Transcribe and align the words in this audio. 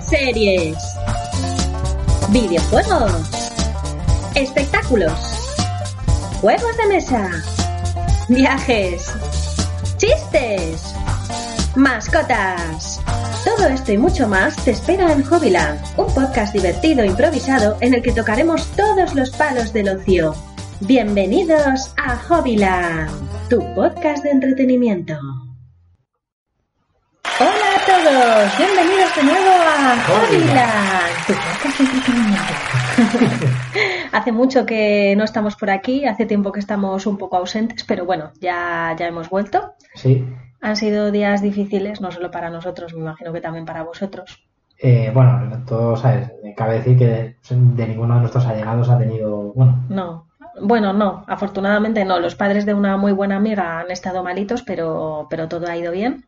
Series. 0.00 0.76
Videojuegos. 2.30 3.30
Espectáculos. 4.34 5.56
Juegos 6.40 6.76
de 6.78 6.86
mesa. 6.88 7.30
Viajes. 8.28 9.14
Chistes. 9.98 10.94
Mascotas. 11.76 13.00
Todo 13.44 13.68
esto 13.68 13.92
y 13.92 13.98
mucho 13.98 14.26
más 14.26 14.56
te 14.64 14.72
espera 14.72 15.12
en 15.12 15.22
Hobbyland, 15.22 15.78
un 15.96 16.12
podcast 16.12 16.52
divertido 16.52 17.02
e 17.02 17.06
improvisado 17.06 17.76
en 17.80 17.94
el 17.94 18.02
que 18.02 18.10
tocaremos 18.10 18.66
todos 18.72 19.14
los 19.14 19.30
palos 19.30 19.72
del 19.72 19.90
ocio. 19.90 20.34
Bienvenidos 20.80 21.94
a 21.96 22.16
Hobbyland, 22.16 23.48
tu 23.48 23.60
podcast 23.76 24.24
de 24.24 24.30
entretenimiento. 24.30 25.45
Hola 27.86 27.98
a 27.98 28.02
todos, 28.02 28.58
bienvenidos 28.58 29.14
de 29.14 29.22
nuevo 29.22 29.48
a 29.48 29.96
Hobbyland, 30.08 31.14
hace 34.12 34.32
mucho 34.32 34.66
que 34.66 35.14
no 35.16 35.22
estamos 35.22 35.54
por 35.54 35.70
aquí, 35.70 36.04
hace 36.04 36.26
tiempo 36.26 36.50
que 36.50 36.58
estamos 36.58 37.06
un 37.06 37.16
poco 37.16 37.36
ausentes, 37.36 37.84
pero 37.84 38.04
bueno, 38.04 38.32
ya, 38.40 38.96
ya 38.98 39.06
hemos 39.06 39.30
vuelto. 39.30 39.74
Sí. 39.94 40.26
Han 40.60 40.74
sido 40.74 41.12
días 41.12 41.42
difíciles, 41.42 42.00
no 42.00 42.10
solo 42.10 42.32
para 42.32 42.50
nosotros, 42.50 42.92
me 42.92 43.02
imagino 43.02 43.32
que 43.32 43.40
también 43.40 43.66
para 43.66 43.84
vosotros. 43.84 44.48
Eh, 44.78 45.12
bueno, 45.14 45.62
todo, 45.64 45.96
¿sabes? 45.96 46.32
Cabe 46.56 46.78
decir 46.78 46.98
que 46.98 47.36
de 47.50 47.86
ninguno 47.86 48.14
de 48.14 48.20
nuestros 48.20 48.46
allegados 48.46 48.88
ha 48.90 48.98
tenido, 48.98 49.52
bueno, 49.52 49.84
No, 49.88 50.26
bueno, 50.60 50.92
no, 50.92 51.24
afortunadamente 51.28 52.04
no. 52.04 52.18
Los 52.18 52.34
padres 52.34 52.66
de 52.66 52.74
una 52.74 52.96
muy 52.96 53.12
buena 53.12 53.36
amiga 53.36 53.78
han 53.78 53.92
estado 53.92 54.24
malitos, 54.24 54.62
pero, 54.62 55.28
pero 55.30 55.46
todo 55.46 55.68
ha 55.68 55.76
ido 55.76 55.92
bien. 55.92 56.24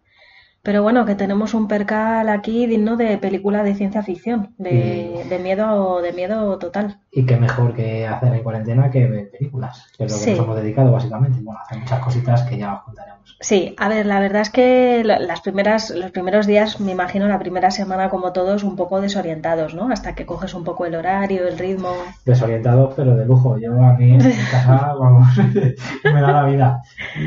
Pero 0.62 0.82
bueno, 0.82 1.04
que 1.06 1.14
tenemos 1.14 1.54
un 1.54 1.66
percal 1.68 2.28
aquí 2.28 2.66
digno 2.66 2.96
de 2.96 3.16
película 3.16 3.62
de 3.62 3.74
ciencia 3.74 4.02
ficción, 4.02 4.54
de, 4.58 5.24
de 5.28 5.38
miedo, 5.38 6.02
de 6.02 6.12
miedo 6.12 6.58
total. 6.58 6.98
y 7.10 7.24
qué 7.24 7.36
mejor 7.36 7.74
que 7.74 8.06
hacer 8.06 8.34
en 8.34 8.42
cuarentena 8.42 8.90
que 8.90 9.06
ver 9.06 9.30
películas, 9.30 9.86
que 9.96 10.04
es 10.04 10.12
lo 10.12 10.18
que 10.18 10.24
Sí. 10.24 10.30
nos 10.32 10.40
hemos 10.40 10.56
dedicado 10.56 10.92
básicamente. 10.92 11.40
Bueno, 11.42 11.58
hacer 11.64 11.78
muchas 11.78 12.00
cositas 12.00 12.42
que 12.42 12.58
ya 12.58 12.74
os 12.74 12.82
contaremos. 12.82 13.18
Sí, 13.40 13.74
a 13.78 13.88
ver, 13.88 14.04
la 14.06 14.20
verdad 14.20 14.42
es 14.42 14.50
que 14.50 15.02
la- 15.04 15.18
las 15.20 15.40
primeras, 15.40 15.90
los 15.90 16.10
primeros 16.10 16.46
días, 16.46 16.80
me 16.80 16.92
imagino 16.92 17.28
la 17.28 17.38
primera 17.38 17.70
semana 17.70 18.08
como 18.10 18.32
todos, 18.32 18.62
un 18.64 18.74
poco 18.76 19.00
desorientados, 19.00 19.74
¿no? 19.74 19.90
Hasta 19.92 20.14
que 20.14 20.26
coges 20.26 20.54
un 20.54 20.64
poco 20.64 20.86
el 20.86 20.94
horario, 20.96 21.46
el 21.46 21.56
ritmo. 21.58 21.90
Desorientados, 22.24 22.94
pero 22.96 23.16
de 23.16 23.24
lujo. 23.26 23.56
Yo 23.58 23.72
a 23.82 23.92
mí 23.94 24.10
en 24.12 24.18
mi 24.18 24.32
casa, 24.50 24.92
vamos, 24.98 25.26
me 26.04 26.20
da 26.20 26.32
la 26.32 26.44
vida. 26.44 26.82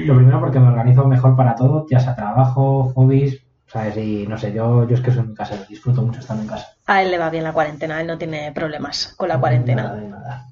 Lo 0.06 0.16
primero 0.16 0.40
porque 0.40 0.60
me 0.60 0.68
organizo 0.68 1.06
mejor 1.08 1.36
para 1.36 1.56
todo, 1.56 1.86
ya 1.90 2.00
sea 2.00 2.16
trabajo, 2.16 2.92
hobbies, 2.96 3.31
¿sabes? 3.72 3.98
Y 3.98 4.28
no 4.28 4.38
sé, 4.38 4.54
yo, 4.54 4.88
yo 4.88 4.96
es 4.96 5.02
que 5.02 5.12
soy 5.12 5.24
mi 5.28 5.36
casa, 5.36 5.66
disfruto 5.70 6.02
mucho 6.04 6.20
estando 6.20 6.44
en 6.44 6.50
casa. 6.50 6.68
A 6.86 7.02
él 7.02 7.10
le 7.10 7.18
va 7.18 7.32
bien 7.32 7.44
la 7.44 7.54
cuarentena, 7.54 8.00
él 8.02 8.06
no 8.06 8.20
tiene 8.20 8.52
problemas 8.52 9.16
con 9.18 9.30
la 9.30 9.40
cuarentena. 9.40 9.84
Nada 9.84 10.02
nada. 10.02 10.48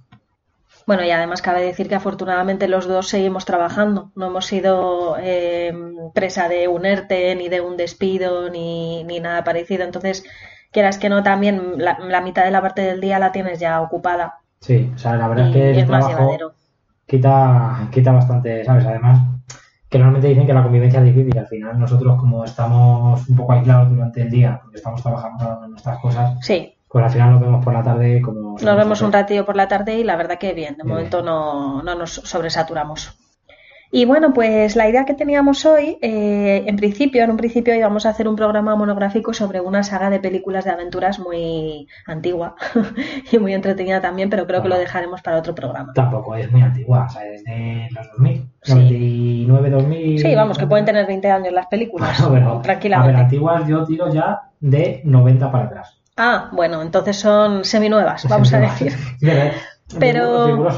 Bueno, 0.85 1.03
y 1.03 1.11
además 1.11 1.41
cabe 1.43 1.61
decir 1.61 1.87
que 1.87 1.95
afortunadamente 1.95 2.67
los 2.67 2.87
dos 2.87 3.07
seguimos 3.09 3.45
trabajando. 3.45 4.11
No 4.15 4.27
hemos 4.27 4.45
sido 4.47 5.15
eh, 5.19 5.71
presa 6.13 6.49
de 6.49 6.67
un 6.67 6.85
ERTE, 6.85 7.35
ni 7.35 7.47
de 7.47 7.61
un 7.61 7.77
despido, 7.77 8.49
ni, 8.49 9.03
ni 9.03 9.19
nada 9.19 9.43
parecido. 9.43 9.83
Entonces, 9.83 10.23
quieras 10.71 10.97
que 10.97 11.09
no, 11.09 11.21
también 11.23 11.73
la, 11.77 11.97
la 11.99 12.21
mitad 12.21 12.43
de 12.43 12.51
la 12.51 12.61
parte 12.61 12.81
del 12.81 13.01
día 13.01 13.19
la 13.19 13.31
tienes 13.31 13.59
ya 13.59 13.81
ocupada. 13.81 14.39
Sí, 14.61 14.91
o 14.93 14.97
sea, 14.97 15.15
la 15.15 15.27
verdad 15.27 15.45
Y 15.45 15.51
es 15.51 15.51
que 15.51 15.79
el 15.79 15.83
es 15.83 15.87
más 15.89 16.05
trabajo 16.05 16.07
llevadero. 16.07 16.55
quita, 17.07 17.89
quita 17.91 18.11
bastante, 18.13 18.63
¿sabes? 18.65 18.85
Además, 18.85 19.19
que 19.89 19.97
normalmente 19.97 20.27
dicen 20.27 20.45
que 20.45 20.53
la 20.53 20.63
convivencia 20.63 20.99
es 20.99 21.05
difícil. 21.05 21.37
Al 21.37 21.47
final, 21.47 21.79
nosotros, 21.79 22.17
como 22.19 22.45
estamos 22.45 23.27
un 23.27 23.35
poco 23.35 23.53
aislados 23.53 23.89
durante 23.89 24.21
el 24.21 24.29
día, 24.29 24.59
porque 24.61 24.77
estamos 24.77 25.01
trabajando 25.01 25.61
en 25.65 25.71
nuestras 25.71 25.99
cosas, 25.99 26.37
Sí, 26.41 26.75
pues 26.87 27.05
al 27.05 27.11
final 27.11 27.31
nos 27.31 27.41
vemos 27.41 27.63
por 27.63 27.73
la 27.73 27.83
tarde 27.83 28.21
como. 28.21 28.57
nos 28.59 28.77
vemos 28.77 29.01
un 29.01 29.11
ratillo 29.11 29.45
por 29.45 29.55
la 29.55 29.67
tarde 29.67 29.97
y 29.99 30.03
la 30.03 30.15
verdad 30.15 30.37
que 30.37 30.53
bien. 30.53 30.77
De 30.77 30.83
momento 30.83 31.21
no, 31.21 31.81
no 31.81 31.95
nos 31.95 32.11
sobresaturamos. 32.13 33.15
Y 33.91 34.05
bueno, 34.05 34.33
pues 34.33 34.75
la 34.75 34.87
idea 34.87 35.05
que 35.05 35.15
teníamos 35.15 35.65
hoy, 35.65 35.97
eh, 36.01 36.63
en 36.67 36.75
principio, 36.75 37.23
en 37.23 37.31
un 37.31 37.37
principio 37.37 37.73
íbamos 37.73 38.05
a 38.05 38.09
hacer 38.09 38.27
un 38.27 38.35
programa 38.35 38.75
monográfico 38.75 39.33
sobre 39.33 39.61
una 39.61 39.81
saga 39.83 40.11
de 40.11 40.19
películas 40.19 40.65
de 40.65 40.71
aventuras 40.71 41.17
muy 41.19 41.87
antigua 42.05 42.55
y 43.31 43.39
muy 43.39 43.53
entretenida 43.53 43.99
también, 43.99 44.29
pero 44.29 44.45
creo 44.45 44.61
que 44.61 44.69
lo 44.69 44.77
dejaremos 44.77 45.21
para 45.23 45.37
otro 45.37 45.55
programa. 45.55 45.91
Tampoco 45.93 46.35
es 46.35 46.51
muy 46.51 46.61
antigua, 46.61 47.07
o 47.09 47.09
sea, 47.09 47.25
es 47.25 47.43
de 47.43 47.87
los 47.91 48.07
2000, 48.11 48.45
Sí. 48.61 48.73
99, 49.47 49.69
2000. 49.71 50.19
Sí, 50.19 50.35
vamos, 50.35 50.57
que 50.59 50.67
pueden 50.67 50.85
tener 50.85 51.07
20 51.07 51.31
años 51.31 51.53
las 51.53 51.65
películas, 51.65 52.21
Bueno, 52.29 52.61
pero, 52.63 52.97
A 52.97 53.05
ver, 53.07 53.15
antiguas 53.15 53.67
yo 53.67 53.83
tiro 53.85 54.13
ya 54.13 54.39
de 54.59 55.01
90 55.03 55.51
para 55.51 55.65
atrás. 55.65 55.99
Ah, 56.15 56.49
bueno, 56.51 56.81
entonces 56.81 57.17
son 57.17 57.63
seminuevas, 57.63 58.27
vamos 58.29 58.53
a 58.53 58.59
decir. 58.59 58.93
Pero. 59.97 60.69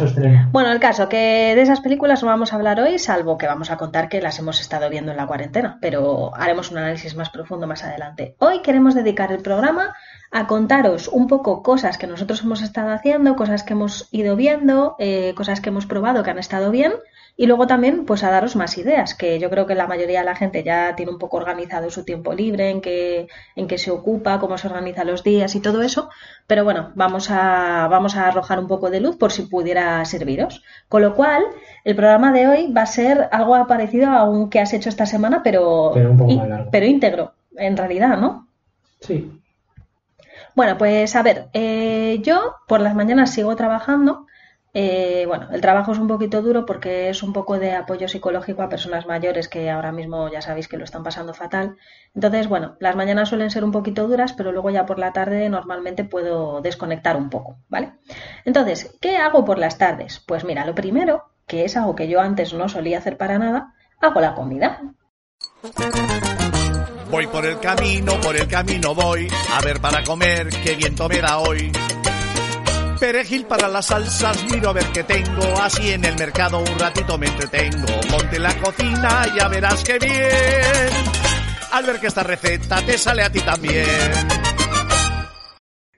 Bueno, 0.51 0.71
el 0.71 0.79
caso 0.79 1.09
que 1.09 1.53
de 1.55 1.61
esas 1.61 1.81
películas 1.81 2.21
no 2.21 2.29
vamos 2.29 2.53
a 2.53 2.55
hablar 2.55 2.79
hoy, 2.79 2.97
salvo 2.97 3.37
que 3.37 3.47
vamos 3.47 3.69
a 3.71 3.77
contar 3.77 4.07
que 4.07 4.21
las 4.21 4.39
hemos 4.39 4.61
estado 4.61 4.89
viendo 4.89 5.11
en 5.11 5.17
la 5.17 5.27
cuarentena, 5.27 5.77
pero 5.81 6.33
haremos 6.35 6.71
un 6.71 6.77
análisis 6.77 7.15
más 7.15 7.29
profundo 7.29 7.67
más 7.67 7.83
adelante. 7.83 8.35
Hoy 8.39 8.61
queremos 8.61 8.95
dedicar 8.95 9.31
el 9.31 9.41
programa 9.41 9.95
a 10.31 10.47
contaros 10.47 11.09
un 11.09 11.27
poco 11.27 11.61
cosas 11.61 11.97
que 11.97 12.07
nosotros 12.07 12.41
hemos 12.43 12.61
estado 12.61 12.91
haciendo, 12.91 13.35
cosas 13.35 13.63
que 13.63 13.73
hemos 13.73 14.07
ido 14.11 14.35
viendo, 14.35 14.95
eh, 14.97 15.33
cosas 15.35 15.59
que 15.59 15.69
hemos 15.69 15.85
probado 15.85 16.23
que 16.23 16.31
han 16.31 16.39
estado 16.39 16.71
bien 16.71 16.93
y 17.37 17.47
luego 17.47 17.65
también 17.67 18.05
pues 18.05 18.23
a 18.23 18.29
daros 18.31 18.55
más 18.55 18.77
ideas, 18.77 19.15
que 19.15 19.39
yo 19.39 19.49
creo 19.49 19.65
que 19.65 19.73
la 19.75 19.87
mayoría 19.87 20.19
de 20.19 20.25
la 20.25 20.35
gente 20.35 20.63
ya 20.63 20.95
tiene 20.95 21.11
un 21.11 21.17
poco 21.17 21.37
organizado 21.37 21.89
su 21.89 22.03
tiempo 22.05 22.33
libre, 22.33 22.69
en 22.69 22.81
qué, 22.81 23.27
en 23.55 23.67
qué 23.67 23.77
se 23.77 23.89
ocupa, 23.91 24.39
cómo 24.39 24.57
se 24.57 24.67
organiza 24.67 25.03
los 25.03 25.23
días 25.23 25.55
y 25.55 25.59
todo 25.61 25.81
eso, 25.81 26.09
pero 26.47 26.63
bueno, 26.63 26.91
vamos 26.95 27.29
a, 27.31 27.87
vamos 27.89 28.15
a 28.15 28.27
arrojar 28.27 28.59
un 28.59 28.67
poco 28.67 28.89
de 28.91 28.99
luz 29.01 29.17
por 29.17 29.31
si 29.31 29.43
pudiera 29.43 30.03
serviros. 30.05 30.63
Con 30.89 31.01
lo 31.01 31.15
cual, 31.15 31.43
el 31.83 31.95
programa 31.95 32.31
de 32.31 32.47
hoy 32.47 32.71
va 32.71 32.81
a 32.83 32.85
ser 32.85 33.27
algo 33.31 33.65
parecido 33.67 34.09
a 34.11 34.23
un 34.29 34.49
que 34.49 34.59
has 34.59 34.73
hecho 34.73 34.89
esta 34.89 35.05
semana, 35.05 35.41
pero, 35.43 35.91
Pero 35.93 36.11
un 36.11 36.17
poco 36.17 36.31
í- 36.31 36.37
más 36.37 36.49
largo. 36.49 36.69
pero 36.71 36.85
íntegro, 36.85 37.33
en 37.57 37.75
realidad, 37.77 38.17
¿no? 38.17 38.47
Sí. 38.99 39.31
Bueno, 40.55 40.77
pues 40.77 41.15
a 41.15 41.23
ver, 41.23 41.47
eh, 41.53 42.19
yo 42.23 42.55
por 42.67 42.81
las 42.81 42.93
mañanas 42.95 43.31
sigo 43.33 43.55
trabajando. 43.55 44.27
Eh, 44.73 45.25
bueno, 45.27 45.49
el 45.51 45.59
trabajo 45.59 45.91
es 45.91 45.99
un 45.99 46.07
poquito 46.07 46.41
duro 46.41 46.65
porque 46.65 47.09
es 47.09 47.23
un 47.23 47.33
poco 47.33 47.59
de 47.59 47.73
apoyo 47.73 48.07
psicológico 48.07 48.61
a 48.61 48.69
personas 48.69 49.05
mayores 49.05 49.49
que 49.49 49.69
ahora 49.69 49.91
mismo 49.91 50.31
ya 50.31 50.41
sabéis 50.41 50.67
que 50.69 50.77
lo 50.77 50.85
están 50.85 51.03
pasando 51.03 51.33
fatal. 51.33 51.75
Entonces, 52.15 52.47
bueno, 52.47 52.77
las 52.79 52.95
mañanas 52.95 53.29
suelen 53.29 53.51
ser 53.51 53.63
un 53.63 53.71
poquito 53.71 54.07
duras, 54.07 54.33
pero 54.33 54.51
luego 54.51 54.69
ya 54.69 54.85
por 54.85 54.97
la 54.97 55.11
tarde 55.11 55.49
normalmente 55.49 56.05
puedo 56.05 56.61
desconectar 56.61 57.17
un 57.17 57.29
poco, 57.29 57.57
¿vale? 57.67 57.93
Entonces, 58.45 58.97
¿qué 59.01 59.17
hago 59.17 59.43
por 59.43 59.57
las 59.57 59.77
tardes? 59.77 60.21
Pues 60.25 60.45
mira, 60.45 60.65
lo 60.65 60.73
primero, 60.73 61.25
que 61.47 61.65
es 61.65 61.75
algo 61.75 61.95
que 61.95 62.07
yo 62.07 62.21
antes 62.21 62.53
no 62.53 62.69
solía 62.69 62.99
hacer 62.99 63.17
para 63.17 63.37
nada, 63.37 63.73
hago 63.99 64.21
la 64.21 64.35
comida. 64.35 64.81
Voy 67.11 67.27
por 67.27 67.45
el 67.45 67.59
camino, 67.59 68.13
por 68.21 68.37
el 68.37 68.47
camino 68.47 68.95
voy, 68.95 69.27
a 69.53 69.61
ver 69.61 69.81
para 69.81 70.01
comer, 70.01 70.47
qué 70.63 70.75
viento 70.75 71.09
me 71.09 71.19
da 71.19 71.39
hoy. 71.39 71.71
Perejil 73.01 73.45
para 73.47 73.67
las 73.67 73.87
salsas, 73.87 74.45
miro 74.53 74.69
a 74.69 74.73
ver 74.73 74.85
qué 74.93 75.03
tengo, 75.03 75.41
así 75.59 75.91
en 75.91 76.05
el 76.05 76.15
mercado 76.19 76.59
un 76.59 76.77
ratito 76.79 77.17
me 77.17 77.25
entretengo. 77.25 77.87
Ponte 78.11 78.35
en 78.35 78.43
la 78.43 78.53
cocina, 78.63 79.23
ya 79.35 79.47
verás 79.47 79.83
qué 79.83 79.97
bien. 79.97 81.09
Al 81.73 81.83
ver 81.83 81.99
que 81.99 82.05
esta 82.07 82.21
receta 82.21 82.75
te 82.85 82.99
sale 82.99 83.23
a 83.23 83.31
ti 83.31 83.39
también. 83.39 83.85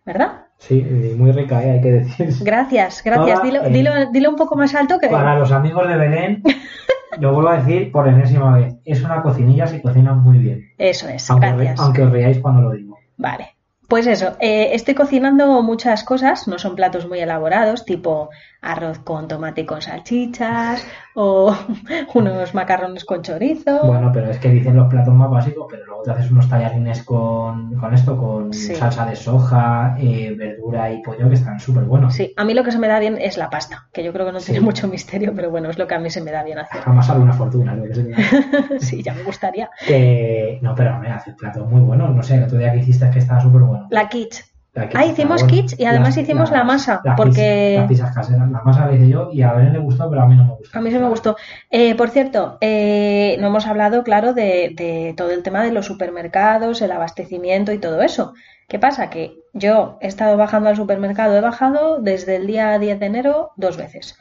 ¿Verdad? 0.05 0.45
Sí, 0.57 0.75
muy 1.17 1.33
rica, 1.33 1.61
¿eh? 1.61 1.71
hay 1.71 1.81
que 1.81 1.91
decir. 1.91 2.29
Gracias, 2.41 3.01
gracias. 3.03 3.35
Toda, 3.41 3.43
Dilo, 3.43 3.63
eh, 3.65 3.69
dilo, 3.69 3.91
dilo 4.13 4.29
un 4.29 4.35
poco 4.37 4.55
más 4.55 4.73
alto 4.73 4.97
que... 4.97 5.09
Para 5.09 5.35
los 5.37 5.51
amigos 5.51 5.85
de 5.89 5.97
Belén, 5.97 6.41
lo 7.19 7.33
vuelvo 7.33 7.49
a 7.49 7.57
decir 7.57 7.91
por 7.91 8.07
enésima 8.07 8.55
vez. 8.57 8.75
Es 8.85 9.01
una 9.03 9.21
cocinilla, 9.21 9.67
se 9.67 9.81
cocina 9.81 10.13
muy 10.13 10.37
bien. 10.37 10.71
Eso 10.77 11.09
es, 11.09 11.29
Aunque, 11.29 11.47
re- 11.51 11.55
gracias. 11.57 11.79
aunque 11.81 12.01
os 12.03 12.11
reáis 12.13 12.39
cuando 12.39 12.61
lo 12.61 12.71
digo. 12.71 12.97
Vale. 13.17 13.52
Pues 13.93 14.07
eso, 14.07 14.35
eh, 14.39 14.69
estoy 14.73 14.95
cocinando 14.95 15.61
muchas 15.61 16.03
cosas, 16.03 16.47
no 16.47 16.57
son 16.57 16.75
platos 16.75 17.07
muy 17.07 17.19
elaborados, 17.19 17.85
tipo 17.85 18.31
arroz 18.63 18.99
con 18.99 19.27
tomate 19.27 19.61
y 19.61 19.65
con 19.65 19.81
salchichas 19.81 20.85
o 21.15 21.55
unos 22.15 22.53
macarrones 22.53 23.05
con 23.05 23.21
chorizo. 23.21 23.85
Bueno, 23.85 24.09
pero 24.13 24.29
es 24.31 24.37
que 24.39 24.49
dicen 24.49 24.75
los 24.75 24.87
platos 24.89 25.13
más 25.13 25.29
básicos, 25.29 25.67
pero 25.69 25.85
luego 25.85 26.03
te 26.03 26.11
haces 26.11 26.31
unos 26.31 26.47
tallarines 26.49 27.03
con, 27.03 27.75
con 27.75 27.93
esto, 27.93 28.17
con 28.17 28.53
Sí. 28.53 28.75
salsa 28.75 29.05
de 29.05 29.15
soja, 29.15 29.95
eh, 29.99 30.33
verdura 30.37 30.91
y 30.91 31.01
pollo, 31.01 31.27
que 31.29 31.35
están 31.35 31.59
súper 31.59 31.83
buenos. 31.83 32.13
Sí, 32.13 32.33
a 32.37 32.43
mí 32.45 32.53
lo 32.53 32.63
que 32.63 32.71
se 32.71 32.79
me 32.79 32.87
da 32.87 32.99
bien 32.99 33.17
es 33.19 33.37
la 33.37 33.49
pasta, 33.49 33.87
que 33.93 34.03
yo 34.03 34.13
creo 34.13 34.25
que 34.25 34.31
no 34.31 34.39
Sí. 34.39 34.51
tiene 34.51 34.61
mucho 34.65 34.87
misterio, 34.87 35.33
pero 35.35 35.49
bueno, 35.51 35.69
es 35.69 35.77
lo 35.77 35.87
que 35.87 35.95
a 35.95 35.99
mí 35.99 36.09
se 36.09 36.21
me 36.21 36.31
da 36.31 36.43
bien 36.43 36.59
hacer. 36.59 36.81
Jamás 36.81 37.05
sale 37.07 37.19
una 37.19 37.33
fortuna, 37.33 37.75
lo 37.75 37.83
que 37.83 37.95
se 37.95 38.03
diga. 38.03 38.17
Sí, 38.79 39.03
ya 39.03 39.13
me 39.13 39.23
gustaría. 39.23 39.69
Que- 39.85 40.59
No, 40.61 40.73
pero 40.75 40.97
me 40.99 41.09
haces 41.09 41.35
platos 41.35 41.69
muy 41.69 41.81
buenos. 41.81 42.13
No 42.15 42.23
sé, 42.23 42.35
el 42.35 42.43
otro 42.43 42.57
día 42.57 42.71
que 42.71 42.79
hiciste 42.79 43.09
que 43.09 43.19
estaba 43.19 43.41
súper 43.41 43.61
bueno. 43.61 43.87
La 43.89 44.07
quiche. 44.07 44.43
Ah, 44.75 45.05
hicimos 45.05 45.43
kits 45.43 45.79
y 45.79 45.85
además 45.85 46.17
hicimos 46.17 46.49
la 46.49 46.63
masa, 46.63 46.99
las 47.03 47.15
porque- 47.15 47.75
las 47.77 47.87
pizzas 47.87 48.13
caseras. 48.15 48.49
La 48.49 48.61
masa 48.63 48.87
la 48.87 48.93
hice 48.95 49.07
yo 49.07 49.29
y 49.31 49.43
a 49.43 49.53
Belén 49.53 49.73
le 49.73 49.79
gustó, 49.79 50.09
pero 50.09 50.23
a 50.23 50.25
mí 50.25 50.35
no 50.35 50.45
me 50.45 50.53
gustó. 50.55 50.77
A 50.77 50.81
mí 50.81 50.89
sí 50.89 50.97
me 50.97 51.09
gustó. 51.09 51.35
Eh, 51.69 51.93
por 51.93 52.09
cierto, 52.09 52.57
eh, 52.59 53.37
no 53.39 53.47
hemos 53.47 53.67
hablado, 53.67 54.03
claro, 54.03 54.33
de, 54.33 54.73
de 54.75 55.13
todo 55.15 55.29
el 55.31 55.43
tema 55.43 55.61
de 55.63 55.71
los 55.71 55.85
supermercados, 55.85 56.81
el 56.81 56.91
abastecimiento 56.91 57.71
y 57.71 57.77
todo 57.77 58.01
eso. 58.01 58.33
¿Qué 58.67 58.79
pasa? 58.79 59.11
Que 59.11 59.35
yo 59.53 59.99
he 60.01 60.07
estado 60.07 60.37
bajando 60.37 60.69
al 60.69 60.75
supermercado, 60.75 61.37
he 61.37 61.41
bajado 61.41 61.99
desde 62.01 62.37
el 62.37 62.47
día 62.47 62.79
10 62.79 62.99
de 62.99 63.05
enero 63.05 63.51
dos 63.57 63.77
veces. 63.77 64.17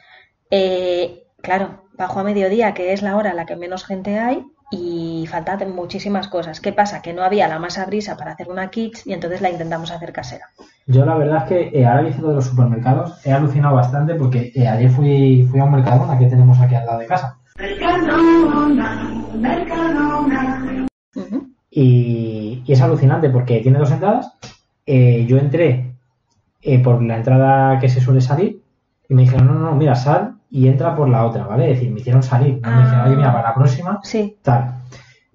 Eh, 0.51 1.23
claro, 1.41 1.81
bajo 1.97 2.19
a 2.19 2.23
mediodía, 2.23 2.75
que 2.75 2.93
es 2.93 3.01
la 3.01 3.15
hora 3.15 3.31
en 3.31 3.37
la 3.37 3.45
que 3.47 3.55
menos 3.55 3.85
gente 3.85 4.19
hay, 4.19 4.45
y 4.75 5.27
faltan 5.27 5.75
muchísimas 5.75 6.27
cosas. 6.27 6.59
¿Qué 6.59 6.73
pasa? 6.73 7.01
Que 7.03 7.13
no 7.13 7.23
había 7.23 7.47
la 7.47 7.59
masa 7.59 7.85
brisa 7.85 8.17
para 8.17 8.31
hacer 8.31 8.49
una 8.49 8.69
kit 8.71 8.97
y 9.05 9.13
entonces 9.13 9.39
la 9.41 9.51
intentamos 9.51 9.91
hacer 9.91 10.11
casera. 10.11 10.47
Yo 10.87 11.05
la 11.05 11.15
verdad 11.15 11.43
es 11.43 11.43
que 11.43 11.79
eh, 11.79 11.85
ahora 11.85 12.01
lo 12.01 12.29
de 12.29 12.35
los 12.35 12.45
supermercados 12.45 13.23
he 13.23 13.31
alucinado 13.31 13.75
bastante 13.75 14.15
porque 14.15 14.51
eh, 14.55 14.67
ayer 14.67 14.89
fui, 14.89 15.47
fui 15.49 15.59
a 15.59 15.65
un 15.65 15.73
Mercadona 15.73 16.17
que 16.17 16.25
tenemos 16.25 16.59
aquí 16.59 16.73
al 16.73 16.85
lado 16.87 16.99
de 16.99 17.05
casa 17.05 17.37
y, 21.69 22.63
y 22.65 22.71
es 22.71 22.81
alucinante 22.81 23.29
porque 23.29 23.59
tiene 23.59 23.77
dos 23.77 23.91
entradas. 23.91 24.33
Eh, 24.85 25.25
yo 25.27 25.37
entré 25.37 25.93
eh, 26.61 26.79
por 26.79 27.01
la 27.03 27.17
entrada 27.17 27.79
que 27.79 27.89
se 27.89 28.01
suele 28.01 28.21
salir 28.21 28.61
y 29.07 29.13
me 29.13 29.21
dijeron, 29.21 29.47
no, 29.47 29.53
no, 29.53 29.59
no, 29.69 29.75
mira, 29.75 29.95
sal 29.95 30.35
y 30.53 30.67
entra 30.67 30.95
por 30.95 31.09
la 31.09 31.25
otra, 31.25 31.45
¿vale? 31.47 31.71
Es 31.71 31.77
decir, 31.79 31.91
me 31.91 31.99
hicieron 31.99 32.21
salir. 32.21 32.59
¿no? 32.61 32.69
Me 32.69 32.77
dijeron, 32.83 32.99
Ah. 33.01 33.05
oye, 33.07 33.15
mira, 33.15 33.33
para 33.33 33.49
la 33.49 33.55
próxima, 33.55 33.99
Sí, 34.03 34.37
tal. 34.43 34.75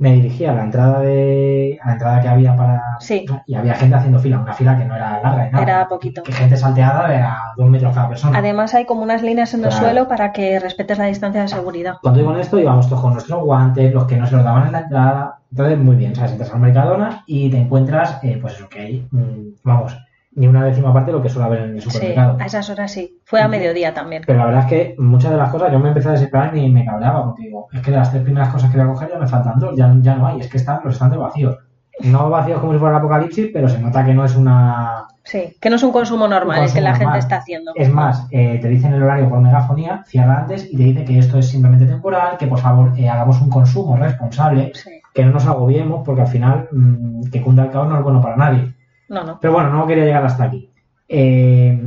Me 0.01 0.13
dirigí 0.13 0.45
a 0.45 0.53
la 0.53 0.63
entrada 0.63 1.01
de 1.01 1.77
a 1.83 1.87
la 1.89 1.93
entrada 1.95 2.21
que 2.21 2.29
había 2.29 2.55
para 2.55 2.81
Sí. 3.01 3.27
y 3.47 3.55
había 3.57 3.75
gente 3.75 3.97
haciendo 3.97 4.21
fila, 4.21 4.39
una 4.39 4.53
fila 4.53 4.79
que 4.79 4.85
no 4.85 4.95
era 4.95 5.21
larga 5.21 5.47
ni 5.47 5.51
nada. 5.51 5.63
Era 5.65 5.89
poquito. 5.89 6.23
Que 6.23 6.31
gente 6.33 6.57
salteada 6.57 7.09
de 7.09 7.17
a 7.17 7.37
dos 7.57 7.69
metros 7.69 7.93
cada 7.93 8.09
persona. 8.09 8.39
Además 8.39 8.75
hay 8.75 8.85
como 8.87 9.03
unas 9.03 9.25
líneas 9.25 9.53
en 9.55 9.65
el 9.65 9.71
Claro. 9.71 9.85
suelo 9.85 10.07
para 10.07 10.31
que 10.33 10.61
respetes 10.61 10.99
la 10.99 11.07
distancia 11.07 11.43
de 11.43 11.49
seguridad. 11.49 11.95
Cuando 12.01 12.21
digo 12.21 12.37
esto, 12.37 12.61
íbamos 12.61 12.89
todos 12.89 13.03
con 13.03 13.15
nuestros 13.15 13.43
guantes, 13.43 13.93
los 13.93 14.05
que 14.05 14.17
no 14.17 14.27
se 14.29 14.37
los 14.37 14.45
daban 14.45 14.67
en 14.69 14.73
la 14.73 14.81
entrada. 14.83 15.39
Entonces, 15.51 15.79
muy 15.81 15.97
bien, 15.97 16.15
¿sabes? 16.15 16.31
Entras 16.31 16.55
al 16.55 16.61
Mercadona 16.61 17.25
y 17.27 17.51
te 17.51 17.59
encuentras, 17.59 18.21
eh, 18.23 18.39
pues 18.41 18.55
eso 18.55 18.69
que 18.69 18.79
hay, 18.81 19.09
mm, 19.11 19.57
vamos, 19.65 19.99
ni 20.39 20.47
una 20.47 20.65
décima 20.65 20.93
parte 20.93 21.11
de 21.11 21.17
lo 21.19 21.23
que 21.23 21.29
suele 21.29 21.47
haber 21.47 21.61
en 21.63 21.71
el 21.75 21.83
Sí, 21.83 21.91
supermercado. 21.91 22.37
a 22.41 22.45
esas 22.47 22.71
horas 22.71 22.91
sí. 22.93 23.19
Fue 23.25 23.41
a 23.43 23.49
mediodía 23.49 23.93
también. 23.93 24.23
Pero 24.27 24.39
la 24.39 24.47
verdad 24.47 24.63
es 24.65 24.67
que 24.69 24.95
muchas 24.99 25.31
de 25.33 25.37
las 25.37 25.51
cosas 25.51 25.71
yo 25.73 25.79
me 25.79 25.89
empecé 25.89 26.09
a 26.09 26.13
desesperar 26.13 26.57
y 26.57 26.71
me 26.71 26.85
cabreaba 26.85 27.25
porque 27.27 27.43
digo, 27.43 27.69
es 27.73 27.81
que 27.83 27.91
de 27.91 27.97
las 27.97 28.11
tres 28.11 28.23
primeras 28.23 28.49
cosas 28.51 28.71
que 28.71 28.79
voy 28.79 28.87
a 28.87 28.91
coger 28.93 29.11
ya 29.13 29.19
me 29.19 29.27
faltan 29.29 29.59
dos, 29.59 29.77
ya, 29.77 29.95
ya 30.01 30.15
no 30.17 30.27
hay, 30.27 30.41
es 30.41 30.49
que 30.49 30.57
están 30.59 30.81
los 30.85 30.95
estantes 30.95 31.19
vacíos. 31.19 31.59
No 32.05 32.31
vacíos 32.31 32.61
como 32.61 32.73
si 32.73 32.79
fuera 32.79 32.97
el 32.97 33.01
apocalipsis, 33.01 33.49
pero 33.53 33.69
se 33.69 33.81
nota 33.81 34.05
que 34.05 34.15
no 34.15 34.25
es 34.25 34.37
una... 34.37 35.05
Sí, 35.25 35.57
que 35.61 35.69
no 35.69 35.75
es 35.77 35.83
un 35.83 35.91
consumo 35.93 36.27
normal 36.29 36.61
Un 36.61 36.65
el 36.67 36.73
que 36.73 36.81
la 36.81 36.91
consumo 36.91 37.11
gente 37.11 37.19
está 37.19 37.37
haciendo. 37.39 37.73
Es 37.75 37.93
más, 37.93 38.27
eh, 38.31 38.59
te 38.63 38.69
dicen 38.69 38.95
el 38.95 39.03
horario 39.03 39.29
por 39.29 39.41
megafonía, 39.41 40.05
cierra 40.07 40.39
antes 40.39 40.73
y 40.73 40.77
te 40.77 40.83
dice 40.85 41.05
que 41.05 41.19
esto 41.19 41.39
es 41.39 41.49
simplemente 41.49 41.85
temporal, 41.87 42.39
que 42.39 42.47
por 42.47 42.61
favor 42.61 42.93
eh, 42.97 43.09
hagamos 43.11 43.41
un 43.43 43.51
consumo 43.51 43.97
responsable, 43.97 44.71
Sí. 44.75 44.91
que 45.13 45.25
no 45.25 45.33
nos 45.33 45.47
agobiemos 45.47 46.03
porque 46.07 46.21
al 46.23 46.29
final 46.29 46.69
mm, 46.71 47.31
que 47.31 47.43
cunda 47.43 47.65
el 47.65 47.71
caos 47.73 47.89
no 47.89 47.97
es 47.99 48.03
bueno 48.05 48.23
para 48.23 48.37
nadie. 48.37 48.75
No, 49.09 49.25
no. 49.25 49.39
Pero 49.41 49.53
bueno, 49.53 49.71
no 49.71 49.87
quería 49.87 50.05
llegar 50.05 50.25
hasta 50.25 50.45
aquí. 50.45 50.71
Eh, 51.09 51.81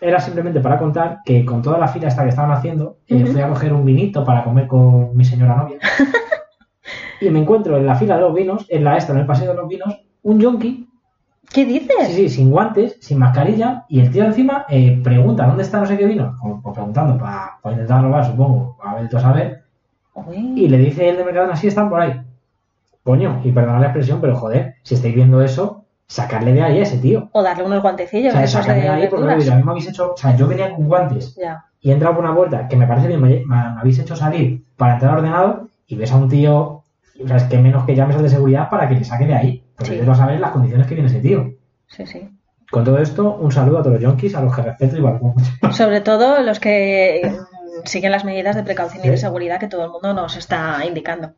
era 0.00 0.20
simplemente 0.20 0.60
para 0.60 0.78
contar 0.78 1.20
que 1.24 1.44
con 1.44 1.62
toda 1.62 1.78
la 1.78 1.88
fila 1.88 2.08
esta 2.08 2.22
que 2.22 2.28
estaban 2.28 2.52
haciendo, 2.52 2.98
eh, 3.06 3.24
fui 3.24 3.40
a 3.40 3.48
coger 3.48 3.72
un 3.72 3.84
vinito 3.84 4.24
para 4.24 4.44
comer 4.44 4.66
con 4.66 5.16
mi 5.16 5.24
señora 5.24 5.56
novia. 5.56 5.78
y 7.20 7.30
me 7.30 7.40
encuentro 7.40 7.76
en 7.76 7.86
la 7.86 7.94
fila 7.94 8.16
de 8.16 8.22
los 8.22 8.34
vinos, 8.34 8.66
en 8.68 8.84
la 8.84 8.96
esta, 8.96 9.12
en 9.12 9.20
el 9.20 9.26
paseo 9.26 9.50
de 9.52 9.56
los 9.56 9.68
vinos, 9.68 9.98
un 10.22 10.40
yonki, 10.40 10.88
¿Qué 11.52 11.64
sí, 11.64 11.72
dices? 11.72 12.08
sí, 12.08 12.28
sin 12.28 12.50
guantes, 12.50 12.98
sin 13.00 13.18
mascarilla, 13.18 13.84
y 13.88 14.00
el 14.00 14.10
tío 14.10 14.24
encima 14.24 14.66
eh, 14.68 15.00
pregunta 15.02 15.46
dónde 15.46 15.62
está 15.62 15.78
no 15.78 15.86
sé 15.86 15.96
qué 15.96 16.04
vino, 16.04 16.36
como, 16.40 16.60
pues 16.60 16.74
preguntando 16.74 17.16
para 17.16 17.58
intentar 17.70 18.02
robar, 18.02 18.26
supongo, 18.26 18.76
a 18.82 18.96
ver, 18.96 19.08
tú 19.08 19.16
a 19.16 19.20
saber, 19.20 19.62
Uy. 20.14 20.52
y 20.56 20.68
le 20.68 20.78
dice 20.78 21.08
el 21.08 21.16
de 21.16 21.24
Mercadona, 21.24 21.56
sí, 21.56 21.68
están 21.68 21.88
por 21.88 22.00
ahí. 22.00 22.20
Coño, 23.04 23.40
y 23.44 23.52
perdonad 23.52 23.80
la 23.80 23.86
expresión, 23.86 24.20
pero 24.20 24.34
joder, 24.34 24.74
si 24.82 24.96
estáis 24.96 25.14
viendo 25.14 25.40
eso, 25.40 25.85
sacarle 26.08 26.52
de 26.52 26.62
ahí 26.62 26.78
a 26.78 26.82
ese 26.82 26.98
tío. 26.98 27.28
O 27.32 27.42
darle 27.42 27.64
unos 27.64 27.82
guantecillos, 27.82 28.30
O 28.30 28.32
sea, 28.32 28.40
de 28.42 28.48
sacarle 28.48 28.82
de 28.82 28.88
ahí 28.88 29.08
porque 29.08 29.24
a 29.50 29.56
mí 29.56 29.62
me 29.64 29.70
habéis 29.70 29.88
hecho, 29.88 30.12
o 30.12 30.16
sea, 30.16 30.36
yo 30.36 30.46
venía 30.46 30.74
con 30.74 30.86
guantes 30.86 31.34
Ya. 31.36 31.64
y 31.80 31.90
he 31.90 31.92
entrado 31.92 32.14
por 32.16 32.24
una 32.24 32.34
puerta 32.34 32.68
que 32.68 32.76
me 32.76 32.86
parece 32.86 33.08
bien, 33.08 33.20
me, 33.20 33.42
me- 33.44 33.56
habéis 33.80 33.98
hecho 33.98 34.14
salir 34.16 34.64
para 34.76 34.94
entrar 34.94 35.12
al 35.12 35.18
ordenador 35.18 35.68
y 35.86 35.96
ves 35.96 36.12
a 36.12 36.16
un 36.16 36.28
tío, 36.28 36.82
o 37.22 37.26
sea, 37.28 37.36
es 37.38 37.44
que 37.44 37.58
menos 37.58 37.84
que 37.84 37.94
llames 37.94 38.16
al 38.16 38.22
de 38.22 38.28
seguridad 38.28 38.68
para 38.70 38.88
que 38.88 38.94
le 38.96 39.04
saque 39.04 39.26
de 39.26 39.34
ahí. 39.34 39.62
Porque 39.76 39.90
Sí. 39.92 39.96
yo 39.96 40.04
quiero 40.04 40.14
saber 40.14 40.40
las 40.40 40.50
condiciones 40.52 40.86
que 40.86 40.94
viene 40.94 41.08
ese 41.10 41.20
tío. 41.20 41.50
Sí, 41.88 42.06
sí. 42.06 42.28
Con 42.70 42.82
todo 42.84 42.98
esto, 42.98 43.36
un 43.40 43.52
saludo 43.52 43.78
a 43.78 43.82
todos 43.82 43.94
los 43.94 44.02
yonkis, 44.02 44.34
a 44.34 44.42
los 44.42 44.54
que 44.54 44.62
respeto 44.62 44.96
y. 44.96 45.72
Sobre 45.72 46.00
todo 46.00 46.42
los 46.42 46.58
que 46.58 47.32
siguen 47.84 48.12
las 48.12 48.24
medidas 48.24 48.56
de 48.56 48.62
precaución 48.62 49.04
y 49.04 49.08
de 49.08 49.16
Sí. 49.16 49.22
seguridad 49.22 49.58
que 49.60 49.68
todo 49.68 49.84
el 49.84 49.90
mundo 49.90 50.12
nos 50.14 50.36
está 50.36 50.78
indicando. 50.86 51.32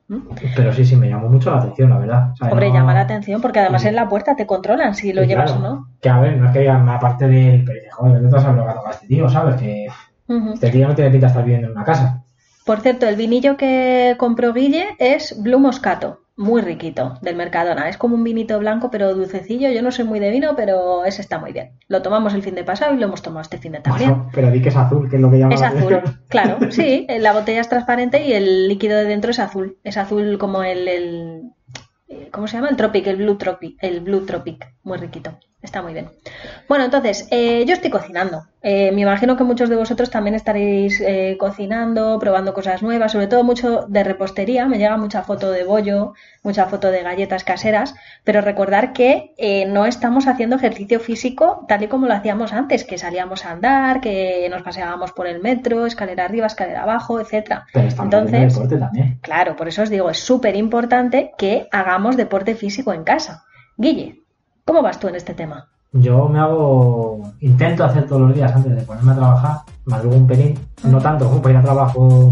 Pero 0.57 0.73
sí, 0.73 0.85
sí, 0.85 0.97
me 0.97 1.09
llamó 1.09 1.29
mucho 1.29 1.51
la 1.51 1.59
atención, 1.59 1.91
la 1.91 1.99
verdad. 1.99 2.31
O 2.33 2.37
sea, 2.37 2.49
Hombre, 2.49 2.69
no- 2.69 2.75
llama 2.75 2.95
la 2.95 3.01
atención 3.01 3.41
porque 3.41 3.61
además 3.61 3.83
Sí. 3.83 3.89
en 3.89 3.97
la 3.97 4.09
puerta 4.09 4.37
te 4.37 4.47
controlan 4.47 4.95
si 4.95 5.13
lo 5.13 5.23
Sí, 5.23 5.29
llevas 5.29 5.53
claro. 5.53 5.67
o 5.67 5.75
no. 5.75 5.87
Que 6.01 6.09
a 6.09 6.19
ver, 6.21 6.37
no 6.37 6.47
es 6.47 6.53
que 6.53 6.61
digan 6.61 6.89
aparte 6.89 7.27
del. 7.29 7.65
Joder, 7.93 8.23
vete 8.23 8.37
a 8.37 8.41
saber 8.41 8.57
lo 8.59 8.65
que 8.65 8.71
ha 8.71 8.75
tocado 8.75 8.91
este 8.95 9.07
tío, 9.09 9.29
¿sabes? 9.29 9.57
Que 9.61 9.87
Ujú. 10.29 10.53
este 10.55 10.71
tío 10.71 10.87
no 10.89 10.95
tiene 10.95 11.11
pinta 11.11 11.27
de 11.27 11.31
estar 11.31 11.45
viviendo 11.45 11.67
en 11.69 11.73
una 11.73 11.85
casa. 11.85 12.23
Por 12.65 12.81
cierto, 12.81 13.09
el 13.09 13.17
vinillo 13.17 13.57
que 13.57 14.15
compró 14.19 14.53
Guille 14.53 14.89
es 14.99 15.41
Blue 15.43 15.59
Moscato, 15.59 16.21
muy 16.39 16.63
riquito, 16.63 17.19
del 17.21 17.37
Mercadona. 17.37 17.89
Es 17.89 17.99
como 17.99 18.15
un 18.15 18.23
vinito 18.25 18.59
blanco, 18.59 18.91
pero 18.91 19.13
dulcecillo. 19.15 19.71
Yo 19.71 19.83
no 19.83 19.91
soy 19.91 20.05
muy 20.07 20.21
de 20.21 20.31
vino, 20.31 20.55
pero 20.57 21.05
ese 21.05 21.21
está 21.21 21.39
muy 21.39 21.53
bien. 21.53 21.73
Lo 21.89 22.01
tomamos 22.01 22.33
el 22.33 22.43
fin 22.43 22.55
de 22.55 22.65
pasado 22.65 22.95
y 22.95 22.97
lo 22.99 23.07
hemos 23.07 23.21
tomado 23.23 23.43
este 23.43 23.59
fin 23.59 23.73
de 23.73 23.81
también. 23.81 24.09
Bueno, 24.11 24.31
pero 24.33 24.51
di 24.51 24.63
que 24.63 24.69
es 24.71 24.77
azul, 24.77 25.11
que 25.11 25.17
es 25.17 25.23
lo 25.23 25.31
que 25.31 25.39
llama 25.39 25.55
Es 25.55 25.63
azul, 25.63 25.93
atención. 25.95 26.21
claro, 26.29 26.59
sí. 26.71 27.07
La 27.19 27.33
botella 27.33 27.61
es 27.61 27.69
transparente 27.69 28.25
y 28.25 28.33
el 28.33 28.69
líquido 28.69 28.97
de 28.97 29.05
dentro 29.05 29.33
es 29.33 29.39
azul. 29.41 29.77
Es 29.85 29.97
azul 29.97 30.39
como 30.39 30.63
el, 30.63 30.87
el- 30.89 31.43
eh, 32.09 32.29
¿cómo 32.31 32.47
se 32.47 32.57
llama? 32.57 32.69
El 32.69 32.77
Tropic, 32.77 33.07
el 33.09 33.17
Blue 33.17 33.37
Tropic, 33.37 33.77
el 33.83 34.01
Blue 34.01 34.25
Tropic, 34.25 34.73
muy 34.85 34.97
riquito. 34.97 35.37
Está 35.61 35.83
muy 35.83 35.93
bien. 35.93 36.09
Bueno, 36.69 36.85
entonces, 36.85 37.27
eh, 37.33 37.65
yo 37.67 37.75
estoy 37.75 37.91
cocinando. 37.91 38.45
Eh, 38.63 38.93
me 38.93 39.01
imagino 39.01 39.37
que 39.37 39.43
muchos 39.43 39.69
de 39.69 39.75
vosotros 39.75 40.09
también 40.09 40.37
estaréis 40.37 41.01
eh, 41.01 41.37
cocinando, 41.39 42.17
probando 42.21 42.55
cosas 42.55 42.81
nuevas, 42.81 43.11
sobre 43.11 43.27
todo 43.27 43.43
mucho 43.43 43.87
de 43.89 44.05
repostería. 44.05 44.67
Me 44.67 44.79
llega 44.79 44.97
mucha 44.97 45.23
foto 45.23 45.51
de 45.51 45.65
bollo, 45.65 46.15
mucha 46.45 46.67
foto 46.67 46.93
de 46.93 47.03
galletas 47.03 47.43
caseras, 47.43 47.97
pero 48.23 48.41
recordar 48.41 48.93
que 48.93 49.35
eh, 49.37 49.67
no 49.67 49.85
estamos 49.85 50.29
haciendo 50.29 50.55
ejercicio 50.55 51.01
físico 51.01 51.65
tal 51.67 51.83
y 51.83 51.89
como 51.89 52.07
lo 52.07 52.15
hacíamos 52.15 52.53
antes, 52.53 52.85
que 52.85 52.97
salíamos 52.97 53.45
a 53.45 53.51
andar, 53.51 54.01
que 54.01 54.47
nos 54.51 54.63
paseábamos 54.63 55.11
por 55.11 55.27
el 55.27 55.41
metro, 55.41 55.87
escalera 55.87 56.25
arriba, 56.25 56.47
escalera 56.47 56.85
abajo, 56.85 57.21
etcétera. 57.21 57.67
Pero 57.73 57.89
estamos 57.89 58.15
Entonces, 58.15 58.55
deporte 58.55 58.77
también. 58.77 59.19
Claro, 59.23 59.57
por 59.57 59.67
eso 59.67 59.83
os 59.83 59.91
digo, 59.91 60.09
es 60.09 60.21
súper 60.21 60.55
importante 60.55 61.33
que 61.37 61.67
hagamos 61.73 62.17
deporte 62.17 62.55
físico 62.55 62.93
en 62.93 63.03
casa. 63.03 63.45
Guille, 63.77 64.23
¿cómo 64.69 64.83
vas 64.83 65.01
tú 65.01 65.09
en 65.09 65.15
este 65.17 65.33
tema? 65.33 65.67
Yo 65.93 66.29
me 66.29 66.39
hago, 66.39 67.33
intento 67.41 67.85
hacer 67.85 68.07
todos 68.07 68.21
los 68.21 68.35
días 68.35 68.55
antes 68.55 68.77
de 68.77 68.83
ponerme 68.83 69.13
a 69.13 69.17
trabajar, 69.17 69.57
madrugo 69.87 70.17
un 70.17 70.27
pelín, 70.27 70.59
no 70.83 70.99
tanto 71.01 71.27
como 71.27 71.41
para 71.41 71.55
ir 71.55 71.61
a 71.61 71.63
trabajo 71.63 72.31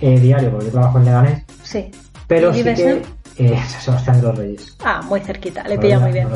eh, 0.00 0.20
diario, 0.20 0.52
porque 0.52 0.66
yo 0.66 0.70
trabajo 0.72 0.98
en 0.98 1.04
Leganés, 1.06 1.44
Sí. 1.64 1.90
pero 2.28 2.50
¿Y 2.52 2.54
sí 2.54 2.62
que 2.62 2.90
en? 2.90 3.02
eh, 3.38 3.60
Sebastián 3.80 4.20
de 4.20 4.22
los 4.28 4.38
Reyes. 4.38 4.76
Ah, 4.84 5.00
muy 5.08 5.18
cerquita, 5.20 5.64
le 5.64 5.76
pilla 5.78 5.98
muy 5.98 6.12
bien. 6.12 6.28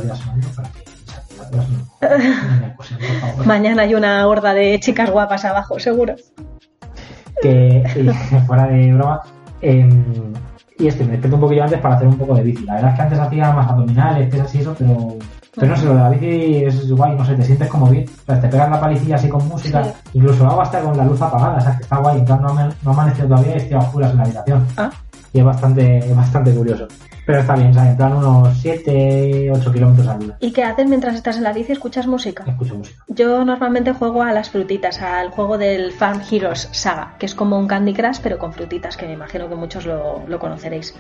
Mañana 3.45 3.83
hay 3.83 3.95
una 3.95 4.27
horda 4.27 4.55
de 4.55 4.81
chicas 4.81 5.09
guapas 5.13 5.45
abajo, 5.45 5.79
seguro. 5.79 6.17
que 7.43 7.85
fuera 8.49 8.67
de 8.67 8.93
broma 8.93 9.23
em, 9.61 10.33
y 10.79 10.87
este 10.89 11.05
me 11.05 11.13
despierto 11.13 11.37
un 11.37 11.41
poquillo 11.43 11.65
antes 11.65 11.81
para 11.81 11.97
hacer 11.97 12.09
un 12.09 12.19
poco 12.19 12.35
de 12.35 12.43
bici. 12.43 12.65
La 12.65 12.75
verdad 12.75 12.91
es 12.91 12.97
que 12.97 13.03
antes 13.03 13.19
hacía 13.19 13.53
más 13.53 13.69
abdominales 13.71 14.29
pesas 14.31 14.55
y 14.55 14.59
eso 14.59 14.75
pero 14.79 15.17
pero 15.55 15.69
no 15.69 15.77
sé 15.77 15.87
lo 15.87 15.95
de 15.95 16.01
la 16.01 16.11
bici 16.11 16.65
es 16.65 16.91
guay 16.93 17.17
no 17.17 17.25
sé 17.25 17.35
te 17.35 17.43
sientes 17.45 17.69
como 17.69 17.87
bien. 17.89 18.05
O 18.09 18.27
sea 18.27 18.41
te 18.41 18.49
pegas 18.49 18.71
la 18.71 18.81
palicilla 18.81 19.17
así 19.17 19.29
con 19.29 19.47
música 19.49 19.83
Sí. 19.85 19.91
incluso 20.15 20.47
hago 20.47 20.61
hasta 20.61 20.81
con 20.81 20.97
la 20.97 21.05
luz 21.05 21.21
apagada 21.23 21.57
o 21.57 21.61
sea 21.61 21.77
que 21.77 21.83
está 21.83 21.97
guay. 21.99 22.19
En 22.19 22.25
plan 22.27 22.43
no, 22.43 22.53
me, 22.55 22.65
no 22.83 22.91
amanecido 22.91 23.29
todavía 23.29 23.55
y 23.55 23.57
estoy 23.59 23.75
a 23.77 23.81
oscuras 23.81 24.11
en 24.11 24.17
la 24.19 24.23
habitación. 24.25 24.67
Ah, 24.77 24.91
y 25.33 25.39
es 25.39 25.45
bastante 25.45 25.99
es 25.99 26.17
bastante 26.17 26.55
curioso 26.55 26.87
pero 27.27 27.41
está 27.41 27.55
bien 27.57 27.77
en 27.77 27.97
plan 27.97 28.13
unos 28.15 28.57
7 28.59 29.51
8 29.53 29.73
kilómetros 29.73 30.07
al 30.07 30.19
día 30.21 30.37
¿y 30.41 30.53
qué 30.53 30.63
haces 30.63 30.89
mientras 30.89 31.15
estás 31.17 31.37
en 31.37 31.43
la 31.43 31.53
bici? 31.53 31.73
¿Escuchas 31.73 32.07
música? 32.07 32.45
escucho 32.47 32.77
música 32.77 33.05
Yo 33.09 33.45
normalmente 33.45 33.93
juego 33.93 34.23
a 34.23 34.33
las 34.33 34.51
frutitas, 34.51 35.03
al 35.03 35.31
juego 35.31 35.59
del 35.59 35.93
Farm 35.93 36.21
Heroes 36.31 36.69
Saga, 36.73 37.15
que 37.19 37.27
es 37.27 37.35
como 37.35 37.59
un 37.59 37.67
Candy 37.67 37.93
Crush, 37.93 38.21
pero 38.23 38.39
con 38.39 38.53
frutitas, 38.53 38.97
que 38.97 39.07
me 39.07 39.13
imagino 39.13 39.49
que 39.49 39.55
muchos 39.57 39.87
lo, 39.87 40.23
lo 40.27 40.39
conoceréis. 40.39 40.95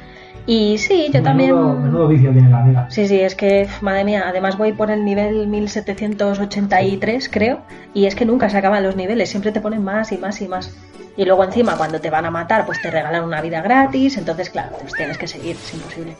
Y 0.46 0.78
sí, 0.78 1.06
yo 1.12 1.20
menudo, 1.20 1.22
también... 1.22 1.82
menudo 1.82 2.08
vicio 2.08 2.32
tiene 2.32 2.50
la 2.50 2.60
amiga 2.60 2.90
Sí, 2.90 3.06
sí, 3.06 3.20
es 3.20 3.34
que, 3.34 3.68
madre 3.80 4.04
mía, 4.04 4.24
además 4.26 4.56
voy 4.58 4.72
por 4.72 4.90
el 4.90 5.04
nivel 5.04 5.46
1783, 5.48 7.28
creo, 7.28 7.60
y 7.94 8.06
es 8.06 8.14
que 8.14 8.24
nunca 8.24 8.48
se 8.48 8.58
acaban 8.58 8.82
los 8.82 8.96
niveles, 8.96 9.28
siempre 9.28 9.52
te 9.52 9.60
ponen 9.60 9.82
más 9.84 10.12
y 10.12 10.18
más 10.18 10.40
y 10.40 10.48
más. 10.48 10.74
Y 11.16 11.24
luego 11.24 11.44
encima, 11.44 11.76
cuando 11.76 12.00
te 12.00 12.10
van 12.10 12.26
a 12.26 12.30
matar, 12.30 12.66
pues 12.66 12.80
te 12.82 12.90
regalan 12.90 13.24
una 13.24 13.40
vida 13.40 13.62
gratis, 13.62 14.18
entonces, 14.18 14.50
claro, 14.50 14.76
pues 14.80 14.92
tienes 14.92 15.16
que 15.16 15.26
seguir, 15.26 15.56
es 15.56 15.72
imposible. 15.72 16.16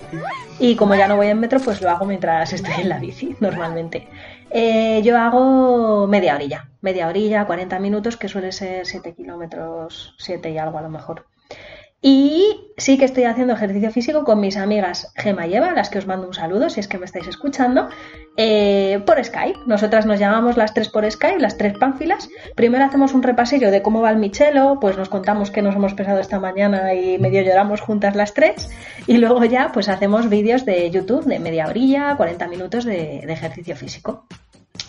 Y 0.59 0.75
como 0.75 0.95
ya 0.95 1.07
no 1.07 1.17
voy 1.17 1.27
en 1.29 1.39
metro, 1.39 1.61
pues 1.61 1.83
lo 1.83 1.91
hago 1.91 2.07
mientras 2.07 2.53
estoy 2.53 2.75
en 2.79 2.89
la 2.89 2.99
bici, 2.99 3.37
normalmente. 3.41 4.09
Eh, 4.51 5.03
yo 5.05 5.19
hago 5.19 6.07
media 6.07 6.35
orilla, 6.35 6.71
media 6.81 7.09
orilla, 7.09 7.45
40 7.45 7.79
minutos, 7.79 8.17
que 8.17 8.29
suele 8.29 8.53
ser 8.53 8.87
7 8.87 9.15
kilómetros, 9.15 10.15
7 10.19 10.51
y 10.51 10.59
algo 10.59 10.79
a 10.79 10.83
lo 10.83 10.89
mejor. 10.89 11.27
Y 12.09 12.71
sí 12.77 12.99
que 12.99 13.05
estoy 13.05 13.25
haciendo 13.25 13.55
ejercicio 13.55 13.91
físico 13.91 14.23
con 14.23 14.39
mis 14.39 14.57
amigas 14.57 15.13
Gema 15.17 15.49
y 15.49 15.57
Eva, 15.57 15.71
a 15.71 15.75
las 15.75 15.91
que 15.91 15.99
os 15.99 16.07
mando 16.07 16.29
un 16.29 16.35
saludo 16.35 16.71
si 16.71 16.79
es 16.79 16.87
que 16.87 16.99
me 16.99 17.05
estáis 17.05 17.27
escuchando, 17.27 17.89
eh, 18.37 19.03
por 19.05 19.25
Skype. 19.25 19.59
Nosotras 19.67 20.07
nos 20.07 20.21
llamamos 20.21 20.57
las 20.57 20.73
tres 20.73 20.89
por 20.89 21.11
Skype, 21.11 21.41
las 21.41 21.59
tres 21.59 21.77
pánfilas. 21.77 22.29
Primero 22.55 22.85
hacemos 22.85 23.13
un 23.13 23.25
repasillo 23.25 23.73
de 23.73 23.83
cómo 23.83 24.03
va 24.03 24.11
el 24.11 24.19
Michelo, 24.19 24.79
pues 24.81 24.97
nos 24.97 25.09
contamos 25.09 25.51
que 25.51 25.63
nos 25.63 25.75
hemos 25.75 25.95
pesado 25.95 26.21
esta 26.21 26.39
mañana 26.39 26.95
y 26.95 27.19
medio 27.19 27.43
lloramos 27.43 27.81
juntas 27.81 28.15
las 28.15 28.35
tres. 28.35 28.71
Y 29.09 29.19
luego 29.19 29.45
ya 29.45 29.73
pues 29.75 29.89
hacemos 29.89 30.29
vídeos 30.29 30.65
de 30.65 30.89
YouTube 30.93 31.25
de 31.25 31.41
media 31.41 31.67
orilla, 31.67 32.15
40 32.17 32.47
minutos 32.47 32.85
de, 32.85 33.19
ejercicio 33.27 33.75
físico. 33.75 34.27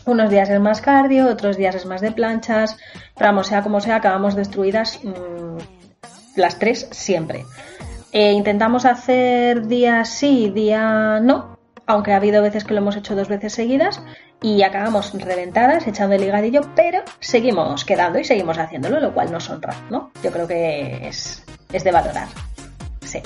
Unos 0.05 0.29
días 0.29 0.51
es 0.51 0.59
más 0.59 0.81
cardio, 0.81 1.29
otros 1.29 1.57
días 1.57 1.73
es 1.73 1.87
más 1.87 2.01
de 2.01 2.11
planchas, 2.11 2.77
pero 3.17 3.43
sea 3.43 3.63
como 3.63 3.81
sea, 3.81 3.95
acabamos 3.95 4.35
destruidas 4.35 4.99
mmm, 5.03 5.76
las 6.37 6.59
tres 6.59 6.87
siempre. 6.91 7.45
Eh, 8.11 8.31
intentamos 8.31 8.85
hacer 8.85 9.67
día 9.67 10.05
sí, 10.05 10.49
día 10.49 11.19
no, 11.19 11.57
aunque 11.85 12.13
ha 12.13 12.17
habido 12.17 12.41
veces 12.41 12.63
que 12.63 12.73
lo 12.73 12.79
hemos 12.79 12.95
hecho 12.95 13.15
dos 13.15 13.27
veces 13.27 13.53
seguidas 13.53 14.01
y 14.41 14.61
acabamos 14.63 15.13
reventadas, 15.13 15.87
echando 15.87 16.15
el 16.15 16.21
ligadillo, 16.21 16.61
pero 16.75 17.01
seguimos 17.19 17.83
quedando 17.85 18.19
y 18.19 18.23
seguimos 18.23 18.57
haciéndolo, 18.57 18.99
lo 18.99 19.13
cual 19.13 19.31
nos 19.31 19.49
honra, 19.49 19.73
¿no? 19.89 20.11
Yo 20.23 20.31
creo 20.31 20.47
que 20.47 21.07
es, 21.07 21.43
es 21.71 21.83
de 21.83 21.91
valorar. 21.91 22.27
Sí. 23.03 23.21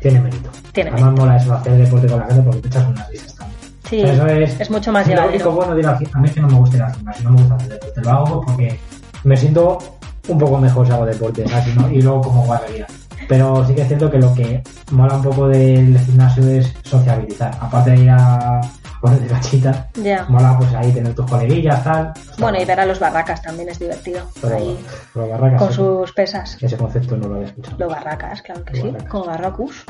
tiene 0.00 0.20
mérito. 0.20 0.50
Tiene 0.72 0.90
Además 0.90 1.12
mola 1.14 1.36
eso, 1.36 1.52
hacer 1.52 1.72
deporte 1.74 2.06
con 2.06 2.20
la 2.20 2.26
gente 2.26 2.42
porque 2.42 2.60
te 2.60 2.68
echas 2.68 2.88
unas 2.88 3.08
risas 3.08 3.34
también. 3.34 3.60
Sí, 3.88 4.00
eso 4.00 4.26
es, 4.26 4.60
es, 4.60 4.70
mucho 4.70 4.92
más 4.92 5.06
llevadero. 5.06 5.44
Lo 5.44 5.52
bueno 5.52 5.74
de 5.74 5.86
a, 5.86 5.90
a 5.90 6.18
mí 6.18 6.28
es 6.28 6.34
que 6.34 6.40
no 6.40 6.48
me 6.48 6.58
gusta 6.58 6.76
ir 6.76 6.82
al 6.82 6.94
gimnasio, 6.94 7.24
no 7.24 7.30
me 7.30 7.38
gusta 7.38 7.54
hacer 7.54 7.68
deporte, 7.68 8.00
lo 8.02 8.10
hago 8.10 8.40
porque 8.40 8.80
me 9.24 9.36
siento 9.36 9.78
un 10.28 10.38
poco 10.38 10.58
mejor 10.58 10.86
si 10.86 10.92
hago 10.92 11.06
deporte, 11.06 11.44
¿no? 11.74 11.90
y 11.90 12.02
luego 12.02 12.22
como 12.22 12.44
guardería. 12.44 12.86
Pero 13.28 13.66
sí 13.66 13.74
que 13.74 13.82
es 13.82 13.88
cierto 13.88 14.10
que 14.10 14.18
lo 14.18 14.32
que 14.34 14.62
mola 14.92 15.16
un 15.16 15.22
poco 15.22 15.48
del 15.48 15.98
gimnasio 15.98 16.46
es 16.48 16.72
sociabilizar. 16.82 17.56
Aparte 17.60 17.90
de 17.90 18.02
ir 18.02 18.10
a 18.10 18.60
poner 19.00 19.20
de 19.20 19.26
cachita, 19.26 19.88
mola 20.28 20.56
pues 20.58 20.72
ahí 20.74 20.92
tener 20.92 21.14
tus 21.14 21.26
coleguillas, 21.26 21.82
tal. 21.82 22.12
Bueno, 22.38 22.60
y 22.60 22.64
ver 22.64 22.80
a 22.80 22.86
los 22.86 23.00
barracas 23.00 23.42
también 23.42 23.68
es 23.68 23.78
divertido. 23.78 24.22
ahí, 24.44 24.78
los 25.14 25.28
barracas, 25.28 25.60
con 25.60 25.72
sus 25.72 26.12
pesas. 26.12 26.56
Ese 26.60 26.76
concepto 26.76 27.16
no 27.16 27.28
lo 27.28 27.34
había 27.36 27.48
escuchado. 27.48 27.76
Los 27.78 27.92
barracas, 27.92 28.42
claro 28.42 28.64
que 28.64 28.80
sí, 28.80 28.94
como 29.08 29.24
barracus. 29.24 29.84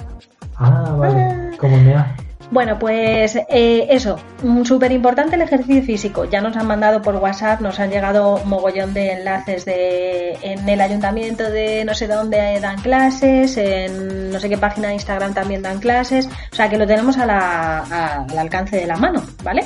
Ah, 0.57 0.95
vale, 0.97 1.23
ah. 1.23 1.51
como 1.59 1.77
mea. 1.79 2.17
Bueno, 2.51 2.79
pues 2.79 3.37
eh, 3.37 3.87
eso, 3.91 4.19
súper 4.65 4.93
importante 4.93 5.35
el 5.35 5.43
ejercicio 5.43 5.83
físico. 5.83 6.25
Ya 6.27 6.41
nos 6.41 6.57
han 6.57 6.67
mandado 6.67 7.03
por 7.03 7.17
WhatsApp, 7.17 7.61
nos 7.61 7.81
han 7.81 7.91
llegado 7.91 8.41
mogollón 8.45 8.95
de 8.95 9.13
enlaces 9.13 9.65
de 9.65 10.39
en 10.43 10.69
el 10.69 10.81
ayuntamiento 10.81 11.51
de 11.51 11.85
no 11.85 11.95
sé 11.95 12.07
dónde 12.07 12.61
dan 12.61 12.81
clases, 12.81 13.57
en 13.57 14.31
no 14.31 14.39
sé 14.39 14.49
qué 14.49 14.59
página 14.59 14.89
de 14.89 14.95
Instagram 14.95 15.35
también 15.35 15.63
dan 15.63 15.81
clases, 15.81 16.29
o 16.53 16.55
sea 16.55 16.69
que 16.69 16.79
lo 16.79 16.87
tenemos 16.87 17.19
al 17.19 17.31
alcance 17.31 18.77
de 18.77 18.87
la 18.87 18.97
mano, 18.97 19.23
¿vale? 19.43 19.65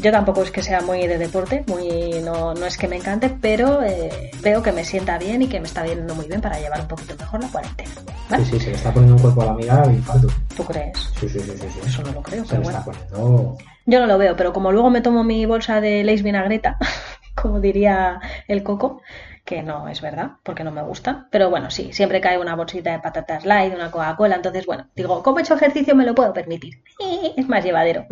Yo 0.00 0.10
tampoco 0.10 0.42
es 0.42 0.50
que 0.50 0.62
sea 0.62 0.80
muy 0.80 1.06
de 1.06 1.18
deporte, 1.18 1.64
muy 1.68 2.20
no, 2.22 2.54
no 2.54 2.66
es 2.66 2.76
que 2.76 2.88
me 2.88 2.96
encante, 2.96 3.30
pero 3.40 3.82
eh, 3.82 4.30
veo 4.42 4.62
que 4.62 4.72
me 4.72 4.84
sienta 4.84 5.18
bien 5.18 5.42
y 5.42 5.46
que 5.46 5.60
me 5.60 5.66
está 5.66 5.82
viendo 5.82 6.14
muy 6.14 6.26
bien 6.26 6.40
para 6.40 6.58
llevar 6.58 6.80
un 6.80 6.88
poquito 6.88 7.14
mejor 7.16 7.40
la 7.40 7.48
cuarentena. 7.48 7.90
Sí, 8.38 8.44
sí, 8.44 8.60
se 8.60 8.70
le 8.70 8.76
está 8.76 8.92
poniendo 8.92 9.16
un 9.16 9.22
cuerpo 9.22 9.42
a 9.42 9.46
la 9.46 9.50
amiga 9.52 9.86
de 9.86 9.94
infarto. 9.94 10.28
¿Tú 10.56 10.64
crees? 10.64 10.98
Sí, 11.20 11.28
sí, 11.28 11.40
sí, 11.40 11.52
sí, 11.58 11.80
Eso 11.86 12.02
no 12.02 12.12
lo 12.12 12.22
creo, 12.22 12.44
se 12.44 12.50
pero 12.50 12.62
bueno. 12.62 12.78
Está 12.78 12.90
poniendo... 12.90 13.58
Yo 13.84 14.00
no 14.00 14.06
lo 14.06 14.18
veo, 14.18 14.36
pero 14.36 14.52
como 14.52 14.72
luego 14.72 14.90
me 14.90 15.00
tomo 15.00 15.24
mi 15.24 15.44
bolsa 15.44 15.80
de 15.80 16.04
Leis 16.04 16.22
vinagreta, 16.22 16.78
como 17.34 17.60
diría 17.60 18.20
el 18.48 18.62
coco, 18.62 19.02
que 19.44 19.62
no 19.62 19.88
es 19.88 20.00
verdad, 20.00 20.32
porque 20.42 20.64
no 20.64 20.70
me 20.70 20.82
gusta. 20.82 21.26
Pero 21.30 21.50
bueno, 21.50 21.70
sí, 21.70 21.92
siempre 21.92 22.20
cae 22.20 22.38
una 22.38 22.54
bolsita 22.54 22.92
de 22.92 23.00
patatas 23.00 23.44
light, 23.44 23.74
una 23.74 23.90
Coca-Cola. 23.90 24.36
Entonces, 24.36 24.66
bueno, 24.66 24.86
digo, 24.94 25.22
como 25.22 25.38
he 25.38 25.42
hecho 25.42 25.54
ejercicio 25.54 25.94
me 25.94 26.06
lo 26.06 26.14
puedo 26.14 26.32
permitir. 26.32 26.82
Es 27.36 27.48
más 27.48 27.64
llevadero. 27.64 28.06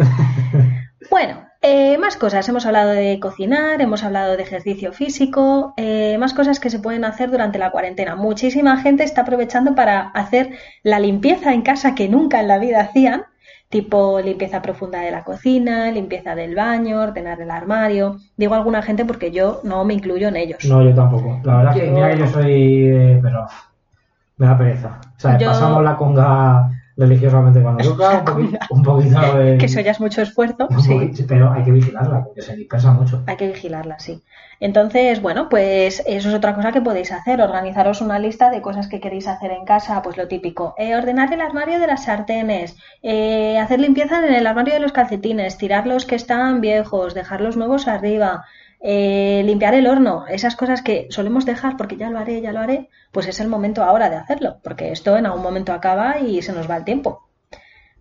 Bueno, 1.10 1.38
eh, 1.60 1.98
más 1.98 2.16
cosas. 2.16 2.48
Hemos 2.48 2.66
hablado 2.66 2.90
de 2.90 3.18
cocinar, 3.18 3.82
hemos 3.82 4.04
hablado 4.04 4.36
de 4.36 4.42
ejercicio 4.44 4.92
físico, 4.92 5.74
eh, 5.76 6.16
más 6.18 6.32
cosas 6.34 6.60
que 6.60 6.70
se 6.70 6.78
pueden 6.78 7.04
hacer 7.04 7.32
durante 7.32 7.58
la 7.58 7.72
cuarentena. 7.72 8.14
Muchísima 8.14 8.76
gente 8.76 9.02
está 9.02 9.22
aprovechando 9.22 9.74
para 9.74 10.10
hacer 10.10 10.50
la 10.84 11.00
limpieza 11.00 11.52
en 11.52 11.62
casa 11.62 11.96
que 11.96 12.08
nunca 12.08 12.40
en 12.40 12.46
la 12.46 12.58
vida 12.58 12.80
hacían, 12.80 13.24
tipo 13.68 14.20
limpieza 14.20 14.62
profunda 14.62 15.00
de 15.00 15.10
la 15.10 15.24
cocina, 15.24 15.90
limpieza 15.90 16.36
del 16.36 16.54
baño, 16.54 17.00
ordenar 17.00 17.40
el 17.40 17.50
armario. 17.50 18.18
Digo 18.36 18.54
alguna 18.54 18.80
gente 18.80 19.04
porque 19.04 19.32
yo 19.32 19.60
no 19.64 19.84
me 19.84 19.94
incluyo 19.94 20.28
en 20.28 20.36
ellos. 20.36 20.64
No, 20.64 20.80
yo 20.82 20.94
tampoco. 20.94 21.40
La 21.42 21.56
verdad 21.56 21.76
es 21.76 21.82
que 21.82 21.90
mira 21.90 22.10
que 22.12 22.18
yo 22.18 22.26
soy, 22.28 23.18
pero 23.20 23.46
me 24.36 24.46
da 24.46 24.56
pereza. 24.56 25.00
O 25.16 25.20
sea, 25.20 25.36
pasamos 25.36 25.82
la 25.82 25.96
conga 25.96 26.69
religiosamente 27.00 27.62
cuando 27.62 27.82
toca, 27.82 28.18
un 28.18 28.24
poquito, 28.24 28.58
un 28.70 28.82
poquito 28.82 29.38
de... 29.38 29.58
Que 29.58 29.66
eso 29.66 29.80
ya 29.80 29.92
es 29.92 30.00
mucho 30.00 30.20
esfuerzo, 30.20 30.68
sí. 30.78 31.10
Pero 31.26 31.50
hay 31.50 31.64
que 31.64 31.72
vigilarla, 31.72 32.24
porque 32.24 32.42
se 32.42 32.54
dispersa 32.54 32.92
mucho. 32.92 33.22
Hay 33.26 33.36
que 33.36 33.48
vigilarla, 33.48 33.98
sí. 33.98 34.22
Entonces, 34.60 35.22
bueno, 35.22 35.48
pues 35.48 36.02
eso 36.06 36.28
es 36.28 36.34
otra 36.34 36.54
cosa 36.54 36.70
que 36.70 36.82
podéis 36.82 37.10
hacer, 37.12 37.40
organizaros 37.40 38.02
una 38.02 38.18
lista 38.18 38.50
de 38.50 38.60
cosas 38.60 38.88
que 38.88 39.00
queréis 39.00 39.26
hacer 39.26 39.50
en 39.52 39.64
casa, 39.64 40.02
pues 40.02 40.18
lo 40.18 40.28
típico, 40.28 40.74
eh, 40.76 40.94
ordenar 40.94 41.32
el 41.32 41.40
armario 41.40 41.80
de 41.80 41.86
las 41.86 42.04
sartenes, 42.04 42.76
eh, 43.02 43.58
hacer 43.58 43.80
limpieza 43.80 44.18
en 44.18 44.34
el 44.34 44.46
armario 44.46 44.74
de 44.74 44.80
los 44.80 44.92
calcetines, 44.92 45.56
tirar 45.56 45.86
los 45.86 46.04
que 46.04 46.16
están 46.16 46.60
viejos, 46.60 47.14
dejar 47.14 47.40
los 47.40 47.56
nuevos 47.56 47.88
arriba, 47.88 48.44
eh, 48.80 49.42
limpiar 49.44 49.74
el 49.74 49.86
horno, 49.86 50.24
esas 50.28 50.56
cosas 50.56 50.82
que 50.82 51.06
solemos 51.10 51.44
dejar 51.44 51.76
porque 51.76 51.96
ya 51.96 52.10
lo 52.10 52.18
haré, 52.18 52.40
ya 52.40 52.52
lo 52.52 52.60
haré, 52.60 52.88
pues 53.12 53.26
es 53.26 53.40
el 53.40 53.48
momento 53.48 53.82
ahora 53.82 54.08
de 54.08 54.16
hacerlo, 54.16 54.56
porque 54.62 54.92
esto 54.92 55.16
en 55.16 55.26
algún 55.26 55.42
momento 55.42 55.72
acaba 55.72 56.18
y 56.18 56.40
se 56.42 56.52
nos 56.52 56.68
va 56.68 56.76
el 56.76 56.84
tiempo. 56.84 57.28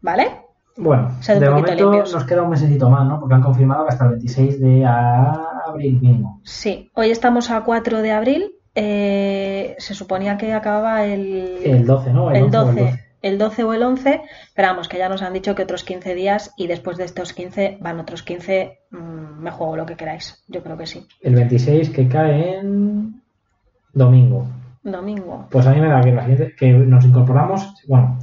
¿Vale? 0.02 0.46
Bueno, 0.78 1.12
de 1.28 1.50
momento 1.50 1.92
nos 1.92 2.24
queda 2.24 2.44
un 2.44 2.52
mesecito 2.52 2.90
más, 2.90 3.06
¿no? 3.06 3.20
Porque 3.20 3.36
han 3.36 3.42
confirmado 3.42 3.86
que 3.86 3.92
hasta 3.92 4.06
el 4.06 4.12
26 4.12 4.62
de 4.62 4.86
abril 4.86 6.00
mismo. 6.02 6.40
Sí, 6.44 6.90
hoy 6.94 7.12
estamos 7.12 7.52
a 7.52 7.62
4 7.62 8.02
de 8.02 8.12
abril. 8.14 8.52
Eh, 8.76 9.76
se 9.78 9.94
suponía 9.94 10.38
que 10.38 10.54
acababa 10.54 11.04
el... 11.04 11.60
El 11.66 11.86
12, 11.86 12.14
¿no? 12.14 12.32
El, 12.32 12.50
12 12.50 13.09
el 13.22 13.38
12 13.38 13.64
o 13.64 13.74
el 13.74 13.84
11, 13.84 14.22
pero 14.56 14.68
vamos, 14.70 14.88
que 14.88 14.98
ya 14.98 15.10
nos 15.10 15.22
han 15.22 15.34
dicho 15.34 15.56
que 15.56 15.64
otros 15.64 15.84
15 15.84 16.16
días 16.16 16.54
y 16.58 16.68
después 16.68 16.98
de 16.98 17.06
estos 17.06 17.34
15 17.34 17.78
van 17.82 18.00
otros 18.00 18.24
15, 18.24 18.80
mm, 18.92 19.42
me 19.42 19.52
juego 19.52 19.76
lo 19.76 19.86
que 19.86 19.96
queráis, 19.96 20.44
yo 20.48 20.64
creo 20.64 20.78
que 20.78 20.88
sí. 20.88 21.06
El 21.22 21.36
26 21.36 21.90
que 21.90 22.08
cae 22.08 22.60
en 22.60 23.22
domingo. 23.94 24.48
Domingo. 24.84 25.48
Pues 25.50 25.68
a 25.68 25.72
mí 25.72 25.82
me 25.82 25.90
da 25.90 26.02
que 26.02 26.12
la 26.12 26.22
siguiente, 26.22 26.56
que 26.56 26.72
nos 26.72 27.06
incorporamos, 27.06 27.74
bueno, 27.88 28.20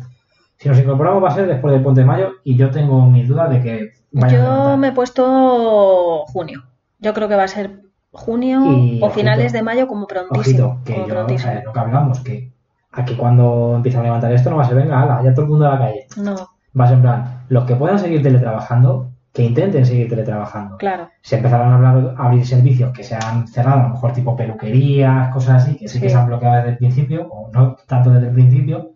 si 0.56 0.68
nos 0.68 0.78
incorporamos 0.78 1.22
va 1.22 1.28
a 1.28 1.34
ser 1.34 1.46
después 1.46 1.74
del 1.74 1.82
Ponte 1.82 2.00
de 2.00 2.06
Mayo 2.06 2.32
y 2.44 2.56
yo 2.56 2.70
tengo 2.70 3.06
mis 3.06 3.28
dudas 3.28 3.50
de 3.50 3.60
que... 3.60 3.92
yo 4.30 4.76
me 4.78 4.88
he 4.88 4.92
puesto 4.92 6.24
junio, 6.26 6.64
yo 6.98 7.12
creo 7.12 7.28
que 7.28 7.36
va 7.36 7.44
a 7.44 7.48
ser 7.48 7.82
junio 8.12 8.62
o 9.02 9.10
finales 9.10 9.52
de 9.52 9.62
mayo 9.62 9.86
como 9.86 10.06
prontísimo. 10.06 10.80
que 10.84 10.94
como 10.94 11.06
prontísimo. 11.06 11.62
lo 11.64 11.72
que 11.72 11.78
hablamos, 11.78 12.20
que 12.20 12.55
a 12.96 13.04
que 13.04 13.16
cuando 13.16 13.74
empiezan 13.76 14.00
a 14.00 14.04
levantar 14.04 14.32
esto 14.32 14.50
no 14.50 14.56
va 14.56 14.62
a 14.62 14.68
ser, 14.68 14.76
venga, 14.76 15.02
ala, 15.02 15.22
ya 15.22 15.34
todo 15.34 15.44
el 15.44 15.50
mundo 15.50 15.66
a 15.66 15.74
la 15.74 15.78
calle. 15.78 16.06
No. 16.16 16.34
Va 16.78 16.84
a 16.84 16.88
ser 16.88 16.96
en 16.96 17.02
plan, 17.02 17.44
los 17.48 17.64
que 17.64 17.76
puedan 17.76 17.98
seguir 17.98 18.22
teletrabajando, 18.22 19.10
que 19.32 19.44
intenten 19.44 19.84
seguir 19.84 20.08
teletrabajando. 20.08 20.78
Claro. 20.78 21.10
Se 21.20 21.36
empezaron 21.36 21.70
a, 21.70 21.76
hablar, 21.76 22.14
a 22.16 22.26
abrir 22.26 22.46
servicios 22.46 22.92
que 22.92 23.04
se 23.04 23.14
han 23.14 23.46
cerrado, 23.46 23.80
a 23.80 23.82
lo 23.84 23.88
mejor 23.90 24.12
tipo 24.12 24.34
peluquerías, 24.34 25.32
cosas 25.32 25.62
así, 25.62 25.76
que 25.76 25.88
sí, 25.88 26.00
que 26.00 26.08
se 26.08 26.16
han 26.16 26.26
bloqueado 26.26 26.56
desde 26.56 26.70
el 26.70 26.78
principio, 26.78 27.28
o 27.30 27.50
no 27.52 27.76
tanto 27.86 28.10
desde 28.10 28.28
el 28.28 28.34
principio, 28.34 28.92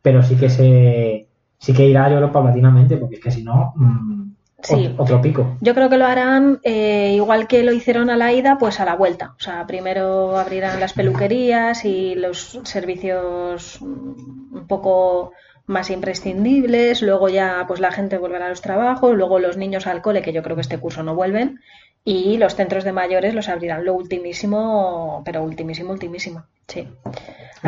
pero 0.00 0.22
sí 0.22 0.36
que 0.36 0.48
se 0.48 1.28
sí 1.58 1.72
que 1.74 1.86
irá 1.86 2.08
yo 2.10 2.32
paulatinamente, 2.32 2.96
porque 2.96 3.16
es 3.16 3.22
que 3.22 3.30
si 3.30 3.44
no, 3.44 3.74
mm, 3.76 4.23
Sí. 4.62 4.94
Otro 4.96 5.20
pico. 5.20 5.58
Yo 5.60 5.74
creo 5.74 5.90
que 5.90 5.98
lo 5.98 6.06
harán 6.06 6.60
eh, 6.62 7.12
igual 7.14 7.46
que 7.46 7.62
lo 7.62 7.72
hicieron 7.72 8.08
a 8.08 8.16
la 8.16 8.32
ida, 8.32 8.56
pues 8.58 8.80
a 8.80 8.84
la 8.84 8.94
vuelta. 8.94 9.34
O 9.38 9.42
sea, 9.42 9.66
primero 9.66 10.38
abrirán 10.38 10.80
las 10.80 10.94
peluquerías 10.94 11.84
y 11.84 12.14
los 12.14 12.60
servicios 12.64 13.80
un 13.82 14.66
poco 14.66 15.32
más 15.66 15.90
imprescindibles, 15.90 17.02
luego 17.02 17.28
ya 17.28 17.64
pues 17.66 17.80
la 17.80 17.90
gente 17.90 18.18
volverá 18.18 18.46
a 18.46 18.50
los 18.50 18.60
trabajos, 18.60 19.16
luego 19.16 19.38
los 19.38 19.56
niños 19.56 19.86
al 19.86 20.02
cole, 20.02 20.22
que 20.22 20.32
yo 20.32 20.42
creo 20.42 20.56
que 20.56 20.62
este 20.62 20.78
curso 20.78 21.02
no 21.02 21.14
vuelven, 21.14 21.60
y 22.04 22.36
los 22.36 22.54
centros 22.54 22.84
de 22.84 22.92
mayores 22.92 23.34
los 23.34 23.48
abrirán 23.48 23.84
lo 23.84 23.94
ultimísimo, 23.94 25.22
pero 25.24 25.42
ultimísimo, 25.42 25.92
ultimísimo. 25.92 26.44
Sí. 26.68 26.86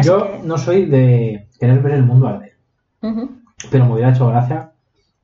yo 0.02 0.38
no 0.42 0.58
soy 0.58 0.86
de 0.86 1.48
querer 1.58 1.80
ver 1.80 1.94
el 1.94 2.02
mundo 2.02 2.28
arder, 2.28 2.54
pero 3.70 3.86
me 3.86 3.94
hubiera 3.94 4.10
hecho 4.10 4.28
gracia 4.28 4.72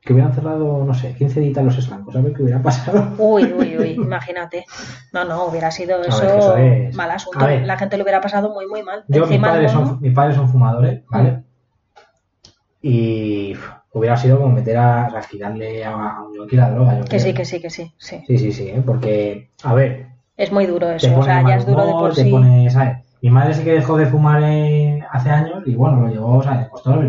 que 0.04 0.12
hubieran 0.12 0.34
cerrado, 0.34 0.84
no 0.84 0.94
sé, 0.94 1.14
15 1.14 1.40
días 1.40 1.64
los 1.64 1.78
estancos, 1.78 2.16
a 2.16 2.20
ver 2.20 2.32
qué 2.34 2.42
hubiera 2.42 2.60
pasado. 2.60 3.14
Uy, 3.18 3.44
uy, 3.52 3.78
uy, 3.78 3.90
imagínate. 3.96 4.64
No, 5.12 5.24
no, 5.24 5.44
hubiera 5.46 5.70
sido 5.70 6.02
eso, 6.02 6.56
mal 6.94 7.10
asunto. 7.12 7.46
La 7.48 7.78
gente 7.78 7.96
lo 7.96 8.02
hubiera 8.02 8.20
pasado 8.20 8.52
muy, 8.52 8.66
muy 8.66 8.82
mal. 8.82 9.04
Yo, 9.08 9.26
mis 9.26 9.38
padres, 9.38 9.70
son, 9.70 10.00
mis 10.00 10.12
padres 10.12 10.34
son 10.36 10.48
fumadores, 10.48 11.02
¿vale? 11.08 11.30
Mm. 11.32 11.44
Y 12.82 13.54
hubiera 13.92 14.16
sido 14.16 14.38
como 14.38 14.52
meter 14.54 14.76
a 14.76 15.06
alquilarle 15.06 15.84
a, 15.84 15.92
a 16.16 16.22
un 16.24 16.34
yonki 16.34 16.56
la 16.56 16.70
droga. 16.70 16.98
yo 16.98 17.06
Que 17.06 17.18
creo. 17.18 17.20
sí, 17.20 17.34
que 17.34 17.44
sí, 17.44 17.60
que 17.60 17.70
sí, 17.70 17.94
sí. 17.98 18.24
Sí, 18.26 18.38
sí, 18.38 18.52
sí, 18.52 18.68
¿eh? 18.70 18.82
porque, 18.84 19.50
a 19.62 19.74
ver, 19.74 20.08
Es 20.36 20.50
muy 20.50 20.66
duro 20.66 20.90
eso, 20.90 21.16
o 21.16 21.22
sea, 21.22 21.42
ya 21.46 21.56
es 21.56 21.66
duro 21.66 21.86
de 21.86 21.94
por 21.94 22.14
te 22.14 22.24
sí. 22.24 22.30
pone, 22.30 22.68
¿sabes? 22.70 22.98
Mi 23.20 23.30
madre 23.30 23.54
sí 23.54 23.62
que 23.62 23.72
dejó 23.74 23.96
de 23.96 24.06
fumar 24.06 24.42
eh, 24.42 25.00
hace 25.12 25.30
años 25.30 25.62
y 25.66 25.76
bueno, 25.76 26.00
lo 26.00 26.08
llevó, 26.08 26.38
o 26.38 26.42
sea, 26.42 26.56
le 26.60 26.68
costó, 26.68 26.96
lo, 26.96 27.02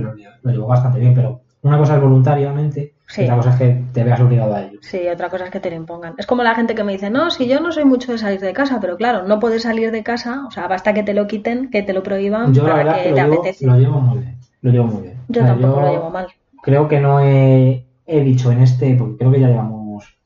lo 0.44 0.52
llevó 0.52 0.68
bastante 0.68 1.00
bien, 1.00 1.16
pero 1.16 1.43
una 1.64 1.78
cosa 1.78 1.96
es 1.96 2.02
voluntariamente 2.02 2.94
Sí. 3.08 3.22
y 3.22 3.26
otra 3.26 3.36
cosa 3.38 3.50
es 3.52 3.56
que 3.58 3.84
te 3.94 4.04
veas 4.04 4.20
obligado 4.22 4.56
a 4.56 4.62
ello. 4.64 4.80
Sí, 4.82 5.02
otra 5.08 5.30
cosa 5.30 5.46
es 5.46 5.52
que 5.52 5.60
te 5.60 5.70
lo 5.70 5.76
impongan. 5.76 6.16
Es 6.18 6.26
como 6.26 6.42
la 6.44 6.56
gente 6.56 6.74
que 6.74 6.84
me 6.84 6.94
dice, 6.94 7.10
no, 7.10 7.30
si 7.30 7.48
yo 7.48 7.60
no 7.60 7.72
soy 7.72 7.86
mucho 7.86 8.12
de 8.12 8.18
salir 8.18 8.40
de 8.40 8.54
casa, 8.54 8.80
pero 8.82 8.98
claro, 8.98 9.28
no 9.28 9.40
puedes 9.40 9.64
salir 9.64 9.92
de 9.92 10.04
casa, 10.04 10.46
o 10.48 10.52
sea, 10.52 10.68
basta 10.68 10.94
que 10.94 11.04
te 11.04 11.14
lo 11.14 11.28
quiten, 11.28 11.70
que 11.70 11.84
te 11.84 11.94
lo 11.94 12.02
prohíban 12.02 12.54
Yo 12.54 12.64
la 12.64 12.70
para 12.72 12.84
verdad 12.84 12.96
que 12.98 13.04
que 13.04 13.10
te 13.10 13.16
llevo, 13.22 13.34
apetece. 13.34 13.66
lo 13.68 13.78
llevo 13.78 14.00
muy 14.02 14.20
bien, 14.20 14.38
lo 14.62 14.72
llevo 14.72 14.86
muy 14.88 15.02
bien. 15.04 15.18
Yo 15.28 15.42
O 15.42 15.46
sea, 15.46 15.54
tampoco 15.54 15.76
yo 15.76 15.82
lo 15.82 15.92
llevo 15.92 16.10
mal. 16.10 16.28
Creo 16.64 16.88
que 16.88 17.00
no 17.00 17.20
he, 17.20 17.86
he 18.08 18.22
dicho 18.22 18.52
en 18.52 18.62
este, 18.62 18.96
porque 18.96 19.18
creo 19.18 19.32
que 19.32 19.40
ya 19.42 19.48
llevamos 19.50 20.18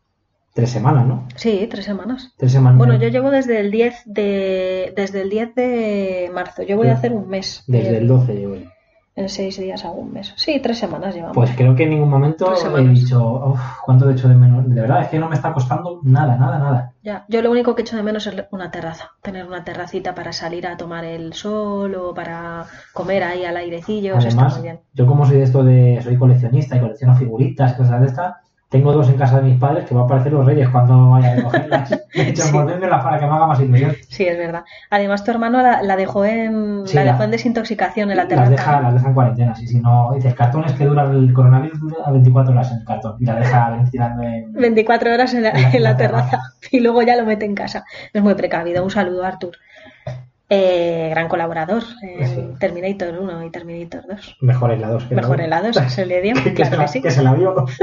tres 0.53 0.69
semanas, 0.69 1.05
¿no? 1.07 1.27
Sí, 1.35 1.67
tres 1.69 1.83
semanas. 1.85 2.33
Tres 2.37 2.51
semanas. 2.53 2.77
Bueno, 2.77 2.95
yo 2.95 3.09
llevo 3.09 3.31
desde 3.31 3.59
el 3.59 3.69
10 3.69 4.03
de, 4.05 4.93
desde 4.95 5.21
el 5.21 5.29
10 5.29 5.55
de 5.55 6.31
marzo. 6.33 6.63
Yo 6.63 6.77
voy 6.77 6.87
a 6.87 6.93
hacer 6.93 7.11
un 7.11 7.27
mes. 7.27 7.63
Desde 7.67 7.89
en, 7.89 7.95
el 7.95 8.07
12 8.07 8.33
llevo 8.33 8.55
yo. 8.55 8.65
En 9.17 9.29
seis 9.29 9.59
días 9.59 9.83
hago 9.83 9.95
un 9.95 10.13
mes. 10.13 10.31
Sí, 10.35 10.59
tres 10.61 10.77
semanas 10.77 11.13
llevamos. 11.15 11.35
Pues 11.35 11.51
creo 11.57 11.75
que 11.75 11.83
en 11.83 11.89
ningún 11.89 12.09
momento 12.09 12.53
he 12.53 12.87
dicho, 12.89 13.47
uff, 13.47 13.59
cuánto 13.83 14.07
he 14.07 14.13
hecho 14.13 14.29
de 14.29 14.35
menos. 14.35 14.69
De 14.69 14.79
verdad, 14.79 15.01
es 15.01 15.07
que 15.09 15.17
no 15.17 15.27
me 15.27 15.35
está 15.35 15.51
costando 15.51 15.99
nada, 16.03 16.37
nada, 16.37 16.59
nada. 16.59 16.93
Ya, 17.01 17.25
yo 17.27 17.41
lo 17.41 17.49
único 17.49 17.73
que 17.73 17.81
echo 17.81 17.97
de 17.97 18.03
menos 18.03 18.27
es 18.27 18.35
una 18.51 18.69
terraza, 18.69 19.11
tener 19.23 19.47
una 19.47 19.63
terracita 19.63 20.13
para 20.13 20.31
salir 20.33 20.67
a 20.67 20.77
tomar 20.77 21.03
el 21.03 21.33
sol 21.33 21.95
o 21.95 22.13
para 22.13 22.65
comer 22.93 23.23
ahí 23.23 23.43
al 23.43 23.57
airecillo, 23.57 24.17
eso 24.17 24.27
está 24.27 24.41
Además, 24.41 24.53
muy 24.59 24.63
bien. 24.63 24.79
yo 24.93 25.07
como 25.07 25.25
soy 25.25 25.37
de 25.37 25.43
esto 25.43 25.63
de, 25.63 25.99
soy 26.03 26.15
coleccionista 26.15 26.77
y 26.77 26.79
colecciono 26.79 27.15
figuritas, 27.15 27.73
cosas 27.73 28.01
de 28.01 28.07
estas, 28.07 28.35
tengo 28.69 28.91
dos 28.91 29.07
en 29.07 29.15
casa 29.17 29.37
de 29.37 29.43
mis 29.43 29.59
padres 29.59 29.85
que 29.85 29.95
va 29.95 30.01
a 30.01 30.03
aparecer 30.05 30.33
los 30.33 30.45
reyes 30.45 30.67
cuando 30.69 31.11
vaya 31.11 31.31
a 31.31 31.35
recogerlas. 31.35 31.89
De 32.13 32.29
hecho, 32.29 32.43
Sí. 32.43 32.51
para 32.53 33.19
que 33.19 33.25
me 33.25 33.31
haga 33.31 33.47
más 33.47 33.59
ilusión. 33.61 33.95
Sí, 34.09 34.25
es 34.25 34.37
verdad. 34.37 34.63
Además, 34.89 35.23
tu 35.23 35.31
hermano 35.31 35.61
la, 35.61 35.81
la 35.83 35.95
dejó 35.95 36.25
en 36.25 36.83
Sí, 36.85 36.95
la 36.95 37.05
la- 37.05 37.11
dejó 37.13 37.23
en 37.23 37.31
desintoxicación 37.31 38.11
en 38.11 38.17
la 38.17 38.23
Las 38.23 38.29
terraza. 38.29 38.49
deja, 38.51 38.81
las 38.81 38.93
deja 38.95 39.07
en 39.07 39.13
cuarentena, 39.13 39.55
sí, 39.55 39.67
sí, 39.67 39.79
no. 39.79 40.11
Dice, 40.15 40.29
el 40.29 40.35
cartón 40.35 40.65
es 40.65 40.73
que 40.73 40.85
dura 40.85 41.03
el 41.03 41.31
coronavirus 41.33 41.79
dura 41.79 42.11
24 42.11 42.53
horas 42.53 42.71
en 42.71 42.77
el 42.79 42.85
cartón 42.85 43.15
y 43.19 43.25
la 43.25 43.35
deja 43.35 43.69
ventilando 43.77 44.23
en... 44.23 44.51
24 44.53 45.13
horas 45.13 45.33
en 45.33 45.43
la, 45.43 45.49
En 45.51 45.55
la- 45.55 45.59
en 45.61 45.71
la 45.71 45.77
en 45.77 45.83
la 45.83 45.97
terraza 45.97 46.39
y 46.71 46.79
luego 46.79 47.01
ya 47.03 47.15
lo 47.15 47.25
mete 47.25 47.45
en 47.45 47.55
casa. 47.55 47.85
Es 48.11 48.21
muy 48.21 48.33
precavido. 48.35 48.83
Un 48.83 48.91
saludo, 48.91 49.23
Artur. 49.23 49.51
Eh, 50.49 51.07
gran 51.09 51.27
colaborador 51.27 51.83
en 52.01 52.27
Sí. 52.27 52.53
Terminator 52.59 53.17
1 53.19 53.45
y 53.45 53.49
Terminator 53.49 54.05
2. 54.07 54.37
Mejor 54.41 54.71
en 54.71 54.81
la 54.81 54.87
2 54.89 55.03
que 55.03 55.09
en 55.09 55.15
la 55.17 55.21
Mejor 55.21 55.41
en 55.41 55.49
la 55.49 55.61
2, 55.61 55.75
se 55.89 56.05
le 56.05 56.21
dio. 56.21 56.35
que, 56.41 56.53
claro 56.53 56.71
se 56.71 56.77
la, 56.77 56.85
que 56.85 56.91
sí. 56.91 57.01
que 57.01 57.11
se 57.11 57.21
la 57.23 57.33
vio. 57.33 57.65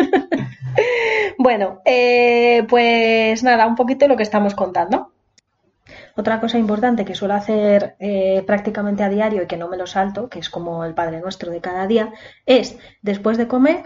Bueno, 1.39 1.81
eh, 1.85 2.65
pues 2.69 3.43
nada, 3.43 3.67
un 3.67 3.75
poquito 3.75 4.09
lo 4.09 4.17
que 4.17 4.23
estamos 4.23 4.55
contando. 4.55 5.11
Otra 6.17 6.41
cosa 6.41 6.59
importante 6.59 7.05
que 7.05 7.15
suelo 7.17 7.35
hacer 7.35 7.97
eh, 7.99 8.43
prácticamente 8.47 9.03
a 9.03 9.09
diario 9.09 9.43
y 9.43 9.47
que 9.47 9.57
no 9.57 9.69
me 9.69 9.77
lo 9.77 9.87
salto, 9.87 10.29
que 10.29 10.39
es 10.39 10.49
como 10.49 10.85
el 10.85 10.95
Padre 10.95 11.21
Nuestro 11.21 11.51
de 11.51 11.61
cada 11.61 11.87
día, 11.89 12.13
es 12.47 12.79
después 13.03 13.37
de 13.37 13.49
comer 13.49 13.83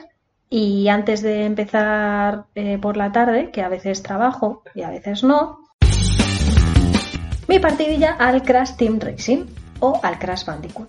y 0.50 0.88
antes 0.88 1.22
de 1.22 1.44
empezar 1.46 2.44
eh, 2.54 2.78
por 2.78 2.96
la 2.96 3.12
tarde, 3.12 3.50
que 3.50 3.62
a 3.62 3.68
veces 3.68 4.02
trabajo 4.02 4.62
y 4.74 4.82
a 4.82 4.90
veces 4.90 5.24
no, 5.24 5.58
mi 7.48 7.58
partidilla 7.58 8.12
al 8.18 8.42
Crash 8.42 8.76
Team 8.76 8.98
Racing 9.00 9.44
o 9.80 9.98
al 10.02 10.18
Crash 10.18 10.44
Bandicoot, 10.44 10.88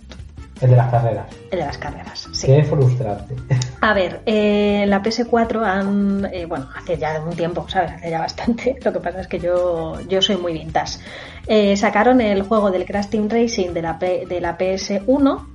El 0.60 0.70
de 0.70 0.76
las 0.76 0.90
carreras. 0.90 1.26
el 1.50 1.58
de 1.58 1.64
las 1.64 1.78
carreras. 1.78 2.28
Sí. 2.32 2.46
Qué 2.48 2.62
frustrante. 2.64 3.34
A 3.80 3.94
ver, 3.94 4.20
eh, 4.26 4.84
la 4.86 5.02
PS4 5.02 5.64
han, 5.64 6.28
eh, 6.32 6.44
bueno, 6.46 6.68
hace 6.76 6.98
ya 6.98 7.18
un 7.20 7.34
tiempo, 7.34 7.66
¿sabes? 7.68 7.92
Hace 7.92 8.10
ya 8.10 8.18
bastante. 8.20 8.76
Lo 8.84 8.92
que 8.92 9.00
pasa 9.00 9.20
es 9.22 9.26
que 9.26 9.38
yo, 9.38 9.98
yo 10.08 10.20
soy 10.20 10.36
muy 10.36 10.52
vintage. 10.52 10.98
Eh, 11.46 11.76
sacaron 11.76 12.20
el 12.20 12.42
juego 12.42 12.70
del 12.70 12.84
Crash 12.84 13.06
Team 13.08 13.28
Racing 13.30 13.70
de 13.72 13.82
la, 13.82 13.98
P- 13.98 14.26
de 14.26 14.40
la 14.40 14.58
PS1 14.58 15.46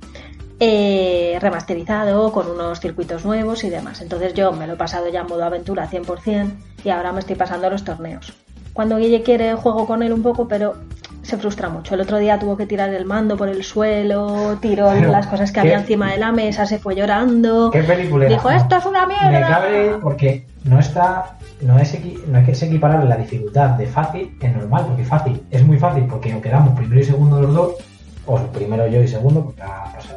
eh, 0.58 1.38
remasterizado 1.40 2.32
con 2.32 2.50
unos 2.50 2.80
circuitos 2.80 3.24
nuevos 3.24 3.62
y 3.64 3.70
demás. 3.70 4.00
Entonces 4.00 4.34
yo 4.34 4.52
me 4.52 4.66
lo 4.66 4.72
he 4.72 4.76
pasado 4.76 5.08
ya 5.08 5.20
en 5.20 5.26
modo 5.26 5.44
aventura 5.44 5.88
100% 5.88 6.50
y 6.84 6.88
ahora 6.90 7.12
me 7.12 7.20
estoy 7.20 7.36
pasando 7.36 7.66
a 7.66 7.70
los 7.70 7.84
torneos. 7.84 8.32
Cuando 8.76 8.98
Guille 8.98 9.22
quiere 9.22 9.54
juego 9.54 9.86
con 9.86 10.02
él 10.04 10.12
un 10.12 10.22
poco, 10.22 10.46
pero 10.46 10.74
se 11.22 11.36
frustra 11.38 11.68
mucho. 11.68 11.94
El 11.94 12.02
otro 12.02 12.18
día 12.18 12.38
tuvo 12.38 12.56
que 12.56 12.66
tirar 12.66 12.90
el 12.94 13.04
mando 13.04 13.36
por 13.36 13.48
el 13.48 13.64
suelo, 13.64 14.58
tiró 14.60 14.90
Pero, 14.90 15.10
las 15.10 15.26
cosas 15.26 15.50
que 15.50 15.58
había 15.60 15.78
encima 15.78 16.12
de 16.12 16.18
la 16.18 16.30
mesa, 16.30 16.66
se 16.66 16.78
fue 16.78 16.94
llorando. 16.94 17.70
Qué 17.72 17.82
película. 17.82 18.26
Dijo, 18.26 18.48
esto 18.50 18.76
es 18.76 18.86
una 18.86 19.06
mierda. 19.06 19.30
Me 19.30 19.40
cabe 19.40 19.96
porque 20.00 20.46
no 20.64 20.78
está, 20.78 21.36
no 21.62 21.78
es, 21.78 21.94
equi- 22.00 22.22
no 22.26 22.38
es 22.38 22.44
que 22.46 22.54
se 22.54 22.66
equiparable 22.66 23.08
la 23.08 23.16
dificultad 23.16 23.70
de 23.70 23.86
fácil 23.86 24.36
en 24.40 24.56
normal, 24.58 24.84
porque 24.86 25.04
fácil 25.04 25.42
es 25.50 25.64
muy 25.64 25.78
fácil 25.78 26.04
porque 26.04 26.32
o 26.34 26.40
quedamos 26.40 26.76
primero 26.76 27.00
y 27.00 27.04
segundo 27.04 27.40
los 27.40 27.54
dos, 27.54 27.72
o 28.26 28.36
primero 28.52 28.86
yo 28.86 29.00
y 29.02 29.08
segundo, 29.08 29.42
porque 29.42 29.62
ha 29.62 29.84
pasado 29.92 30.15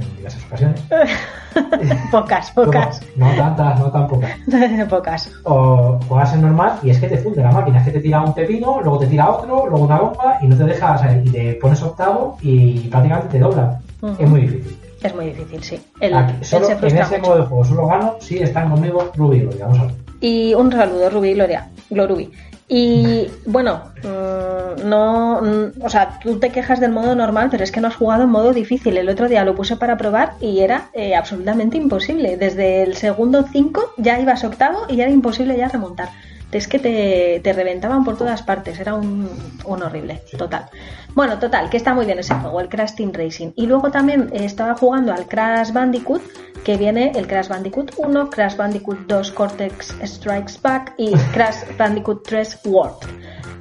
en 0.00 0.16
diversas 0.16 0.44
ocasiones. 0.46 0.80
pocas, 2.10 2.50
pocas. 2.52 3.00
No 3.16 3.30
tantas, 3.34 3.80
no 3.80 3.90
tan 3.90 4.06
pocas. 4.06 4.30
pocas. 4.88 5.30
O 5.44 5.98
juegas 6.08 6.34
en 6.34 6.42
normal 6.42 6.78
y 6.82 6.90
es 6.90 6.98
que 6.98 7.08
te 7.08 7.18
funde 7.18 7.42
la 7.42 7.52
máquina, 7.52 7.78
es 7.78 7.84
que 7.84 7.92
te 7.92 8.00
tira 8.00 8.20
un 8.20 8.34
pepino, 8.34 8.80
luego 8.80 8.98
te 8.98 9.06
tira 9.06 9.30
otro, 9.30 9.66
luego 9.66 9.84
una 9.84 9.98
bomba 9.98 10.38
y 10.40 10.46
no 10.46 10.56
te 10.56 10.64
deja, 10.64 10.94
o 10.94 10.98
sea, 10.98 11.16
y 11.16 11.30
te 11.30 11.54
pones 11.54 11.82
octavo 11.82 12.38
y 12.42 12.88
prácticamente 12.88 13.28
te 13.28 13.38
dobla. 13.38 13.80
Es 14.18 14.28
muy 14.28 14.42
difícil. 14.42 14.78
Es 15.02 15.14
muy 15.14 15.26
difícil, 15.26 15.62
sí. 15.62 15.80
Aquí, 16.12 16.44
solo 16.44 16.68
en 16.70 16.84
ese 16.84 17.18
mucho. 17.18 17.30
modo 17.30 17.40
de 17.40 17.46
juego 17.46 17.64
solo 17.64 17.86
gano 17.86 18.14
si 18.20 18.38
están 18.38 18.70
conmigo 18.70 19.10
Ruby 19.16 19.36
y 19.36 19.40
Gloria. 19.40 19.66
Vamos 19.66 19.78
a 19.80 19.84
ver. 19.84 19.94
Y 20.20 20.54
un 20.54 20.72
saludo, 20.72 21.10
Ruby 21.10 21.34
Gloria. 21.34 21.68
Glorubi. 21.90 22.30
Y 22.70 23.28
bueno, 23.46 23.82
mm, 24.02 24.86
no, 24.86 25.40
mm, 25.40 25.82
o 25.82 25.88
sea, 25.88 26.18
tú 26.22 26.38
te 26.38 26.50
quejas 26.50 26.80
del 26.80 26.92
modo 26.92 27.14
normal, 27.14 27.48
pero 27.50 27.64
es 27.64 27.72
que 27.72 27.80
no 27.80 27.88
has 27.88 27.96
jugado 27.96 28.24
en 28.24 28.30
modo 28.30 28.52
difícil. 28.52 28.98
El 28.98 29.08
otro 29.08 29.26
día 29.26 29.44
lo 29.44 29.54
puse 29.54 29.76
para 29.76 29.96
probar 29.96 30.34
y 30.40 30.60
era 30.60 30.90
eh, 30.92 31.16
absolutamente 31.16 31.78
imposible. 31.78 32.36
Desde 32.36 32.82
el 32.82 32.96
segundo 32.96 33.46
5 33.50 33.94
ya 33.96 34.20
ibas 34.20 34.44
octavo 34.44 34.80
y 34.88 35.00
era 35.00 35.10
imposible 35.10 35.56
ya 35.56 35.68
remontar. 35.68 36.10
Es 36.50 36.66
que 36.66 36.78
te, 36.78 37.40
te 37.44 37.52
reventaban 37.52 38.04
por 38.04 38.16
todas 38.16 38.40
partes, 38.42 38.80
era 38.80 38.94
un, 38.94 39.28
un 39.66 39.82
horrible, 39.82 40.22
total. 40.38 40.66
Bueno, 41.14 41.38
total, 41.38 41.68
que 41.68 41.76
está 41.76 41.92
muy 41.94 42.06
bien 42.06 42.18
ese 42.18 42.34
juego, 42.34 42.60
el 42.60 42.68
Crash 42.70 42.94
Team 42.94 43.12
Racing. 43.12 43.50
Y 43.54 43.66
luego 43.66 43.90
también 43.90 44.30
eh, 44.32 44.44
estaba 44.46 44.74
jugando 44.74 45.12
al 45.12 45.26
Crash 45.26 45.72
Bandicoot, 45.72 46.22
que 46.64 46.76
viene 46.78 47.12
el 47.14 47.26
Crash 47.26 47.48
Bandicoot 47.48 47.92
1, 47.98 48.30
Crash 48.30 48.56
Bandicoot 48.56 49.00
2 49.06 49.30
Cortex 49.32 49.94
Strikes 50.02 50.54
Back 50.62 50.94
y 50.96 51.12
Crash 51.34 51.56
Bandicoot 51.76 52.26
3 52.26 52.60
World. 52.64 52.96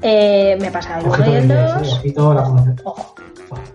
Eh, 0.02 0.58
me 0.62 0.68
he 0.68 0.72
pasado 0.72 1.02
el 1.02 1.08
1 1.22 1.32
y 1.32 1.36
el 1.36 1.52
Ojito, 1.52 1.54
de- 1.54 1.68
sí, 1.68 1.74
2. 1.84 1.94
ojito 1.98 2.34
la 2.34 2.44
conoce. 2.44 2.72
Ojo, 2.86 3.16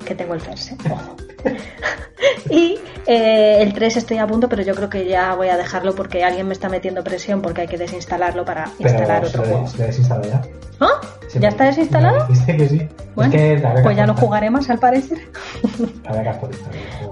que 0.07 0.15
tengo 0.15 0.35
el 0.35 0.41
first, 0.41 0.73
ojo. 0.91 1.17
y 2.51 2.79
eh, 3.07 3.59
el 3.61 3.73
3 3.73 3.97
estoy 3.97 4.19
a 4.19 4.27
punto, 4.27 4.49
pero 4.49 4.63
yo 4.63 4.75
creo 4.75 4.89
que 4.89 5.07
ya 5.07 5.35
voy 5.35 5.49
a 5.49 5.57
dejarlo 5.57 5.95
porque 5.95 6.25
alguien 6.25 6.47
me 6.47 6.53
está 6.53 6.69
metiendo 6.69 7.03
presión 7.03 7.43
porque 7.43 7.63
hay 7.63 7.69
que 7.69 7.79
desinstalarlo 7.79 8.45
para 8.45 8.69
instalar 8.79 9.25
otro 9.25 9.45
juego. 9.45 9.67
se 9.67 9.87
desinstaló 9.87 10.25
ya. 10.25 10.43
¿Ah? 10.81 11.01
¿Ya 11.39 11.49
está 11.49 11.65
desinstalado? 11.65 12.27
dijiste 12.27 12.57
que 12.57 12.69
sí. 12.69 12.89
Bueno, 13.15 13.33
es 13.35 13.41
que 13.61 13.69
pues 13.83 13.97
ya 13.97 14.07
no 14.07 14.15
jugaré 14.15 14.51
más 14.51 14.69
al 14.71 14.79
parecer. 14.79 15.19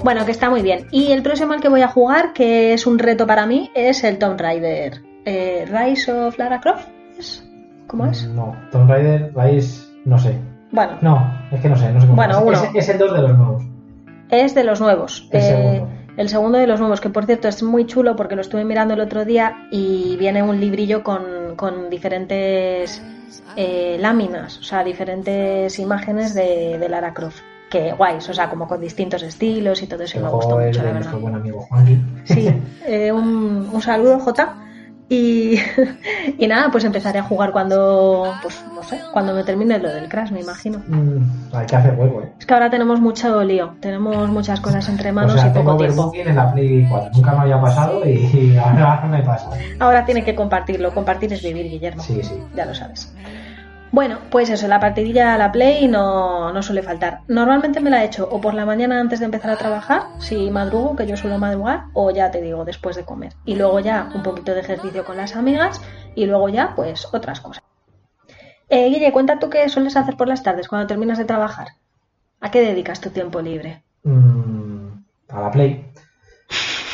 Bueno, 0.03 0.25
que 0.25 0.31
está 0.33 0.49
muy 0.51 0.62
bien. 0.62 0.87
Y 0.90 1.12
el 1.12 1.23
próximo 1.23 1.53
al 1.53 1.61
que 1.61 1.69
voy 1.69 1.83
a 1.83 1.88
jugar, 1.88 2.33
que 2.33 2.73
es 2.73 2.87
un 2.87 2.99
reto 2.99 3.27
para 3.27 3.47
mí, 3.47 3.71
es 3.75 4.03
el 4.05 4.19
Tomb 4.19 4.40
Raider. 4.40 5.03
Eh, 5.25 5.66
Rise 5.71 6.12
of 6.12 6.38
Lara 6.38 6.61
Croft. 6.61 6.87
¿Es? 7.19 7.45
¿Cómo 7.87 8.07
es? 8.07 8.25
No, 8.27 8.57
Tomb 8.73 8.88
Raider, 8.88 9.33
Rise, 9.37 9.87
no 10.05 10.19
sé. 10.19 10.35
Bueno, 10.73 10.99
No, 11.01 11.33
es 11.53 11.61
que 11.61 11.69
no 11.69 11.77
sé, 11.77 11.93
no 11.93 12.01
sé 12.01 12.07
cómo 12.07 12.16
Bueno, 12.16 12.38
es. 12.38 12.45
uno. 12.45 12.62
Es, 12.62 12.71
es 12.75 12.88
el 12.88 12.99
2 12.99 13.12
de 13.12 13.23
los 13.23 13.37
nuevos. 13.37 13.62
Es 14.31 14.55
de 14.55 14.64
los 14.64 14.81
nuevos. 14.81 15.29
El 15.31 15.40
Eh, 15.40 15.43
segundo. 15.43 15.88
el 16.16 16.29
segundo 16.29 16.59
de 16.59 16.66
los 16.66 16.81
nuevos, 16.81 17.01
que 17.01 17.11
por 17.11 17.27
cierto 17.27 17.49
es 17.49 17.62
muy 17.62 17.87
chulo 17.87 18.16
porque 18.16 18.35
lo 18.37 18.40
estuve 18.43 18.64
mirando 18.64 18.95
el 18.95 19.01
otro 19.01 19.25
día 19.25 19.66
y 19.71 20.16
viene 20.19 20.43
un 20.43 20.61
librillo 20.61 21.03
con, 21.03 21.57
con 21.57 21.90
diferentes 21.90 23.03
eh, 23.57 23.97
láminas, 24.01 24.59
o 24.59 24.62
sea, 24.62 24.85
diferentes 24.85 25.79
imágenes 25.79 26.35
de, 26.35 26.79
de 26.79 26.88
Lara 26.88 27.12
Croft. 27.14 27.40
Que 27.71 27.93
guays, 27.93 28.29
o 28.29 28.35
sea, 28.35 28.51
como 28.51 28.66
con 28.66 28.81
distintos 28.81 29.23
estilos 29.23 29.81
y 29.81 29.87
todo 29.87 30.03
eso, 30.03 30.19
y 30.19 30.23
me 30.23 30.29
gustó 30.29 30.59
mucho, 30.59 30.83
la 30.83 30.90
verdad. 30.93 31.12
buen 31.12 31.37
amigo 31.37 31.61
Juanqui. 31.69 32.03
Sí, 32.25 32.53
eh, 32.85 33.12
un, 33.12 33.71
un 33.73 33.81
saludo, 33.81 34.19
Jota. 34.19 34.57
Y, 35.12 35.57
y 36.38 36.46
nada, 36.46 36.70
pues 36.70 36.85
empezaré 36.85 37.18
a 37.18 37.25
jugar 37.25 37.51
cuando, 37.51 38.33
pues 38.42 38.64
no 38.73 38.81
sé, 38.85 39.01
cuando 39.12 39.35
me 39.35 39.42
termine 39.42 39.77
lo 39.81 39.92
del 39.92 40.09
Crash, 40.09 40.31
me 40.31 40.40
imagino. 40.40 40.81
Mm, 40.87 41.53
hay 41.53 41.66
que 41.66 41.75
hacer 41.75 41.94
huevo, 41.99 42.23
eh. 42.23 42.33
Es 42.38 42.46
que 42.46 42.55
ahora 42.55 42.70
tenemos 42.70 43.01
mucho 43.01 43.42
lío, 43.42 43.75
tenemos 43.81 44.31
muchas 44.31 44.61
cosas 44.61 44.88
entre 44.88 45.11
manos 45.11 45.35
o 45.35 45.38
sea, 45.38 45.49
y 45.49 45.53
tengo 45.53 45.73
poco 45.73 45.79
tiempo. 45.83 46.12
En 46.14 46.37
la 46.37 46.53
Play 46.53 46.87
4. 46.88 47.11
Nunca 47.12 47.33
me 47.33 47.38
había 47.40 47.61
pasado 47.61 48.09
y, 48.09 48.11
y 48.11 48.57
ahora 48.64 49.05
me 49.11 49.20
pasa. 49.25 49.51
Ahora 49.81 50.05
tiene 50.05 50.25
que 50.25 50.37
compartirlo, 50.37 50.94
compartir 50.94 51.33
es 51.33 51.42
vivir, 51.42 51.68
Guillermo. 51.68 52.05
Sí, 52.05 52.23
sí. 52.23 52.40
Ya 52.55 52.64
lo 52.64 52.75
sabes. 52.75 53.12
Bueno, 53.92 54.18
pues 54.31 54.50
eso, 54.50 54.68
la 54.68 54.79
partidilla 54.79 55.35
a 55.35 55.38
la 55.38 55.50
Play 55.50 55.88
no, 55.88 56.53
no 56.53 56.62
suele 56.62 56.83
faltar. 56.83 57.22
Normalmente 57.26 57.81
me 57.81 57.90
la 57.90 58.03
he 58.03 58.07
hecho 58.07 58.29
o 58.31 58.40
por 58.40 58.55
la 58.55 58.64
mañana 58.64 59.00
antes 59.00 59.18
de 59.18 59.24
empezar 59.24 59.50
a 59.50 59.57
trabajar, 59.57 60.03
si 60.20 60.48
madrugo, 60.50 60.94
que 60.94 61.09
yo 61.09 61.16
suelo 61.16 61.38
madrugar, 61.38 61.85
o 61.92 62.12
ya 62.12 62.31
te 62.31 62.40
digo, 62.40 62.64
después 62.64 62.94
de 62.94 63.05
comer. 63.05 63.33
Y 63.44 63.57
luego 63.57 63.81
ya 63.81 64.09
un 64.14 64.22
poquito 64.22 64.55
de 64.55 64.61
ejercicio 64.61 65.05
con 65.05 65.16
las 65.16 65.35
amigas 65.35 65.81
y 66.14 66.26
luego 66.26 66.48
ya, 66.48 66.74
pues, 66.76 67.09
otras 67.12 67.40
cosas. 67.40 67.64
Eh, 68.68 68.88
Guille, 68.88 69.11
cuenta 69.11 69.40
tú 69.40 69.50
qué 69.50 69.68
sueles 69.68 69.96
hacer 69.96 70.16
por 70.16 70.29
las 70.29 70.44
tardes 70.44 70.68
cuando 70.68 70.87
terminas 70.87 71.18
de 71.18 71.24
trabajar. 71.24 71.68
¿A 72.40 72.53
qué 72.53 72.61
dedicas 72.61 73.00
tu 73.00 73.11
tiempo 73.11 73.42
libre? 73.42 73.83
Mm, 74.05 74.87
a 75.31 75.40
la 75.40 75.50
Play. 75.50 75.89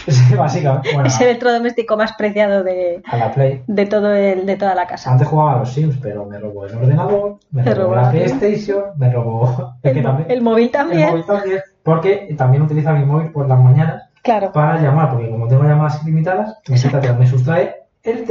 Sí, 0.12 0.34
básicamente. 0.34 0.90
Bueno, 0.94 1.08
Es 1.08 1.20
el 1.20 1.28
electrodoméstico 1.28 1.96
más 1.96 2.12
preciado 2.14 2.62
de, 2.64 3.02
a 3.04 3.16
la 3.16 3.32
Play. 3.32 3.62
de, 3.66 3.86
todo 3.86 4.14
el, 4.14 4.46
de 4.46 4.56
toda 4.56 4.74
la 4.74 4.86
casa. 4.86 5.12
Antes 5.12 5.26
jugaba 5.28 5.54
a 5.54 5.58
los 5.60 5.72
Sims, 5.72 5.98
pero 6.00 6.24
me 6.24 6.38
robó 6.38 6.66
el 6.66 6.74
ordenador, 6.76 7.38
me 7.50 7.64
robó 7.64 7.82
robó 7.82 7.96
la 7.96 8.02
la 8.02 8.10
PlayStation, 8.10 8.84
me 8.98 9.12
robó 9.12 9.74
El, 9.82 10.02
también- 10.02 10.30
el 10.30 10.42
móvil 10.42 10.64
el 10.66 10.70
también. 10.70 11.08
móvil 11.10 11.24
también, 11.24 11.60
porque 11.82 12.34
también 12.38 12.62
utiliza 12.62 12.92
mi 12.92 13.04
móvil 13.04 13.30
por 13.32 13.48
las 13.48 13.58
mañanas 13.60 14.02
Claro. 14.22 14.50
para 14.52 14.80
llamar, 14.80 15.10
porque 15.10 15.30
como 15.30 15.46
tengo 15.46 15.62
llamadas 15.64 16.02
ilimitadas, 16.02 16.56
me, 16.68 17.26
sustrae 17.26 17.76
el- 18.02 18.30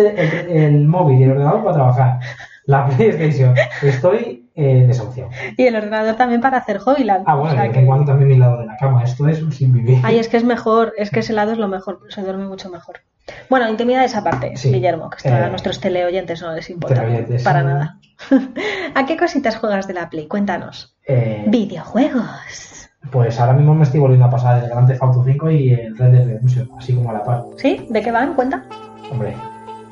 el 0.49 0.87
móvil 0.87 1.19
y 1.19 1.23
el 1.23 1.31
ordenador 1.31 1.63
para 1.63 1.75
trabajar. 1.75 2.19
La 2.67 2.85
PlayStation. 2.87 3.53
Estoy 3.81 4.49
eh, 4.55 4.85
desahuciado. 4.87 5.29
Y 5.57 5.63
el 5.67 5.75
ordenador 5.75 6.15
también 6.15 6.41
para 6.41 6.57
hacer 6.57 6.77
Hobbyland. 6.79 7.23
Ah, 7.27 7.35
bueno, 7.35 7.53
O 7.53 7.55
sea 7.61 7.71
que- 7.71 7.85
cuando 7.85 8.05
también 8.05 8.29
mi 8.29 8.37
lado 8.37 8.57
de 8.59 8.65
la 8.65 8.77
cama. 8.77 9.03
Esto 9.03 9.27
es 9.27 9.41
un 9.41 9.51
sin 9.51 9.73
vivir. 9.73 9.99
Ay, 10.03 10.17
es 10.19 10.27
que 10.29 10.37
es 10.37 10.43
mejor, 10.43 10.93
es 10.97 11.09
que 11.11 11.19
ese 11.19 11.33
lado 11.33 11.51
es 11.51 11.57
lo 11.57 11.67
mejor, 11.67 11.99
se 12.09 12.21
duerme 12.21 12.45
mucho 12.47 12.69
mejor. 12.69 13.01
Bueno, 13.49 13.67
intimidad 13.69 14.03
esa 14.03 14.23
parte, 14.23 14.55
Sí. 14.55 14.71
Guillermo, 14.71 15.09
que 15.09 15.17
esto 15.17 15.29
Eh, 15.29 15.33
a 15.33 15.49
nuestros 15.49 15.79
teleoyentes 15.79 16.41
no 16.41 16.53
les 16.53 16.69
importa 16.69 16.95
teleoyentes, 17.01 17.43
para 17.43 17.61
sí. 17.61 17.65
nada. 17.65 17.99
¿A 18.95 19.05
qué 19.05 19.17
cositas 19.17 19.57
juegas 19.57 19.87
de 19.87 19.93
la 19.95 20.09
Play? 20.09 20.27
Cuéntanos. 20.27 20.95
Eh, 21.07 21.43
Videojuegos. 21.47 22.89
pues 23.11 23.39
ahora 23.39 23.53
mismo 23.53 23.73
me 23.75 23.83
estoy 23.83 23.99
volviendo 23.99 24.25
a 24.25 24.29
pasar 24.29 24.63
el 24.63 24.69
Grand 24.69 24.87
Theft 24.87 25.03
Auto 25.03 25.23
5 25.25 25.49
y 25.51 25.73
el 25.73 25.97
Red 25.97 26.11
Dead 26.11 26.25
Redemption, 26.25 26.69
así 26.77 26.93
como 26.95 27.09
a 27.09 27.13
la 27.13 27.23
par. 27.23 27.43
¿Sí? 27.57 27.85
¿De 27.89 28.01
qué 28.01 28.11
van? 28.11 28.33
Cuenta. 28.35 28.63
Hombre, 29.11 29.35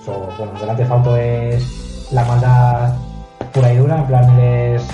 so, 0.03 0.31
bueno, 0.37 0.53
el 0.55 0.59
Grand 0.61 0.77
Theft 0.77 0.91
Auto 0.91 1.17
es 1.17 1.92
la 2.13 2.23
maldad 2.25 2.93
pura 3.53 3.73
y 3.73 3.77
dura, 3.77 3.97
en 3.99 4.05
plan 4.05 4.39
eres 4.39 4.87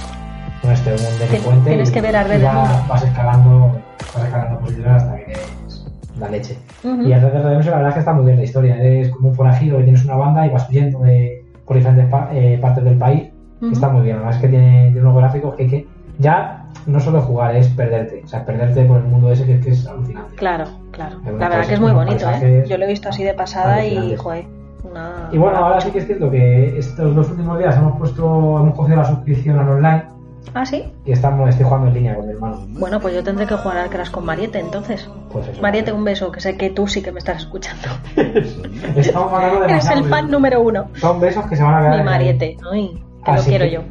bueno, 0.62 0.74
este, 0.76 0.92
un 0.92 1.20
delincuente 1.20 1.70
tienes 1.70 1.90
y- 1.90 1.94
que 1.94 2.02
ver 2.02 2.16
a 2.16 2.22
y 2.22 2.28
Red 2.28 2.40
Dead 2.42 2.48
va- 2.56 2.66
Mundo. 2.66 2.84
vas 2.90 3.04
escalando, 3.04 3.72
vas 4.16 4.24
escalando 4.26 4.60
posiciones 4.60 4.92
hasta 5.04 5.16
que 5.16 5.32
es 5.32 5.86
la 6.20 6.30
leche. 6.30 6.58
Y 6.84 7.12
el 7.12 7.22
Red 7.22 7.32
Dead 7.34 7.44
Redemption 7.44 7.72
la 7.72 7.78
verdad 7.78 7.90
es 7.90 7.94
que 7.94 8.00
está 8.00 8.14
muy 8.14 8.26
bien 8.26 8.38
la 8.38 8.44
historia, 8.44 8.76
eres 8.78 9.10
como 9.10 9.30
un 9.30 9.36
forajido 9.36 9.78
que 9.78 9.84
tienes 9.84 10.04
una 10.06 10.16
banda 10.16 10.46
y 10.46 10.50
vas 10.50 10.68
huyendo 10.70 11.00
de, 11.00 11.46
por 11.66 11.78
diferentes 11.78 12.06
pa- 12.10 12.30
eh, 12.34 12.58
partes 12.62 12.84
del 12.84 12.98
país, 12.98 13.30
está 13.72 13.90
muy 13.90 14.02
bien, 14.04 14.16
además 14.18 14.36
es 14.36 14.42
que 14.42 14.48
tiene, 14.50 14.84
tiene 14.92 15.02
unos 15.02 15.16
gráficos 15.18 15.56
que, 15.56 15.68
que 15.68 15.88
ya 16.18 16.66
no 16.86 17.00
solo 17.00 17.22
jugar, 17.22 17.56
es 17.56 17.68
perderte, 17.70 18.22
o 18.24 18.28
sea, 18.28 18.46
perderte 18.46 18.84
por 18.86 18.98
el 18.98 19.04
mundo 19.04 19.32
ese 19.32 19.46
que, 19.46 19.56
es 19.56 19.64
que 19.66 19.72
es 19.72 19.88
alucinante. 19.88 20.36
Claro, 20.36 20.66
claro. 20.92 21.18
La 21.26 21.48
verdad 21.50 21.66
que 21.68 21.74
es 21.76 21.80
muy 21.80 21.92
bonito, 21.94 22.26
¿eh? 22.42 22.66
Yo 22.68 22.78
lo 22.78 22.86
he 22.86 22.88
visto 22.90 23.08
así 23.10 23.24
de 23.24 23.34
pasada 23.34 23.86
y, 23.86 24.16
joder, 24.18 24.46
Y 25.32 25.38
bueno, 25.38 25.58
ahora 25.58 25.82
sí 25.82 25.92
que 25.92 26.00
es 26.00 26.06
cierto 26.06 26.30
que 26.32 26.78
estos 26.80 27.16
dos 27.16 27.30
últimos 27.30 27.60
días 27.60 27.76
hemos 27.78 27.98
puesto, 27.98 28.24
hemos 28.60 28.76
cogido 28.76 28.98
la 28.98 29.06
suscripción 29.06 29.60
al 29.60 29.70
online 29.70 30.04
¿Ah, 30.54 30.66
sí? 30.66 30.92
y 31.06 31.12
estamos, 31.12 31.50
estoy 31.50 31.66
jugando 31.66 31.88
en 31.90 31.94
línea 31.94 32.16
con 32.16 32.26
mi 32.26 32.34
hermano. 32.34 32.60
Bueno, 32.70 33.00
pues 33.00 33.14
yo 33.14 33.24
tendré 33.24 33.46
que 33.46 33.56
jugar 33.56 33.78
al 33.78 33.90
Crash 33.90 34.10
con 34.10 34.26
Mariette, 34.26 34.56
entonces. 34.56 35.08
Pues 35.32 35.48
eso. 35.48 35.62
Mariette, 35.62 35.92
un 35.92 36.04
beso, 36.04 36.32
que 36.32 36.40
sé 36.40 36.58
que 36.58 36.70
tú 36.72 36.88
sí 36.88 37.04
que 37.04 37.12
me 37.12 37.20
estás 37.20 37.40
escuchando. 37.44 37.88
Estamos 38.96 39.32
mandando 39.32 39.58
Eres 39.66 39.68
demasiado 39.68 40.00
el 40.02 40.10
fan 40.10 40.32
número 40.32 40.62
uno. 40.62 40.88
Son 40.96 41.20
besos 41.20 41.46
que 41.46 41.56
se 41.56 41.64
van 41.64 41.76
a 41.76 41.82
quedar 41.82 41.98
Mi 42.00 42.04
Mariette, 42.06 42.58
ay, 42.72 43.04
que 43.26 43.32
lo 43.32 43.38
Así 43.38 43.50
quiero 43.50 43.66
que- 43.66 43.72
yo. 43.72 43.82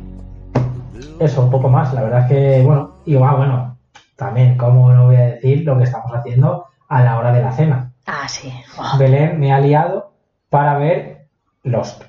Eso, 1.21 1.43
un 1.43 1.51
poco 1.51 1.69
más. 1.69 1.93
La 1.95 2.03
verdad 2.03 2.21
es 2.23 2.27
que, 2.29 2.63
bueno, 2.65 2.93
y 3.05 3.17
ah, 3.17 3.35
bueno, 3.37 3.77
también, 4.17 4.57
como 4.57 4.93
no 4.93 5.07
voy 5.07 5.17
a 5.17 5.21
decir 5.27 5.65
lo 5.65 5.77
que 5.77 5.85
estamos 5.85 6.11
haciendo 6.15 6.65
a 6.89 7.03
la 7.03 7.19
hora 7.19 7.33
de 7.33 7.43
la 7.43 7.53
cena. 7.53 7.93
Ah, 8.07 8.27
sí. 8.27 8.53
Belén 8.99 9.39
me 9.39 9.53
ha 9.53 9.61
liado 9.61 10.13
para 10.51 10.79
ver 10.79 11.29
Lost. 11.65 12.05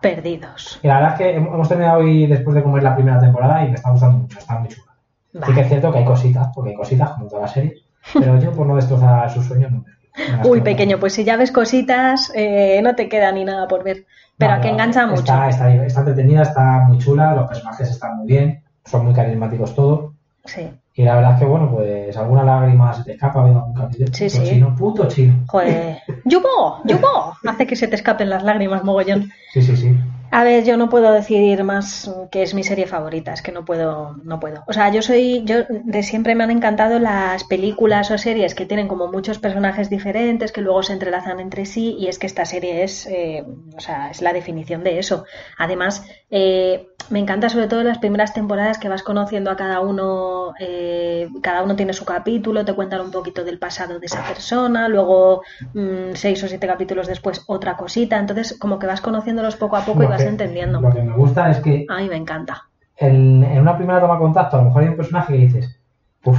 Perdidos. 0.00 0.78
Y 0.82 0.86
la 0.86 1.00
verdad 1.00 1.12
es 1.12 1.18
que 1.18 1.36
hemos 1.36 1.68
terminado 1.68 1.98
hoy 1.98 2.26
después 2.26 2.54
de 2.54 2.62
comer 2.62 2.82
la 2.82 2.94
primera 2.94 3.20
temporada 3.20 3.64
y 3.64 3.68
me 3.68 3.74
está 3.74 3.90
gustando 3.90 4.18
mucho, 4.18 4.38
está 4.38 4.58
muy 4.58 4.68
chula. 4.68 4.92
Sí 5.32 5.38
que 5.40 5.40
Vale. 5.50 5.60
es 5.60 5.68
cierto 5.68 5.92
que 5.92 5.98
hay 5.98 6.04
cositas, 6.04 6.48
porque 6.54 6.70
hay 6.70 6.76
cositas 6.76 7.10
como 7.10 7.26
todas 7.26 7.42
las 7.42 7.52
series, 7.52 7.84
pero 8.14 8.38
yo 8.38 8.52
por 8.52 8.66
no 8.66 8.76
destrozar 8.76 9.30
sus 9.30 9.44
sueños 9.44 9.72
no 9.72 9.78
me 9.78 9.97
Uy, 10.44 10.60
pequeño, 10.60 10.98
pues 10.98 11.12
si 11.14 11.24
ya 11.24 11.36
ves 11.36 11.52
cositas, 11.52 12.32
eh, 12.34 12.80
no 12.82 12.94
te 12.94 13.08
queda 13.08 13.32
ni 13.32 13.44
nada 13.44 13.68
por 13.68 13.84
ver. 13.84 14.06
Pero 14.36 14.52
No, 14.52 14.58
a 14.58 14.60
que 14.60 14.68
engancha 14.68 15.06
mucho. 15.06 15.20
Está, 15.20 15.48
está, 15.48 15.74
está 15.74 16.00
entretenida, 16.00 16.42
está 16.42 16.84
muy 16.86 16.98
chula, 16.98 17.34
los 17.34 17.48
personajes 17.48 17.90
están 17.90 18.18
muy 18.18 18.26
bien, 18.26 18.62
son 18.84 19.04
muy 19.04 19.14
carismáticos 19.14 19.74
todos. 19.74 20.12
Sí. 20.44 20.70
Y 20.94 21.04
la 21.04 21.16
verdad 21.16 21.34
es 21.34 21.38
que, 21.38 21.44
bueno, 21.44 21.70
pues 21.70 22.16
alguna 22.16 22.42
lágrima 22.42 22.92
se 22.92 23.04
te 23.04 23.12
escapa 23.12 23.42
viendo 23.42 23.60
algún 23.60 23.74
capítulo. 23.74 24.08
Sí, 24.12 24.24
puto 24.24 24.44
sí. 24.44 24.50
chino, 24.50 24.74
puto 24.74 25.08
chino. 25.08 25.44
Joder. 25.46 25.98
¡Yugo! 26.24 26.80
¡Yugo! 26.84 27.36
Hace 27.46 27.66
que 27.66 27.76
se 27.76 27.86
te 27.86 27.96
escapen 27.96 28.30
las 28.30 28.42
lágrimas, 28.42 28.82
mogollón. 28.82 29.30
Sí, 29.52 29.62
sí, 29.62 29.76
sí. 29.76 29.96
A 30.30 30.44
ver, 30.44 30.64
yo 30.64 30.76
no 30.76 30.90
puedo 30.90 31.12
decidir 31.12 31.64
más 31.64 32.10
que 32.30 32.42
es 32.42 32.52
mi 32.52 32.62
serie 32.62 32.86
favorita, 32.86 33.32
es 33.32 33.40
que 33.40 33.50
no 33.50 33.64
puedo, 33.64 34.16
no 34.24 34.38
puedo. 34.38 34.62
O 34.66 34.72
sea, 34.74 34.90
yo 34.90 35.00
soy, 35.00 35.42
yo 35.44 35.64
de 35.68 36.02
siempre 36.02 36.34
me 36.34 36.44
han 36.44 36.50
encantado 36.50 36.98
las 36.98 37.44
películas 37.44 38.10
o 38.10 38.18
series 38.18 38.54
que 38.54 38.66
tienen 38.66 38.88
como 38.88 39.08
muchos 39.08 39.38
personajes 39.38 39.88
diferentes 39.88 40.52
que 40.52 40.60
luego 40.60 40.82
se 40.82 40.92
entrelazan 40.92 41.40
entre 41.40 41.64
sí 41.64 41.96
y 41.98 42.08
es 42.08 42.18
que 42.18 42.26
esta 42.26 42.44
serie 42.44 42.82
es, 42.82 43.06
eh, 43.06 43.44
o 43.74 43.80
sea, 43.80 44.10
es 44.10 44.20
la 44.20 44.34
definición 44.34 44.84
de 44.84 44.98
eso. 44.98 45.24
Además, 45.56 46.04
eh, 46.30 46.88
me 47.10 47.18
encanta 47.18 47.48
sobre 47.48 47.68
todo 47.68 47.82
las 47.84 47.98
primeras 47.98 48.32
temporadas 48.34 48.78
que 48.78 48.88
vas 48.88 49.02
conociendo 49.02 49.50
a 49.50 49.56
cada 49.56 49.80
uno, 49.80 50.52
eh, 50.60 51.28
cada 51.42 51.62
uno 51.62 51.74
tiene 51.76 51.92
su 51.92 52.04
capítulo, 52.04 52.64
te 52.64 52.74
cuentan 52.74 53.00
un 53.00 53.10
poquito 53.10 53.44
del 53.44 53.58
pasado 53.58 53.98
de 53.98 54.06
esa 54.06 54.22
persona, 54.24 54.88
luego 54.88 55.42
mm, 55.74 56.12
seis 56.14 56.42
o 56.44 56.48
siete 56.48 56.66
capítulos 56.66 57.06
después 57.06 57.42
otra 57.46 57.76
cosita, 57.76 58.18
entonces 58.18 58.58
como 58.58 58.78
que 58.78 58.86
vas 58.86 59.00
conociéndolos 59.00 59.56
poco 59.56 59.76
a 59.76 59.84
poco 59.84 60.02
y 60.02 60.06
vas 60.06 60.22
que- 60.22 60.28
entendiendo. 60.28 60.80
Lo 60.80 60.92
que 60.92 61.02
me 61.02 61.14
gusta 61.14 61.50
es 61.50 61.58
que 61.60 61.86
Ay, 61.88 62.08
me 62.08 62.16
encanta. 62.16 62.64
en, 62.96 63.42
en 63.44 63.60
una 63.60 63.76
primera 63.76 64.00
toma 64.00 64.14
de 64.14 64.20
contacto 64.20 64.56
a 64.56 64.60
lo 64.60 64.66
mejor 64.66 64.82
hay 64.82 64.88
un 64.88 64.96
personaje 64.96 65.32
que 65.32 65.38
dices, 65.38 65.80
uff, 66.24 66.38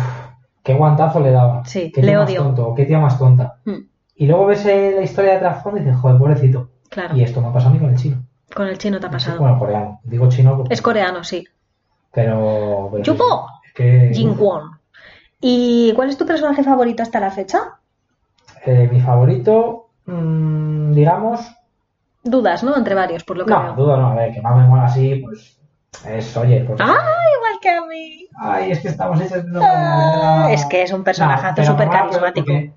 qué 0.63 0.73
guantazo 0.73 1.19
le 1.19 1.31
daba. 1.31 1.63
Sí, 1.65 1.91
qué 1.91 2.01
le 2.03 2.15
más 2.15 2.33
tonto, 2.33 2.73
qué 2.75 2.85
tía 2.85 2.99
más 2.99 3.17
tonta. 3.17 3.59
Mm, 3.65 3.77
Y 4.15 4.27
luego 4.27 4.45
ves 4.47 4.65
eh, 4.65 4.93
la 4.95 5.01
historia 5.01 5.33
de 5.33 5.39
trasfondo 5.39 5.79
y 5.79 5.83
dices, 5.83 5.97
joder, 5.99 6.17
pobrecito. 6.19 6.69
claro, 6.89 7.15
Y 7.15 7.23
esto 7.23 7.41
me 7.41 7.47
ha 7.47 7.53
pasado 7.53 7.71
a 7.71 7.73
mí 7.73 7.79
con 7.79 7.89
el 7.89 7.95
chino. 7.97 8.23
Con 8.55 8.67
el 8.67 8.77
chino 8.77 8.99
te 8.99 9.07
ha 9.07 9.11
pasado. 9.11 9.39
Bueno, 9.39 9.57
coreano. 9.59 9.99
Digo 10.03 10.29
chino 10.29 10.57
porque... 10.57 10.73
Es 10.73 10.81
coreano, 10.81 11.23
sí. 11.23 11.47
Pero... 12.11 12.89
pero 12.91 13.03
¡Yupo! 13.03 13.47
es 13.65 13.73
que... 13.73 14.11
Jin 14.13 14.35
Kwon. 14.35 14.79
¿Y 15.41 15.93
cuál 15.93 16.09
es 16.09 16.17
tu 16.17 16.25
personaje 16.25 16.63
favorito 16.63 17.03
hasta 17.03 17.19
la 17.19 17.31
fecha? 17.31 17.59
Eh, 18.65 18.89
mi 18.91 18.99
favorito, 19.01 19.89
mm, 20.05 20.91
digamos... 20.93 21.39
Dudas, 22.23 22.63
¿no? 22.63 22.75
Entre 22.75 22.95
varios, 22.95 23.23
por 23.23 23.37
lo 23.37 23.45
que 23.45 23.51
No, 23.53 23.63
veo. 23.63 23.73
duda 23.75 23.97
no, 23.97 24.07
a 24.11 24.15
ver, 24.15 24.33
que 24.33 24.41
más 24.41 24.57
me 24.57 24.67
mola 24.67 24.85
así, 24.85 25.15
pues... 25.23 25.57
Es, 26.05 26.35
oye, 26.37 26.63
pues... 26.67 26.79
¡Ah! 26.81 26.97
Igual 27.37 27.59
que 27.61 27.69
a 27.69 27.81
mí. 27.85 28.27
Ay, 28.41 28.71
es 28.71 28.79
que 28.79 28.89
estamos 28.89 29.19
hechos... 29.21 29.45
No, 29.45 29.61
Ah, 29.63 30.43
no. 30.43 30.49
es 30.49 30.65
que 30.65 30.83
es 30.83 30.91
un 30.91 31.03
personajazo 31.03 31.53
pero 31.55 31.67
súper 31.67 31.89
carismático. 31.89 32.45
porque 32.45 32.73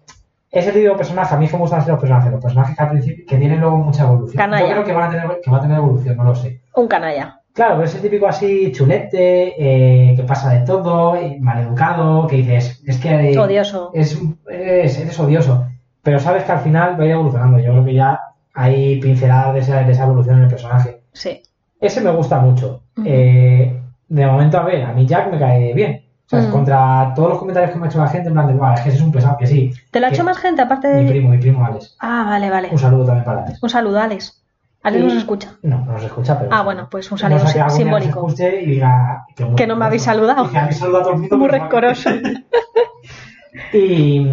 Ese 0.53 0.71
tipo 0.71 0.91
de 0.91 0.97
personaje, 0.97 1.35
a 1.35 1.38
mí 1.38 1.47
es 1.47 1.53
me 1.53 1.59
gustan 1.59 1.81
así 1.81 1.91
los 1.91 1.99
personajes, 1.99 2.31
los 2.31 2.43
personajes 2.43 2.77
que 2.77 2.83
al 2.83 2.91
principio, 2.91 3.25
que 3.27 3.37
tienen 3.38 3.61
luego 3.61 3.79
mucha 3.79 4.03
evolución. 4.05 4.37
Canalla. 4.37 4.67
Yo 4.67 4.73
creo 4.73 4.85
que 4.85 4.93
van 4.93 5.09
a 5.09 5.11
tener, 5.11 5.41
que 5.43 5.51
va 5.51 5.57
a 5.57 5.61
tener 5.62 5.79
evolución, 5.79 6.17
no 6.19 6.25
lo 6.25 6.35
sé. 6.35 6.61
Un 6.77 6.88
canalla. 6.88 7.41
Claro, 7.55 7.75
pero 7.77 7.85
ese 7.85 8.01
típico 8.01 8.27
así 8.27 8.71
chulete, 8.71 9.55
eh, 9.59 10.15
que 10.15 10.23
pasa 10.25 10.53
de 10.53 10.61
todo, 10.67 11.17
eh, 11.17 11.38
maleducado, 11.41 12.27
que 12.27 12.37
dices, 12.37 12.83
es 12.87 12.99
que 12.99 13.33
eh, 13.33 13.38
Odioso. 13.38 13.91
es, 13.95 14.21
eres, 14.49 14.99
eres 14.99 15.19
odioso, 15.19 15.67
pero 16.03 16.19
sabes 16.19 16.45
que 16.45 16.53
al 16.53 16.61
final 16.61 16.99
va 16.99 17.05
a 17.05 17.07
ir 17.07 17.12
evolucionando. 17.12 17.59
Yo 17.59 17.73
creo 17.73 17.85
que 17.85 17.95
ya 17.95 18.21
hay 18.55 19.01
pinceladas 19.01 19.55
de 19.55 19.61
esa, 19.61 19.83
de 19.83 19.93
esa 19.93 20.05
evolución 20.05 20.37
en 20.37 20.43
el 20.45 20.51
personaje. 20.51 21.01
Sí. 21.12 21.43
Ese 21.81 22.01
me 22.01 22.11
gusta 22.11 22.38
mucho. 22.41 22.83
Eh, 23.05 23.81
de 24.09 24.27
momento, 24.27 24.59
a 24.59 24.65
ver, 24.65 24.85
a 24.85 24.93
mí 24.93 25.07
Jack 25.07 25.31
me 25.31 25.38
cae 25.38 25.73
bien. 25.75 26.02
Ujú. 26.33 26.51
contra 26.51 27.12
todos 27.14 27.29
los 27.31 27.38
comentarios 27.38 27.73
que 27.73 27.79
me 27.79 27.87
ha 27.87 27.88
hecho 27.90 27.99
la 27.99 28.09
gente, 28.09 28.29
en 28.29 28.35
plan 28.35 28.47
de, 28.47 28.55
"Buah, 28.55 28.75
es 28.75 28.81
que 28.81 28.88
ese 28.88 28.99
es 28.99 29.05
un 29.05 29.12
pesado, 29.12 29.37
que 29.37 29.47
sí. 29.47 29.73
¿Te 29.90 30.01
lo 30.01 30.07
ha 30.07 30.11
hecho 30.11 30.25
más 30.25 30.38
gente 30.38 30.62
aparte 30.62 30.88
Mi 30.95 31.05
de.? 31.05 31.11
primo, 31.11 31.29
mi 31.31 31.38
primo 31.38 31.64
Alex. 31.64 31.97
Ah, 32.01 32.25
vale, 32.29 32.49
vale. 32.51 32.68
Un 32.73 32.79
saludo 32.79 33.05
también 33.05 33.25
para 33.25 33.42
Alex. 33.45 33.62
Un 33.62 33.68
saludo, 33.71 34.01
Alex. 34.01 34.38
Alex 34.85 35.01
Y- 35.03 35.07
nos 35.07 35.14
escucha. 35.16 35.51
No, 35.62 35.85
no 35.85 35.92
nos 35.92 36.03
escucha, 36.03 36.38
pero. 36.38 36.51
Ah, 36.53 36.62
bueno, 36.62 36.88
pues 36.90 37.11
un 37.12 37.16
No 37.16 37.18
saludo 37.18 37.47
sé, 37.47 37.62
simbólico. 37.71 38.27
y 38.38 38.66
diga 38.66 39.25
muy 39.40 39.55
Que 39.55 39.66
no 39.66 39.77
me 39.77 39.85
habéis 39.85 40.03
saludado. 40.03 40.51
Que 40.51 40.59
habéis 40.59 40.79
saludado 40.79 41.01
a 41.03 41.05
todo 41.05 41.14
el 41.14 41.21
mundo. 41.21 41.37
Muy 41.38 41.49
rencoroso. 41.49 42.11
y, 43.73 44.27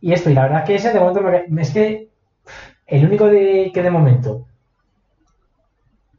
y 0.00 0.12
esto, 0.12 0.30
y 0.30 0.34
la 0.34 0.42
verdad 0.42 0.58
es 0.60 0.64
que 0.66 0.74
ese 0.76 0.92
de 0.92 1.00
momento 1.00 1.20
me- 1.48 1.60
es 1.62 1.70
que 1.72 2.08
el 2.86 3.04
único 3.06 3.26
de, 3.26 3.70
que 3.74 3.82
de 3.82 3.90
momento 3.90 4.46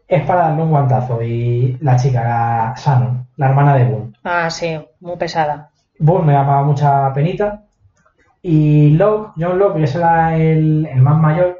es 0.07 0.21
para 0.25 0.49
darle 0.49 0.63
un 0.63 0.69
guantazo. 0.69 1.21
Y 1.23 1.77
la 1.81 1.95
chica, 1.95 2.21
la 2.23 2.73
Shannon, 2.77 3.27
la 3.37 3.49
hermana 3.49 3.75
de 3.75 3.85
Boone. 3.85 4.12
Ah, 4.23 4.49
sí, 4.49 4.79
muy 4.99 5.17
pesada. 5.17 5.69
Boone 5.99 6.25
me 6.27 6.33
daba 6.33 6.63
mucha 6.63 7.11
penita. 7.13 7.61
Y 8.41 8.89
Locke, 8.91 9.31
John 9.37 9.57
Locke, 9.59 9.77
que 9.77 9.83
es 9.83 9.95
el, 9.95 10.85
el 10.85 11.01
más 11.01 11.17
mayor, 11.17 11.57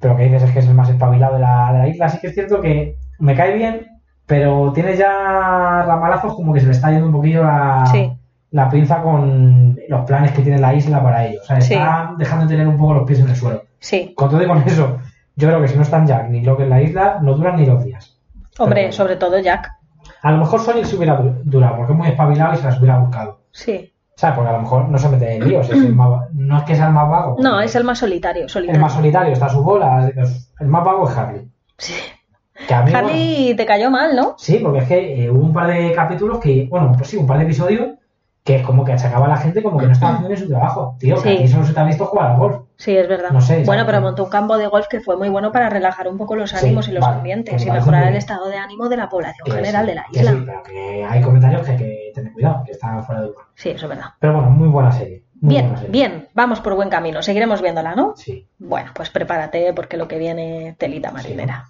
pero 0.00 0.16
que 0.16 0.24
dices 0.24 0.44
es 0.44 0.50
que 0.52 0.58
es 0.60 0.66
el 0.66 0.74
más 0.74 0.88
espabilado 0.88 1.34
de 1.34 1.40
la, 1.40 1.72
de 1.72 1.78
la 1.78 1.88
isla. 1.88 2.06
Así 2.06 2.18
que 2.20 2.28
es 2.28 2.34
cierto 2.34 2.60
que 2.60 2.96
me 3.18 3.34
cae 3.34 3.54
bien, 3.54 3.86
pero 4.26 4.72
tiene 4.72 4.96
ya 4.96 5.82
ramalazos 5.86 6.34
como 6.34 6.52
que 6.54 6.60
se 6.60 6.66
le 6.66 6.72
está 6.72 6.90
yendo 6.90 7.06
un 7.06 7.12
poquillo 7.12 7.42
la, 7.42 7.84
Sí. 7.90 8.10
la 8.50 8.70
pinza 8.70 9.02
con 9.02 9.78
los 9.88 10.04
planes 10.06 10.32
que 10.32 10.42
tiene 10.42 10.58
la 10.58 10.72
isla 10.74 11.02
para 11.02 11.26
ellos. 11.26 11.42
O 11.42 11.46
sea, 11.46 11.60
Sí. 11.60 11.74
está 11.74 12.14
dejando 12.16 12.46
de 12.46 12.50
tener 12.52 12.66
un 12.68 12.78
poco 12.78 12.94
los 12.94 13.06
pies 13.06 13.20
en 13.20 13.28
el 13.28 13.36
suelo. 13.36 13.62
Sí. 13.78 14.14
Con 14.16 14.30
todo 14.30 14.42
y 14.42 14.46
con 14.46 14.62
eso, 14.62 14.98
yo 15.36 15.48
creo 15.48 15.60
que 15.60 15.68
si 15.68 15.76
no 15.76 15.82
están 15.82 16.06
Jack 16.06 16.30
ni 16.30 16.42
Locke 16.42 16.62
en 16.62 16.70
la 16.70 16.80
isla, 16.80 17.18
no 17.20 17.34
duran 17.34 17.56
ni 17.56 17.66
dos 17.66 17.84
días. 17.84 18.18
Hombre, 18.58 18.82
Pero- 18.82 18.92
sobre 18.92 19.16
todo 19.16 19.38
Jack. 19.38 19.70
A 20.24 20.32
lo 20.32 20.38
mejor 20.38 20.60
Sonic 20.60 20.84
se 20.86 20.96
hubiera 20.96 21.16
du- 21.16 21.34
durado, 21.44 21.76
porque 21.76 21.92
es 21.92 21.98
muy 21.98 22.08
espabilado 22.08 22.54
y 22.54 22.56
se 22.56 22.64
las 22.64 22.78
hubiera 22.78 22.98
buscado. 22.98 23.40
Sí. 23.52 23.92
¿Sabes? 24.16 24.36
Porque 24.36 24.50
a 24.50 24.54
lo 24.54 24.62
mejor 24.62 24.88
no 24.88 24.98
se 24.98 25.08
mete 25.08 25.34
en 25.36 25.48
líos. 25.48 25.68
es 25.68 25.76
el 25.76 25.94
más- 25.94 26.28
no 26.32 26.58
es 26.58 26.64
que 26.64 26.74
sea 26.74 26.86
el 26.88 26.92
más 26.92 27.08
vago. 27.10 27.36
No, 27.40 27.60
es 27.60 27.74
el 27.76 27.84
más 27.84 27.98
solitario. 27.98 28.44
El 28.44 28.48
solitario. 28.48 28.80
más 28.82 28.92
solitario, 28.92 29.32
está 29.32 29.46
a 29.46 29.50
su 29.50 29.62
bola. 29.62 30.10
El 30.60 30.66
más 30.66 30.84
vago 30.84 31.08
es 31.08 31.16
Harley. 31.16 31.48
Sí. 31.78 31.94
Que 32.68 32.72
a 32.74 32.82
mí, 32.82 32.90
bueno, 32.92 33.08
Harley 33.08 33.54
te 33.56 33.66
cayó 33.66 33.90
mal, 33.90 34.14
¿no? 34.16 34.34
sí, 34.38 34.58
porque 34.62 34.78
es 34.78 34.88
que 34.88 35.24
eh, 35.24 35.30
hubo 35.30 35.40
un 35.44 35.52
par 35.52 35.66
de 35.66 35.92
capítulos 35.92 36.38
que, 36.38 36.66
bueno, 36.70 36.92
pues 36.96 37.08
sí, 37.08 37.16
un 37.16 37.26
par 37.26 37.38
de 37.38 37.44
episodios 37.44 37.88
que 38.44 38.56
es 38.56 38.62
como 38.62 38.84
que 38.84 38.92
achacaba 38.92 39.24
a 39.24 39.30
la 39.30 39.36
gente 39.38 39.62
como 39.62 39.78
que 39.78 39.86
no 39.86 39.92
estaba 39.92 40.12
haciendo 40.12 40.28
bien 40.28 40.38
su 40.40 40.48
trabajo. 40.48 40.96
Tío, 41.00 41.14
que 41.16 41.22
Sí. 41.22 41.28
aquí 41.38 41.48
solo 41.48 41.64
se 41.64 41.72
te 41.72 41.80
ha 41.80 41.84
visto 41.84 42.04
jugar 42.04 42.32
al 42.32 42.36
golf. 42.36 42.56
Sí, 42.76 42.94
es 42.94 43.08
verdad. 43.08 43.30
No 43.30 43.40
sé, 43.40 43.62
bueno, 43.64 43.86
pero 43.86 44.02
montó 44.02 44.24
un 44.24 44.28
campo 44.30 44.58
de 44.58 44.66
golf 44.66 44.86
que 44.86 45.00
fue 45.00 45.16
muy 45.16 45.30
bueno 45.30 45.50
para 45.50 45.70
relajar 45.70 46.08
un 46.08 46.18
poco 46.18 46.36
los 46.36 46.50
Sí, 46.50 46.56
ánimos 46.58 46.86
y 46.88 46.92
los 46.92 47.00
vale, 47.02 47.16
ambientes 47.16 47.62
que 47.62 47.68
y 47.70 47.72
mejorar 47.72 48.08
el 48.08 48.16
estado 48.16 48.46
de 48.48 48.58
ánimo 48.58 48.90
de 48.90 48.98
la 48.98 49.08
población 49.08 49.46
Que 49.46 49.52
general 49.52 49.84
sí, 49.86 49.88
de 49.90 49.94
la 49.94 50.04
que 50.12 50.18
isla. 50.20 50.30
sí, 50.32 50.42
pero 50.44 50.62
que 50.62 51.04
hay 51.08 51.22
comentarios 51.22 51.62
que 51.62 51.70
hay 51.70 51.76
que 51.78 52.12
tener 52.14 52.32
cuidado, 52.34 52.62
que 52.66 52.72
están 52.72 53.02
fuera 53.02 53.22
de 53.22 53.28
lugar. 53.28 53.46
Sí, 53.54 53.70
eso 53.70 53.86
es 53.86 53.88
verdad. 53.88 54.10
Pero 54.20 54.34
bueno, 54.34 54.50
muy 54.50 54.68
buena 54.68 54.92
serie. 54.92 55.24
Muy 55.40 55.48
Bien, 55.54 55.64
buena 55.66 55.78
serie. 55.80 55.92
bien, 55.92 56.28
vamos 56.34 56.60
por 56.60 56.74
buen 56.74 56.90
camino. 56.90 57.22
Seguiremos 57.22 57.62
viéndola, 57.62 57.94
¿no? 57.94 58.12
Sí. 58.16 58.46
Bueno, 58.58 58.90
pues 58.94 59.08
prepárate 59.08 59.72
porque 59.72 59.96
lo 59.96 60.06
que 60.06 60.18
viene 60.18 60.76
telita 60.78 61.10
marinera. 61.10 61.64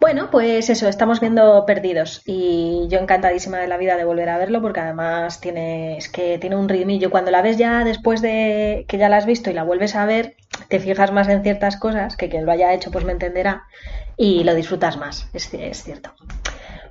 Bueno, 0.00 0.30
pues 0.30 0.70
eso, 0.70 0.88
estamos 0.88 1.18
viendo 1.18 1.64
Perdidos 1.66 2.22
y 2.24 2.86
yo 2.88 3.00
encantadísima 3.00 3.58
de 3.58 3.66
la 3.66 3.76
vida 3.76 3.96
de 3.96 4.04
volver 4.04 4.28
a 4.28 4.38
verlo 4.38 4.62
porque 4.62 4.78
además 4.78 5.40
tiene, 5.40 5.98
es 5.98 6.08
que 6.08 6.38
tiene 6.38 6.54
un 6.54 6.68
ritmillo. 6.68 7.10
Cuando 7.10 7.32
la 7.32 7.42
ves 7.42 7.56
ya 7.56 7.82
después 7.82 8.22
de 8.22 8.84
que 8.86 8.96
ya 8.96 9.08
la 9.08 9.16
has 9.16 9.26
visto 9.26 9.50
y 9.50 9.54
la 9.54 9.64
vuelves 9.64 9.96
a 9.96 10.06
ver, 10.06 10.36
te 10.68 10.78
fijas 10.78 11.10
más 11.10 11.28
en 11.28 11.42
ciertas 11.42 11.76
cosas, 11.76 12.16
que 12.16 12.28
quien 12.28 12.46
lo 12.46 12.52
haya 12.52 12.72
hecho 12.74 12.92
pues 12.92 13.04
me 13.04 13.12
entenderá 13.12 13.64
y 14.16 14.44
lo 14.44 14.54
disfrutas 14.54 14.96
más, 14.98 15.28
es, 15.32 15.52
es 15.52 15.82
cierto. 15.82 16.12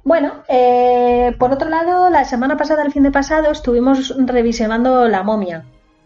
Bueno, 0.03 0.43
eh, 0.49 1.33
por 1.39 1.51
otro 1.51 1.69
lado, 1.69 2.09
la 2.09 2.25
semana 2.25 2.57
pasada, 2.57 2.83
el 2.83 2.91
fin 2.91 3.03
de 3.03 3.11
pasado, 3.11 3.51
estuvimos 3.51 4.15
revisionando 4.17 5.07
La 5.07 5.23
momia. 5.23 5.63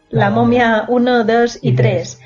La, 0.09 0.25
La 0.25 0.29
momia 0.31 0.85
1, 0.87 1.23
2 1.23 1.59
y 1.61 1.69
Y 1.69 1.75
3. 1.75 2.19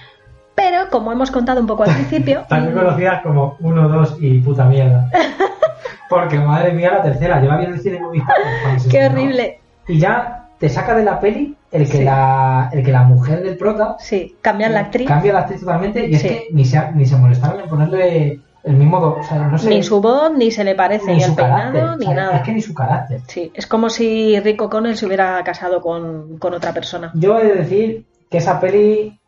Pero, 0.55 0.89
como 0.89 1.11
hemos 1.11 1.29
contado 1.31 1.59
un 1.59 1.67
poco 1.67 1.83
al 1.83 1.93
principio, 1.93 2.45
También 2.49 2.73
conocidas 2.73 3.21
como 3.21 3.57
1, 3.59 3.89
2 3.89 4.17
y 4.21 4.39
puta 4.39 4.63
mierda. 4.65 5.09
Porque 6.09 6.37
madre 6.39 6.71
mía, 6.73 6.91
la 6.93 7.01
tercera, 7.03 7.41
yo 7.41 7.47
la 7.49 7.57
vi 7.57 7.65
en 7.65 7.73
el 7.73 7.79
cine 7.79 7.99
cuando 7.99 8.79
se 8.79 8.89
qué 8.89 9.05
horrible. 9.07 9.59
Y 9.87 9.99
ya 9.99 10.47
te 10.59 10.69
saca 10.69 10.95
de 10.95 11.03
la 11.03 11.19
peli 11.19 11.55
el 11.71 11.89
que, 11.89 11.97
Sí. 11.97 12.03
la, 12.03 12.69
el 12.71 12.83
que 12.83 12.91
la 12.91 13.03
mujer 13.03 13.43
del 13.43 13.57
prota 13.57 13.97
Sí, 13.99 14.35
cambiar 14.41 14.71
la 14.71 14.81
actriz, 14.81 15.07
cambia 15.07 15.33
la 15.33 15.39
actriz 15.41 15.59
totalmente 15.59 16.07
y 16.07 16.15
es 16.15 16.21
Sí. 16.21 16.27
que 16.29 16.47
ni 16.51 16.63
se, 16.63 16.91
ni 16.93 17.05
se 17.05 17.17
molestaron 17.17 17.59
en 17.59 17.67
ponerle 17.67 18.39
el 18.63 18.73
mismo. 18.75 18.97
O 18.99 19.23
sea, 19.23 19.39
no 19.39 19.57
sé. 19.57 19.67
ni 19.69 19.83
su 19.83 19.99
voz, 19.99 20.31
ni 20.37 20.51
se 20.51 20.63
le 20.63 20.75
parece, 20.75 21.11
ni 21.13 21.21
el 21.23 21.33
peinado, 21.35 21.73
carácter, 21.73 21.97
ni 21.99 22.05
o 22.05 22.07
sea, 22.07 22.15
nada. 22.15 22.37
Es 22.37 22.41
que 22.43 22.51
ni 22.53 22.61
su 22.61 22.73
carácter. 22.73 23.21
Sí, 23.27 23.51
es 23.53 23.67
como 23.67 23.89
si 23.89 24.39
Rico 24.39 24.69
Connell 24.69 24.95
se 24.95 25.05
hubiera 25.07 25.43
casado 25.43 25.81
con, 25.81 26.37
con 26.37 26.53
otra 26.53 26.71
persona. 26.71 27.11
Yo 27.15 27.37
he 27.39 27.45
de 27.47 27.55
decir 27.55 28.05
que 28.29 28.37
esa 28.37 28.59
peli. 28.59 29.19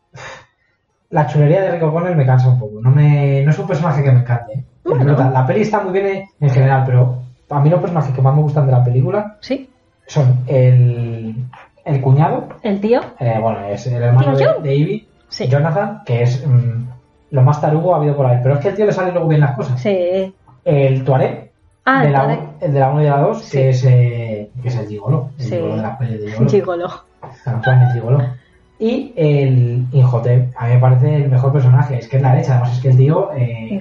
La 1.10 1.26
chulería 1.26 1.62
de 1.62 1.70
Rico 1.72 1.92
Connell 1.92 2.16
me 2.16 2.26
cansa 2.26 2.48
un 2.48 2.58
poco. 2.58 2.80
No, 2.82 2.90
me, 2.90 3.42
no 3.42 3.50
es 3.50 3.58
un 3.58 3.66
personaje 3.66 4.02
que 4.02 4.12
me 4.12 4.20
encante. 4.20 4.52
¿eh? 4.54 4.64
Bueno. 4.84 5.16
La 5.30 5.46
peli 5.46 5.62
está 5.62 5.80
muy 5.82 5.92
bien 5.92 6.24
en 6.40 6.50
general, 6.50 6.82
pero 6.86 7.22
a 7.50 7.60
mí 7.60 7.70
los 7.70 7.80
personajes 7.80 8.14
que 8.14 8.20
más 8.22 8.34
me 8.34 8.42
gustan 8.42 8.66
de 8.66 8.72
la 8.72 8.84
película 8.84 9.36
Sí, 9.40 9.68
son 10.06 10.40
el, 10.46 11.34
el 11.84 12.00
cuñado, 12.02 12.48
el 12.62 12.80
tío, 12.80 13.00
eh, 13.18 13.38
bueno, 13.40 13.64
es 13.68 13.86
el 13.86 14.02
hermano 14.02 14.36
de, 14.36 14.46
de 14.62 14.74
Ivy, 14.74 15.08
Sí. 15.28 15.46
Jonathan, 15.48 16.02
que 16.06 16.22
es 16.22 16.46
mm, 16.46 16.86
lo 17.30 17.42
más 17.42 17.60
tarugo 17.60 17.94
habido 17.94 18.16
por 18.16 18.26
ahí. 18.26 18.38
Pero 18.42 18.54
es 18.54 18.60
que 18.60 18.68
el 18.68 18.74
tío 18.76 18.86
le 18.86 18.92
sale 18.92 19.12
luego 19.12 19.28
bien 19.28 19.40
las 19.42 19.54
cosas. 19.56 19.80
sí. 19.80 20.34
El 20.64 21.04
Tuareg, 21.04 21.50
Ah, 21.86 22.00
de 22.02 22.06
el 22.08 22.12
la, 22.12 22.18
Tuareg. 22.20 22.38
un- 22.40 22.48
el 22.60 22.72
de 22.74 22.80
la 22.80 22.90
1 22.90 23.00
y 23.00 23.04
de 23.04 23.10
la 23.10 23.18
2, 23.20 23.42
Sí. 23.42 23.56
que, 23.58 23.68
es, 23.70 23.84
eh, 23.86 24.50
que 24.62 24.68
es 24.68 24.76
el 24.76 24.86
gigolo. 24.88 25.30
El 25.38 25.44
Sí. 25.44 25.50
gigolo 25.54 25.76
de 25.76 25.82
las 25.82 25.96
pelis 25.98 26.20
de 26.20 26.30
gigolo. 26.30 26.50
Gigolo. 26.50 26.90
Antoine 27.46 27.84
el 27.84 27.92
gigolo. 27.92 28.18
Y 28.80 29.12
el 29.16 29.86
Inhotep, 29.90 30.54
a 30.56 30.66
mí 30.66 30.74
me 30.74 30.78
parece 30.80 31.16
el 31.16 31.28
mejor 31.28 31.52
personaje. 31.52 31.98
Es 31.98 32.08
que 32.08 32.16
es 32.18 32.22
la 32.22 32.34
leche, 32.34 32.52
además 32.52 32.72
es 32.74 32.80
que 32.80 32.90
el 32.90 32.96
tío... 32.96 33.30
eh, 33.36 33.80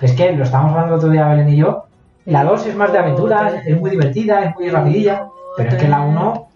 es 0.00 0.12
que 0.12 0.32
lo 0.32 0.44
estábamos 0.44 0.72
hablando 0.72 0.94
el 0.94 0.98
otro 0.98 1.10
día 1.10 1.28
Belén 1.28 1.50
y 1.50 1.56
yo. 1.56 1.84
La 2.24 2.44
2 2.44 2.66
es 2.66 2.76
más 2.76 2.92
de 2.92 2.98
aventuras, 2.98 3.54
es 3.66 3.80
muy 3.80 3.90
divertida, 3.90 4.44
es 4.44 4.54
muy 4.54 4.68
rapidilla. 4.68 5.26
Pero 5.56 5.70
es 5.70 5.76
que 5.76 5.88
la 5.88 6.00
1 6.02 6.46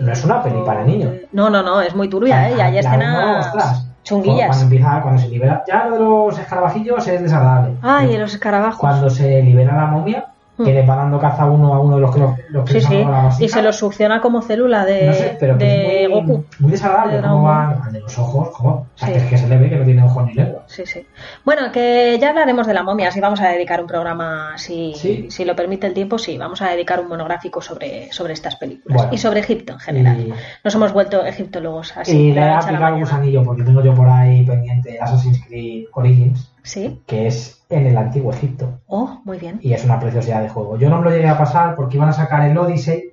no 0.00 0.12
es 0.12 0.24
una 0.24 0.42
peli 0.42 0.60
para 0.64 0.84
niños. 0.84 1.12
No, 1.32 1.50
no, 1.50 1.62
no, 1.62 1.80
es 1.80 1.94
muy 1.94 2.08
turbia, 2.08 2.48
¿eh? 2.48 2.54
Y 2.56 2.60
hay 2.60 2.78
escenas 2.78 3.86
chunguillas. 4.04 4.48
Cuando 4.48 4.64
empieza, 4.64 5.00
cuando 5.02 5.22
se 5.22 5.28
libera, 5.28 5.62
ya 5.66 5.86
lo 5.86 5.94
de 5.94 6.00
los 6.00 6.38
escarabajillos 6.38 7.06
es 7.06 7.22
desagradable. 7.22 7.74
Ay, 7.82 8.08
Pero 8.08 8.20
los 8.22 8.34
escarabajos. 8.34 8.78
Cuando 8.80 9.10
se 9.10 9.42
libera 9.42 9.76
la 9.76 9.86
momia. 9.86 10.26
Que 10.56 10.72
le 10.72 10.86
va 10.86 10.96
dando 10.96 11.18
caza 11.18 11.46
uno 11.46 11.74
a 11.74 11.80
uno 11.80 11.96
de 11.96 12.00
los 12.02 12.14
que 12.14 12.20
los, 12.20 12.30
los 12.50 12.64
que 12.70 12.80
Sí, 12.80 12.86
sí. 12.86 13.04
Y 13.44 13.48
se 13.48 13.62
los 13.62 13.74
succiona 13.76 14.20
como 14.20 14.42
célula 14.42 14.84
de, 14.84 15.06
no 15.06 15.12
sé, 15.14 15.36
pero 15.40 15.56
que 15.58 15.64
de 15.64 16.04
es 16.04 16.10
muy, 16.10 16.20
Goku. 16.20 16.44
muy 16.60 16.70
desagradable. 16.72 17.16
De 17.16 17.22
cómo 17.22 17.74
de 17.90 18.00
los 18.00 18.18
ojos, 18.18 18.48
joder. 18.52 18.74
O 18.76 18.86
sea, 18.94 19.08
Sí. 19.08 19.14
que 19.14 19.18
es 19.20 19.24
que 19.30 19.38
se 19.38 19.48
le 19.48 19.56
ve 19.56 19.70
que 19.70 19.76
no 19.76 19.84
tiene 19.84 20.02
ojos 20.04 20.26
ni 20.26 20.34
lengua. 20.34 20.62
Sí, 20.66 20.84
sí. 20.86 21.06
Bueno, 21.44 21.72
que 21.72 22.18
ya 22.20 22.28
hablaremos 22.28 22.66
de 22.66 22.74
la 22.74 22.82
momia, 22.82 23.10
si 23.10 23.20
vamos 23.20 23.40
a 23.40 23.48
dedicar 23.48 23.80
un 23.80 23.86
programa, 23.86 24.52
si, 24.56 24.92
Sí. 24.94 25.26
si 25.30 25.44
lo 25.44 25.56
permite 25.56 25.86
el 25.86 25.94
tiempo, 25.94 26.18
sí, 26.18 26.36
vamos 26.38 26.60
a 26.62 26.68
dedicar 26.70 27.00
un 27.00 27.08
monográfico 27.08 27.60
sobre, 27.62 28.12
sobre 28.12 28.34
estas 28.34 28.56
películas 28.56 28.96
Bueno. 28.96 29.14
y 29.14 29.18
sobre 29.18 29.40
Egipto 29.40 29.72
en 29.72 29.78
general. 29.80 30.20
Y, 30.20 30.32
Nos 30.62 30.74
hemos 30.74 30.92
vuelto 30.92 31.24
egiptólogos 31.24 31.96
así. 31.96 32.16
y 32.28 32.32
le 32.32 32.40
he 32.40 32.44
aplicado 32.50 32.80
mañana. 32.82 33.00
gusanillo 33.00 33.42
porque 33.42 33.62
tengo 33.64 33.82
yo 33.82 33.94
por 33.94 34.06
ahí 34.08 34.44
pendiente 34.44 34.98
Assassin's 35.00 35.40
Creed 35.48 35.86
Origins, 35.94 36.51
Sí. 36.62 37.02
que 37.06 37.26
es 37.26 37.64
en 37.68 37.86
el 37.86 37.96
antiguo 37.96 38.32
Egipto. 38.32 38.80
Oh, 38.86 39.20
muy 39.24 39.38
bien. 39.38 39.58
Y 39.62 39.72
es 39.72 39.84
una 39.84 39.98
preciosidad 39.98 40.42
de 40.42 40.48
juego. 40.48 40.76
Yo 40.76 40.88
no 40.88 40.98
me 40.98 41.04
lo 41.04 41.10
llegué 41.10 41.28
a 41.28 41.38
pasar 41.38 41.74
porque 41.74 41.96
iban 41.96 42.08
a 42.08 42.12
sacar 42.12 42.48
el 42.48 42.56
Odyssey 42.56 43.12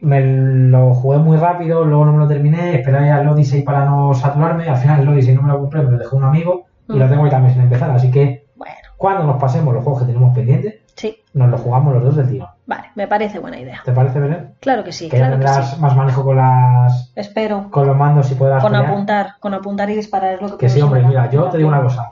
me 0.00 0.20
lo 0.20 0.94
jugué 0.94 1.18
muy 1.18 1.36
rápido, 1.36 1.84
luego 1.84 2.04
no 2.04 2.12
me 2.12 2.18
lo 2.18 2.28
terminé, 2.28 2.76
esperé 2.76 3.10
al 3.10 3.28
Odyssey 3.28 3.62
para 3.62 3.84
no 3.84 4.14
saturarme, 4.14 4.68
al 4.68 4.76
final 4.76 5.00
el 5.00 5.08
Odyssey 5.08 5.34
no 5.34 5.42
me 5.42 5.48
lo 5.48 5.58
compré, 5.58 5.82
me 5.82 5.90
lo 5.90 5.98
dejó 5.98 6.16
un 6.16 6.24
amigo 6.24 6.66
y 6.88 6.98
lo 6.98 7.08
tengo 7.08 7.24
ahí 7.24 7.30
también 7.30 7.54
sin 7.54 7.62
empezar, 7.62 7.90
así 7.90 8.10
que 8.10 8.46
Bueno, 8.56 8.74
cuando 8.96 9.24
nos 9.24 9.40
pasemos 9.40 9.74
los 9.74 9.82
juegos 9.82 10.02
que 10.02 10.08
tenemos 10.08 10.34
pendientes, 10.34 10.76
sí, 10.94 11.16
nos 11.34 11.50
los 11.50 11.60
jugamos 11.60 11.94
los 11.94 12.04
dos 12.04 12.16
del 12.16 12.28
tiro. 12.28 12.48
Vale, 12.68 12.90
me 12.94 13.08
parece 13.08 13.40
buena 13.40 13.58
idea. 13.58 13.80
¿Te 13.84 13.90
parece, 13.92 14.20
Belén? 14.20 14.54
Claro 14.60 14.84
que 14.84 14.92
sí, 14.92 15.08
que 15.08 15.16
claro 15.16 15.36
que 15.38 15.44
tendrás 15.44 15.70
sí. 15.74 15.80
más 15.80 15.96
manejo 15.96 16.22
con 16.24 16.36
las 16.36 17.10
Espero. 17.16 17.68
con 17.70 17.86
los 17.88 17.96
mandos 17.96 18.30
y 18.30 18.36
puedas 18.36 18.62
Con 18.62 18.70
pelear. 18.72 18.90
apuntar, 18.90 19.34
con 19.40 19.54
apuntar 19.54 19.90
y 19.90 19.96
disparar 19.96 20.34
es 20.34 20.40
lo 20.42 20.50
que 20.50 20.56
Que 20.58 20.68
sí, 20.68 20.80
hombre, 20.80 21.02
mira, 21.02 21.28
yo 21.30 21.44
te 21.48 21.56
digo 21.56 21.68
una 21.70 21.82
cosa. 21.82 22.08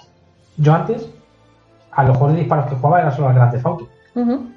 Yo 0.56 0.74
antes, 0.74 1.08
a 1.92 2.02
los 2.02 2.16
juegos 2.16 2.34
de 2.34 2.40
disparos 2.40 2.66
que 2.66 2.74
jugaba 2.74 3.00
era 3.02 3.12
solo 3.12 3.28
al 3.28 3.34
Grand 3.34 3.52
Theft 3.52 3.66
Auto, 3.66 3.88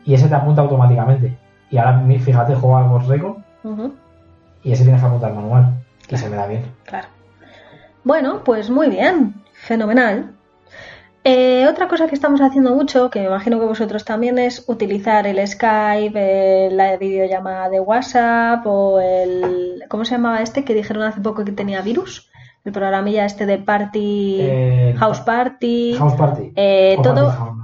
y 0.05 0.13
ese 0.13 0.27
te 0.29 0.35
apunta 0.35 0.61
automáticamente. 0.61 1.37
Y 1.69 1.77
ahora, 1.77 2.01
fíjate, 2.19 2.55
juego 2.55 2.77
al 2.77 2.85
ujú, 3.63 3.93
y 4.63 4.71
ese 4.71 4.83
tienes 4.83 5.01
que 5.01 5.07
apuntar 5.07 5.33
manual, 5.33 5.73
Claro. 6.07 6.23
se 6.23 6.29
me 6.29 6.35
da 6.37 6.47
bien. 6.47 6.65
Claro. 6.85 7.07
Bueno, 8.03 8.41
pues 8.43 8.69
muy 8.69 8.89
bien, 8.89 9.35
fenomenal. 9.53 10.31
Eh, 11.23 11.67
otra 11.69 11.87
cosa 11.87 12.07
que 12.07 12.15
estamos 12.15 12.39
haciendo 12.41 12.73
mucho, 12.73 13.09
que 13.09 13.19
me 13.19 13.25
imagino 13.27 13.59
que 13.59 13.65
vosotros 13.65 14.05
también, 14.05 14.39
es 14.39 14.63
utilizar 14.67 15.27
el 15.27 15.45
Skype, 15.45 16.13
eh, 16.15 16.69
la 16.71 16.97
videollamada 16.97 17.69
de 17.69 17.79
WhatsApp 17.79 18.65
o 18.65 18.99
el... 18.99 19.83
¿Cómo 19.89 20.05
se 20.05 20.11
llamaba 20.15 20.41
este 20.41 20.63
que 20.63 20.73
dijeron 20.73 21.03
hace 21.03 21.19
poco 21.21 21.43
que 21.43 21.51
tenía 21.51 21.81
virus? 21.81 22.29
El 22.63 22.71
programilla 22.71 23.25
este 23.25 23.45
de 23.45 23.57
Party... 23.57 24.37
Eh, 24.41 24.95
House 24.97 25.19
Party. 25.21 25.95
House 25.97 26.13
Party. 26.13 26.51
Eh, 26.55 26.97
todo- 27.03 27.25
Party 27.27 27.58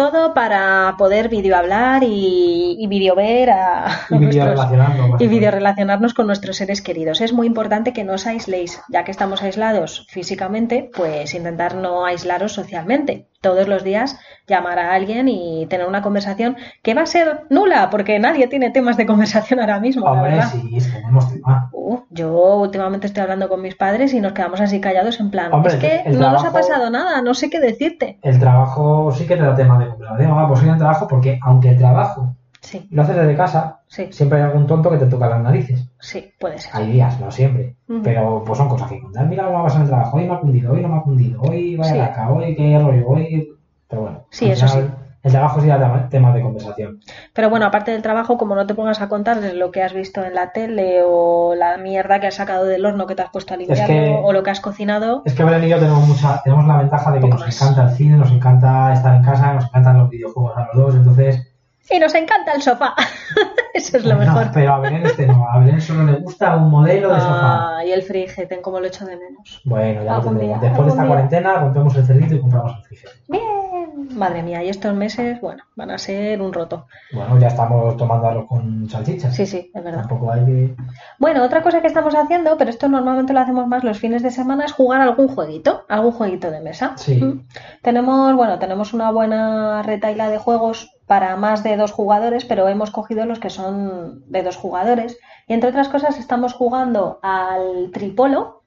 Todo 0.00 0.32
para 0.32 0.94
poder 0.96 1.28
videohablar 1.28 2.02
y, 2.04 2.74
y 2.78 2.86
videover 2.86 3.50
a, 3.50 4.00
Y 4.08 4.16
video 4.16 4.46
nuestros- 4.46 4.54
y 4.54 4.78
básicamente. 4.78 5.28
videorelacionarnos 5.28 6.14
con 6.14 6.26
nuestros 6.26 6.56
seres 6.56 6.80
queridos. 6.80 7.20
Es 7.20 7.34
muy 7.34 7.46
importante 7.46 7.92
que 7.92 8.02
no 8.02 8.14
os 8.14 8.26
aisléis, 8.26 8.80
ya 8.88 9.04
que 9.04 9.10
estamos 9.10 9.42
aislados 9.42 10.06
físicamente, 10.08 10.88
pues 10.96 11.34
intentar 11.34 11.74
no 11.74 12.06
aislaros 12.06 12.52
socialmente. 12.52 13.26
Todos 13.40 13.68
los 13.68 13.84
días 13.84 14.18
llamar 14.46 14.78
a 14.78 14.92
alguien 14.92 15.28
y 15.28 15.66
tener 15.66 15.86
una 15.86 16.02
conversación 16.02 16.56
que 16.82 16.94
va 16.94 17.02
a 17.02 17.06
ser 17.06 17.44
nula, 17.50 17.88
porque 17.90 18.18
nadie 18.18 18.48
tiene 18.48 18.70
temas 18.70 18.96
de 18.96 19.06
conversación 19.06 19.60
ahora 19.60 19.80
mismo. 19.80 20.04
la 20.04 20.12
Hombre, 20.12 20.30
verdad. 20.32 20.50
sí, 20.52 20.78
tenemos 20.92 21.32
tema. 21.32 21.70
Uh, 21.72 22.00
yo 22.10 22.56
últimamente 22.56 23.06
estoy 23.06 23.22
hablando 23.22 23.48
con 23.48 23.62
mis 23.62 23.74
padres 23.74 24.12
y 24.12 24.20
nos 24.20 24.32
quedamos 24.32 24.60
así 24.60 24.80
callados 24.80 25.20
en 25.20 25.30
plan, 25.30 25.52
Hombre, 25.52 25.74
es 25.74 25.78
que 25.78 26.10
no 26.10 26.30
nos 26.30 26.44
ha 26.44 26.52
pasado 26.52 26.90
nada, 26.90 27.22
no 27.22 27.34
sé 27.34 27.48
qué 27.48 27.60
decirte. 27.60 28.18
El 28.22 28.38
trabajo 28.38 29.10
sí 29.12 29.26
que 29.26 29.36
te 29.36 29.42
da 29.42 29.54
tema 29.54 29.78
de 29.78 29.86
conversación. 29.86 30.38
Ah, 30.38 30.46
pues 30.48 30.60
sí, 30.60 30.68
el 30.68 30.78
trabajo, 30.78 31.08
porque 31.08 31.38
aunque 31.42 31.70
el 31.70 31.78
trabajo 31.78 32.36
Sí, 32.70 32.86
lo 32.92 33.02
haces 33.02 33.16
desde 33.16 33.36
casa, 33.36 33.80
sí, 33.88 34.06
siempre 34.12 34.38
hay 34.38 34.44
algún 34.44 34.64
tonto 34.66 34.90
que 34.90 34.96
te 34.98 35.06
toca 35.06 35.28
las 35.28 35.42
narices. 35.42 35.88
sí, 35.98 36.32
puede 36.38 36.56
ser. 36.58 36.70
Hay 36.74 36.92
días, 36.92 37.18
no 37.18 37.30
siempre. 37.30 37.74
Pero 38.04 38.44
pues 38.46 38.56
son 38.58 38.68
cosas 38.68 38.88
que 38.88 39.00
contar. 39.00 39.26
Mira 39.26 39.42
cómo 39.44 39.56
va 39.56 39.60
a 39.62 39.64
pasar 39.64 39.82
el 39.82 39.88
trabajo. 39.88 40.16
Hoy 40.16 40.26
me 40.28 40.34
ha 40.34 40.38
cundido, 40.38 40.72
hoy 40.72 40.80
no 40.80 40.88
me 40.88 40.96
ha 40.98 41.02
cundido, 41.02 41.40
hoy 41.42 41.74
vaya 41.76 41.90
Sí. 41.92 41.98
laca, 41.98 42.30
hoy 42.30 42.54
qué 42.54 42.78
rollo, 42.78 43.08
hoy. 43.08 43.48
Pero 43.88 44.02
bueno. 44.02 44.24
Sí, 44.30 44.48
eso 44.48 44.68
final, 44.68 44.94
El 45.22 45.32
trabajo 45.32 45.60
sí 45.60 45.66
da 45.66 45.78
tema- 45.78 46.08
temas 46.08 46.32
de 46.34 46.40
conversación. 46.42 47.00
Pero 47.34 47.50
bueno, 47.50 47.66
aparte 47.66 47.90
del 47.90 48.00
trabajo, 48.02 48.38
como 48.38 48.54
no 48.54 48.66
te 48.66 48.74
pongas 48.74 49.02
a 49.02 49.08
contar 49.08 49.36
lo 49.54 49.70
que 49.72 49.82
has 49.82 49.92
visto 49.92 50.24
en 50.24 50.34
la 50.34 50.52
tele 50.52 51.00
o 51.04 51.54
la 51.56 51.76
mierda 51.76 52.20
que 52.20 52.28
has 52.28 52.36
sacado 52.36 52.64
del 52.64 52.86
horno 52.86 53.06
que 53.06 53.14
te 53.16 53.22
has 53.22 53.30
puesto 53.30 53.52
a 53.52 53.56
limpiarlo 53.58 53.86
que- 53.86 54.18
o 54.22 54.32
lo 54.32 54.42
que 54.44 54.50
has 54.50 54.60
cocinado, 54.60 55.22
Es 55.26 55.34
que 55.34 55.42
Belén 55.44 55.64
y 55.64 55.68
yo 55.68 55.78
tenemos 55.78 56.06
mucha, 56.08 56.40
tenemos 56.42 56.66
la 56.66 56.78
ventaja 56.78 57.10
de 57.10 57.20
que 57.20 57.28
nos 57.28 57.40
más. 57.40 57.60
encanta 57.60 57.82
el 57.82 57.90
cine, 57.96 58.16
nos 58.16 58.30
encanta 58.30 58.92
estar 58.94 59.14
en 59.16 59.22
casa, 59.22 59.52
nos 59.54 59.64
encantan 59.66 59.98
los 59.98 60.08
videojuegos 60.08 60.56
a 60.56 60.66
los 60.72 60.76
dos, 60.76 60.94
entonces. 60.94 61.49
Y 61.90 61.98
nos 61.98 62.14
encanta 62.14 62.52
el 62.52 62.62
sofá. 62.62 62.94
Eso 63.74 63.98
es 63.98 64.04
lo 64.04 64.14
no, 64.14 64.20
mejor. 64.20 64.50
pero 64.52 64.74
a 64.74 64.80
Belén 64.80 65.06
este 65.06 65.26
no, 65.26 65.48
a 65.48 65.58
Belén 65.58 65.80
solo 65.80 66.04
le 66.04 66.18
gusta 66.18 66.56
un 66.56 66.70
modelo 66.70 67.14
de 67.14 67.20
sofá. 67.20 67.78
Ah, 67.78 67.84
y 67.84 67.92
el 67.92 68.02
frigeten, 68.02 68.62
como 68.62 68.80
lo 68.80 68.86
echo 68.86 69.04
de 69.06 69.16
menos. 69.16 69.60
Bueno, 69.64 70.04
ya 70.04 70.18
lo 70.18 70.34
día, 70.34 70.58
Después 70.60 70.86
de 70.86 70.88
esta 70.90 71.02
día. 71.02 71.08
cuarentena 71.08 71.54
rompemos 71.54 71.96
el 71.96 72.04
cerdito 72.06 72.34
y 72.34 72.40
compramos 72.40 72.76
el 72.76 72.82
frigider. 72.84 73.14
Bien, 73.28 74.08
madre 74.18 74.42
mía, 74.42 74.62
y 74.64 74.68
estos 74.68 74.94
meses, 74.94 75.40
bueno, 75.40 75.62
van 75.76 75.90
a 75.92 75.98
ser 75.98 76.42
un 76.42 76.52
roto. 76.52 76.86
Bueno, 77.12 77.38
ya 77.38 77.46
estamos 77.48 77.96
tomando 77.96 78.26
arroz 78.28 78.46
con 78.48 78.88
salchichas. 78.88 79.34
Sí, 79.34 79.46
sí, 79.46 79.70
es 79.72 79.84
verdad. 79.84 80.00
Tampoco 80.00 80.32
hay 80.32 80.44
que. 80.44 80.76
Bueno, 81.18 81.44
otra 81.44 81.62
cosa 81.62 81.80
que 81.80 81.86
estamos 81.86 82.14
haciendo, 82.14 82.56
pero 82.58 82.70
esto 82.70 82.88
normalmente 82.88 83.32
lo 83.32 83.40
hacemos 83.40 83.66
más 83.68 83.84
los 83.84 83.98
fines 83.98 84.22
de 84.22 84.30
semana, 84.30 84.64
es 84.64 84.72
jugar 84.72 85.00
algún 85.00 85.28
jueguito, 85.28 85.84
algún 85.88 86.12
jueguito 86.12 86.50
de 86.50 86.60
mesa. 86.60 86.94
Sí. 86.96 87.22
Mm. 87.22 87.46
Tenemos, 87.82 88.34
bueno, 88.34 88.58
tenemos 88.58 88.92
una 88.92 89.10
buena 89.10 89.82
retaila 89.82 90.28
de 90.28 90.38
juegos 90.38 90.90
para 91.10 91.34
más 91.34 91.64
de 91.64 91.76
dos 91.76 91.90
jugadores, 91.90 92.44
pero 92.44 92.68
hemos 92.68 92.92
cogido 92.92 93.26
los 93.26 93.40
que 93.40 93.50
son 93.50 94.22
de 94.30 94.44
dos 94.44 94.54
jugadores. 94.54 95.18
Y 95.48 95.54
entre 95.54 95.70
otras 95.70 95.88
cosas 95.88 96.20
estamos 96.20 96.52
jugando 96.52 97.18
al 97.20 97.90
Tripolo, 97.92 98.62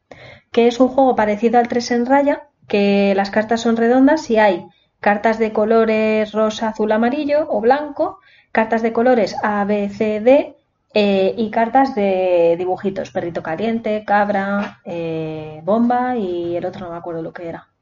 que 0.51 0.67
es 0.67 0.81
un 0.81 0.89
juego 0.89 1.15
parecido 1.15 1.57
al 1.57 1.69
3 1.69 1.91
en 1.91 2.05
raya, 2.05 2.49
que 2.67 3.13
las 3.15 3.31
cartas 3.31 3.61
son 3.61 3.77
redondas 3.77 4.29
y 4.29 4.39
hay 4.39 4.67
cartas 4.99 5.39
de 5.39 5.53
colores 5.53 6.33
rosa, 6.33 6.67
azul, 6.67 6.91
amarillo 6.91 7.47
o 7.49 7.61
blanco, 7.61 8.19
cartas 8.51 8.81
de 8.81 8.91
colores 8.91 9.37
A, 9.41 9.63
B, 9.63 9.87
C, 9.87 10.19
D 10.19 10.57
eh, 10.93 11.33
y 11.37 11.49
cartas 11.49 11.95
de 11.95 12.55
dibujitos, 12.57 13.11
perrito 13.11 13.41
caliente, 13.41 14.03
cabra, 14.05 14.81
eh, 14.83 15.61
bomba 15.63 16.17
y 16.17 16.57
el 16.57 16.65
otro 16.65 16.87
no 16.87 16.91
me 16.91 16.97
acuerdo 16.97 17.21
lo 17.21 17.31
que 17.31 17.47
era. 17.47 17.72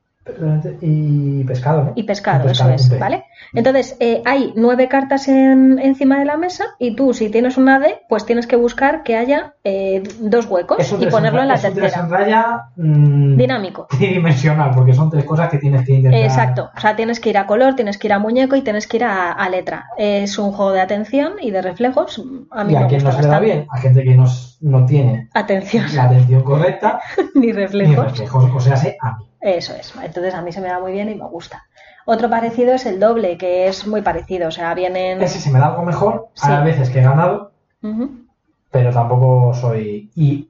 Y 0.82 1.44
pescado, 1.46 1.84
¿no? 1.84 1.94
Y 1.96 2.04
pescado, 2.04 2.48
eso 2.50 2.70
es. 2.70 3.00
¿vale? 3.00 3.26
Entonces, 3.54 3.98
eh, 4.00 4.22
hay 4.26 4.54
nueve 4.56 4.88
cartas 4.88 5.28
en- 5.28 5.80
encima 5.80 6.20
de 6.20 6.26
la 6.26 6.38
mesa 6.38 6.66
y 6.80 6.96
tú, 6.96 7.14
si 7.14 7.30
tienes 7.30 7.58
una 7.58 7.80
D, 7.80 8.02
pues 8.08 8.26
tienes 8.26 8.46
que 8.46 8.56
buscar 8.56 9.02
que 9.04 9.16
haya 9.18 9.56
eh, 9.64 10.04
dos 10.20 10.46
huecos 10.46 10.96
y 11.00 11.08
ponerlo 11.08 11.42
en 11.42 11.48
la 11.48 11.56
es 11.56 11.64
un 11.66 11.74
tres 11.74 11.94
tercera. 11.94 12.08
raya 12.08 12.62
mm, 12.76 13.36
Dinámico. 13.38 13.88
tridimensional, 13.90 14.72
porque 14.76 14.94
son 14.94 15.10
tres 15.10 15.26
cosas 15.26 15.50
que 15.50 15.58
tienes 15.58 15.86
que 15.86 15.94
intentar. 15.94 16.22
Exacto, 16.22 16.70
o 16.76 16.80
sea, 16.80 16.96
tienes 16.96 17.20
que 17.20 17.30
ir 17.32 17.38
a 17.40 17.48
color, 17.48 17.76
tienes 17.76 17.98
que 17.98 18.08
ir 18.08 18.14
a 18.14 18.20
muñeco 18.20 18.56
y 18.56 18.62
tienes 18.62 18.88
que 18.88 18.98
ir 18.98 19.04
a, 19.06 19.32
a 19.32 19.50
letra. 19.50 19.88
Es 19.98 20.38
un 20.38 20.52
juego 20.52 20.72
de 20.72 20.82
atención 20.82 21.34
y 21.42 21.50
de 21.52 21.62
reflejos. 21.64 22.22
A 22.52 22.64
mí 22.64 22.74
Y 22.74 22.76
a 22.76 22.82
me 22.82 22.88
quien 22.88 23.04
no 23.04 23.12
se 23.12 23.22
le 23.24 23.28
da 23.28 23.40
bien, 23.40 23.66
a 23.72 23.78
gente 23.80 24.04
que 24.04 24.16
no, 24.16 24.86
tiene 24.86 25.30
Atención, 25.34 25.86
la 25.96 26.04
atención 26.04 26.44
correcta, 26.44 27.00
ni 27.36 27.48
ni 27.48 27.52
reflejos. 27.54 28.06
reflejos, 28.12 28.52
o 28.56 28.60
sea, 28.60 28.76
a 29.02 29.18
mí. 29.18 29.26
Eso 29.42 29.74
es. 29.76 29.94
Entonces 30.02 30.34
a 30.34 30.42
mí 30.42 30.52
se 30.52 30.62
me 30.62 30.68
da 30.68 30.80
muy 30.80 30.92
bien 30.92 31.10
y 31.10 31.16
me 31.16 31.26
gusta. 31.26 31.64
Otro 32.06 32.30
parecido 32.30 32.74
es 32.74 32.86
el 32.86 33.00
doble, 33.00 33.38
que 33.38 33.68
es 33.68 33.86
muy 33.88 34.02
parecido. 34.02 34.48
O 34.48 34.52
sea, 34.52 34.74
vienen. 34.74 35.22
Ese 35.22 35.40
se 35.40 35.52
me 35.52 35.60
da 35.60 35.68
algo 35.68 35.84
mejor, 35.84 36.30
Sí. 36.34 36.48
hay 36.52 36.64
veces 36.66 36.90
que 36.90 37.00
he 37.00 37.04
ganado, 37.04 37.52
pero 38.72 38.92
tampoco 38.92 39.54
soy. 39.54 40.12
Y 40.16 40.50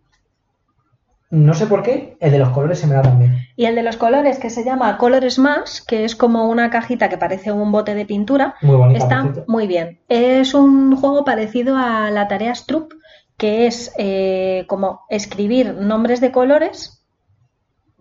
no 1.30 1.54
sé 1.54 1.66
por 1.68 1.82
qué, 1.84 2.18
el 2.20 2.32
de 2.32 2.40
los 2.40 2.50
colores 2.50 2.80
se 2.80 2.88
me 2.88 2.96
da 2.96 3.02
también. 3.02 3.38
Y 3.56 3.66
el 3.66 3.76
de 3.76 3.84
los 3.84 3.96
colores, 3.96 4.38
que 4.40 4.50
se 4.50 4.64
llama 4.66 4.98
Color 4.98 5.30
Smash, 5.32 5.80
que 5.88 6.04
es 6.04 6.16
como 6.16 6.48
una 6.50 6.70
cajita 6.70 7.08
que 7.10 7.18
parece 7.18 7.52
un 7.52 7.72
bote 7.72 7.96
de 7.96 8.06
pintura, 8.06 8.56
Muy 8.62 8.76
bonita, 8.76 9.00
está 9.00 9.44
muy 9.48 9.68
bien. 9.68 10.00
Es 10.10 10.54
un 10.54 10.96
juego 10.98 11.24
parecido 11.24 11.78
a 11.78 12.12
la 12.12 12.28
tarea 12.28 12.54
Stroop, 12.54 12.94
que 13.38 13.66
es 13.68 13.94
eh, 13.98 14.66
como 14.68 15.02
escribir 15.10 15.74
nombres 15.76 16.20
de 16.22 16.32
colores, 16.32 17.01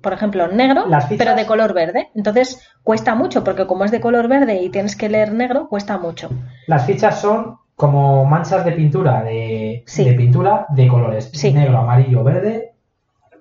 por 0.00 0.12
ejemplo, 0.12 0.48
negro, 0.48 0.84
pero 1.18 1.34
de 1.34 1.46
color 1.46 1.72
verde. 1.74 2.08
Entonces 2.14 2.60
cuesta 2.82 3.14
mucho, 3.14 3.44
porque 3.44 3.66
como 3.66 3.84
es 3.84 3.90
de 3.90 4.00
color 4.00 4.28
verde 4.28 4.62
y 4.62 4.70
tienes 4.70 4.96
que 4.96 5.08
leer 5.08 5.32
negro, 5.32 5.68
cuesta 5.68 5.98
mucho. 5.98 6.30
Las 6.66 6.86
fichas 6.86 7.20
son 7.20 7.56
como 7.76 8.24
manchas 8.26 8.64
de 8.64 8.72
pintura, 8.72 9.22
de, 9.22 9.82
Sí. 9.86 10.04
de 10.04 10.12
pintura 10.14 10.66
de 10.70 10.88
colores. 10.88 11.30
Sí. 11.32 11.52
Negro, 11.52 11.78
amarillo, 11.78 12.22
verde, 12.24 12.72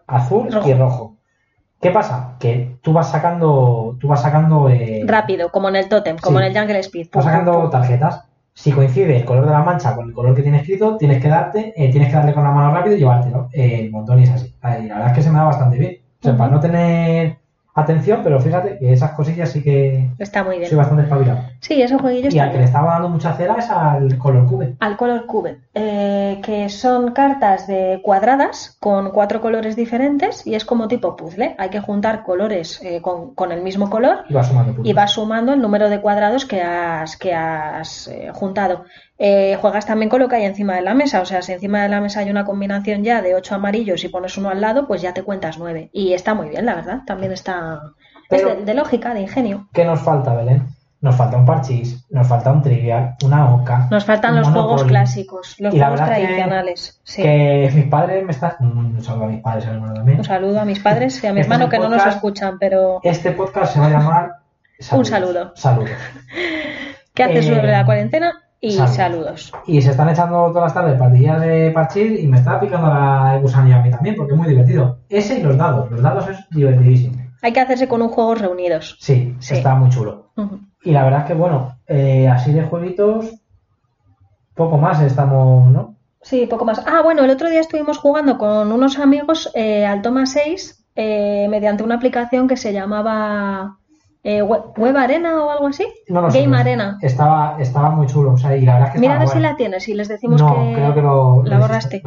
azul 0.08 0.52
Rojo. 0.52 0.70
y 0.70 0.74
rojo. 0.74 1.16
¿Qué 1.82 1.92
pasa? 1.92 2.36
Que 2.40 2.78
tú 2.82 2.92
vas 2.92 3.10
sacando, 3.10 3.98
tú 4.00 4.08
vas 4.10 4.22
sacando, 4.22 4.70
eh, 4.70 5.04
Rápido, 5.06 5.50
como 5.50 5.70
en 5.70 5.78
el 5.78 5.88
Totem, 5.88 6.18
como 6.18 6.40
Sí. 6.40 6.46
en 6.46 6.52
el 6.52 6.58
Jungle 6.58 6.80
Speed. 6.80 7.08
vas 7.14 7.24
sacando 7.26 7.54
pum, 7.54 7.62
pum. 7.64 7.70
tarjetas. 7.72 8.26
Si 8.54 8.74
coincide 8.74 9.16
el 9.16 9.24
color 9.24 9.46
de 9.46 9.52
la 9.52 9.62
mancha 9.64 9.96
con 9.96 10.08
el 10.10 10.14
color 10.14 10.36
que 10.36 10.42
tiene 10.42 10.58
escrito, 10.58 10.98
tienes 10.98 11.22
que 11.22 11.30
darte, 11.30 11.74
eh, 11.78 11.90
tienes 11.92 12.10
que 12.10 12.16
darle 12.16 12.34
con 12.34 12.44
la 12.44 12.52
mano 12.52 12.74
rápido 12.74 12.96
y 12.98 13.00
llevártelo. 13.00 13.48
Eh, 13.54 13.80
el 13.86 13.92
montón 13.92 14.20
y 14.20 14.24
es 14.24 14.30
así. 14.32 14.54
La 14.62 14.70
verdad 14.78 15.08
es 15.08 15.14
que 15.14 15.22
se 15.22 15.30
me 15.32 15.38
da 15.38 15.46
bastante 15.46 15.78
bien. 15.78 15.98
O 16.22 16.24
sea, 16.24 16.38
para 16.38 16.52
no 16.52 16.60
tener 16.60 17.38
atención, 17.74 18.22
pero 18.24 18.42
fíjate 18.42 18.78
que 18.78 18.92
esas 18.92 19.12
cosillas 19.12 19.52
sí 19.52 19.64
que 19.64 20.10
Está 20.20 20.44
muy 20.44 20.66
soy 20.66 20.78
bastante 20.78 21.04
espabilado. 21.04 21.49
Sí, 21.62 21.82
ese 21.82 21.98
jueguillo 21.98 22.30
Y 22.32 22.40
al 22.40 22.52
que 22.52 22.58
le 22.58 22.64
estaba 22.64 22.94
dando 22.94 23.10
mucha 23.10 23.34
cera 23.34 23.56
es 23.58 23.70
al 23.70 24.18
color 24.18 24.48
cube. 24.48 24.76
Al 24.80 24.96
Color 24.96 25.26
Cube, 25.26 25.60
eh, 25.74 26.40
que 26.44 26.70
son 26.70 27.12
cartas 27.12 27.68
de 27.68 28.00
cuadradas 28.02 28.78
con 28.80 29.12
cuatro 29.12 29.42
colores 29.42 29.76
diferentes 29.76 30.48
y 30.48 30.56
es 30.56 30.64
como 30.64 30.88
tipo 30.88 31.16
puzzle. 31.16 31.56
Hay 31.58 31.70
que 31.70 31.82
juntar 31.82 32.24
colores 32.24 32.82
eh, 32.82 33.02
con, 33.02 33.36
con 33.36 33.52
el 33.52 33.62
mismo 33.62 33.90
color 33.90 34.24
Y 34.30 34.34
va 34.34 34.44
sumando 34.44 34.82
y 34.84 34.94
vas 34.94 35.12
sumando 35.12 35.54
el 35.54 35.62
número 35.62 35.90
de 35.90 36.00
cuadrados 36.00 36.46
que 36.46 36.62
has, 36.62 37.18
que 37.18 37.34
has 37.34 38.08
eh, 38.08 38.32
juntado. 38.34 38.86
Eh, 39.18 39.58
juegas 39.60 39.86
también 39.86 40.10
con 40.10 40.22
lo 40.22 40.30
que 40.30 40.38
hay 40.38 40.46
encima 40.46 40.76
de 40.76 40.82
la 40.82 40.94
mesa, 40.94 41.20
o 41.22 41.26
sea, 41.26 41.42
si 41.42 41.52
encima 41.52 41.84
de 41.84 41.90
la 41.90 42.00
mesa 42.00 42.22
hay 42.22 42.30
una 42.30 42.46
combinación 42.46 43.04
ya 43.04 43.22
de 43.22 43.36
ocho 43.36 43.56
amarillos 43.56 44.04
y 44.06 44.08
pones 44.10 44.38
uno 44.38 44.50
al 44.50 44.62
lado, 44.62 44.88
pues 44.88 45.02
ya 45.02 45.14
te 45.14 45.24
cuentas 45.24 45.58
nueve. 45.60 45.90
Y 45.92 46.14
está 46.14 46.34
muy 46.34 46.48
bien, 46.48 46.66
la 46.66 46.76
verdad, 46.76 47.00
también 47.06 47.34
está... 47.34 47.82
Pero- 48.30 48.52
es 48.52 48.58
de, 48.60 48.64
de 48.66 48.74
lógica, 48.76 49.14
de 49.14 49.22
ingenio. 49.22 49.68
¿Qué 49.74 49.84
nos 49.84 50.00
falta, 50.02 50.34
Belén? 50.34 50.68
Nos 51.02 51.16
falta 51.16 51.38
un 51.38 51.46
parchís, 51.46 52.06
nos 52.10 52.28
falta 52.28 52.52
un 52.52 52.62
trivial, 52.62 53.16
una 53.24 53.54
oca. 53.56 53.88
Nos 53.90 54.04
faltan 54.04 54.36
los 54.36 54.50
juegos 54.50 54.84
clásicos, 54.84 55.56
los 55.60 55.74
Y 55.74 55.80
juegos 55.80 56.02
que- 56.02 56.06
tradicionales. 56.08 57.00
Sí. 57.04 57.22
Que 57.24 57.72
mis 57.74 57.86
padres 57.86 58.26
me 58.26 58.32
están. 58.32 58.52
Un 58.60 59.02
saludo 59.02 59.24
a 59.24 59.28
mis 59.28 59.42
padres, 59.42 59.66
hermano 59.66 59.94
también. 59.94 60.18
Un 60.18 60.26
saludo 60.26 60.60
a 60.60 60.66
mis 60.66 60.80
padres 60.82 61.24
y 61.24 61.28
a 61.28 61.34
mi 61.34 61.40
Este 61.40 61.54
hermano 61.54 61.70
que 61.70 61.80
no 61.80 61.88
nos 61.90 62.06
escuchan, 62.06 62.58
pero 62.60 63.00
Este 63.04 63.32
podcast 63.32 63.74
se 63.74 63.80
va 63.80 63.86
a 63.86 63.90
llamar. 63.92 64.32
Un 64.92 65.06
saludo. 65.06 65.54
Saludos. 65.56 65.90
¿qué 67.14 67.24
haces 67.24 67.46
Eh, 67.48 67.56
sobre 67.56 67.72
la 67.72 67.86
cuarentena? 67.86 68.34
Y 68.62 68.72
saludos. 68.72 68.96
saludos. 68.96 69.52
Y 69.68 69.82
se 69.82 69.92
están 69.92 70.10
echando 70.10 70.48
todas 70.48 70.64
las 70.64 70.74
tardes 70.74 71.00
partidillas 71.00 71.40
de 71.40 71.72
parchís 71.72 72.22
y 72.22 72.28
me 72.28 72.38
está 72.40 72.60
picando 72.60 72.88
la 72.88 73.36
el 73.36 73.42
gusanillo 73.42 73.78
a 73.78 73.82
mí 73.82 73.90
también, 73.90 74.16
porque 74.18 74.34
es 74.34 74.38
muy 74.38 74.50
divertido. 74.50 75.00
Ese 75.08 75.40
y 75.40 75.44
los 75.44 75.56
dados. 75.58 75.90
Los 75.92 76.02
dados 76.02 76.28
es 76.30 76.38
divertidísimo. 76.50 77.16
Hay 77.42 77.54
que 77.54 77.62
hacerse 77.62 77.88
con 77.88 78.02
un 78.02 78.10
juego 78.10 78.36
reunidos. 78.36 78.98
Sí, 79.00 79.34
Sí. 79.40 79.56
está 79.56 79.76
muy 79.76 79.90
chulo. 79.90 80.29
Y 80.84 80.92
la 80.92 81.04
verdad 81.04 81.22
es 81.22 81.26
que, 81.26 81.34
bueno, 81.34 81.76
eh, 81.88 82.28
así 82.28 82.54
de 82.54 82.64
jueguitos, 82.64 83.34
poco 84.56 84.78
más 84.78 85.02
estamos, 85.02 85.70
¿no? 85.72 85.96
Sí, 86.22 86.46
poco 86.48 86.66
más. 86.66 86.84
Ah, 86.86 87.02
bueno, 87.02 87.24
el 87.24 87.30
otro 87.30 87.50
día 87.50 87.62
estuvimos 87.62 87.98
jugando 87.98 88.38
con 88.38 88.72
unos 88.72 89.00
amigos 89.00 89.50
eh, 89.56 89.86
al 89.86 90.02
Toma 90.02 90.26
6 90.26 90.86
eh, 90.96 91.48
mediante 91.50 91.84
una 91.84 91.96
aplicación 91.96 92.48
que 92.48 92.58
se 92.58 92.74
llamaba 92.74 93.79
eh, 94.22 94.42
Web, 94.42 94.98
Arena 94.98 95.44
o 95.44 95.50
algo 95.50 95.68
así. 95.68 95.88
No 96.10 96.22
Game 96.24 96.48
no 96.48 96.56
sé. 96.56 96.62
Arena. 96.62 96.98
Estaba, 97.02 97.56
estaba 97.60 97.90
muy 97.92 98.06
chulo, 98.08 98.34
o 98.34 98.38
sea, 98.38 98.56
y 98.58 98.66
la 98.66 98.74
verdad 98.74 98.90
es 98.90 98.94
que 98.94 99.00
Mira 99.00 99.16
a 99.16 99.20
ver 99.20 99.30
si 99.30 99.40
la 99.40 99.56
tienes 99.56 99.88
y 99.88 99.94
les 99.94 100.10
decimos 100.10 100.42
No, 100.42 100.56
que 100.56 100.74
creo 100.74 100.94
que 100.94 101.02
lo, 101.02 101.44
la 101.46 101.58
borraste. 101.58 102.02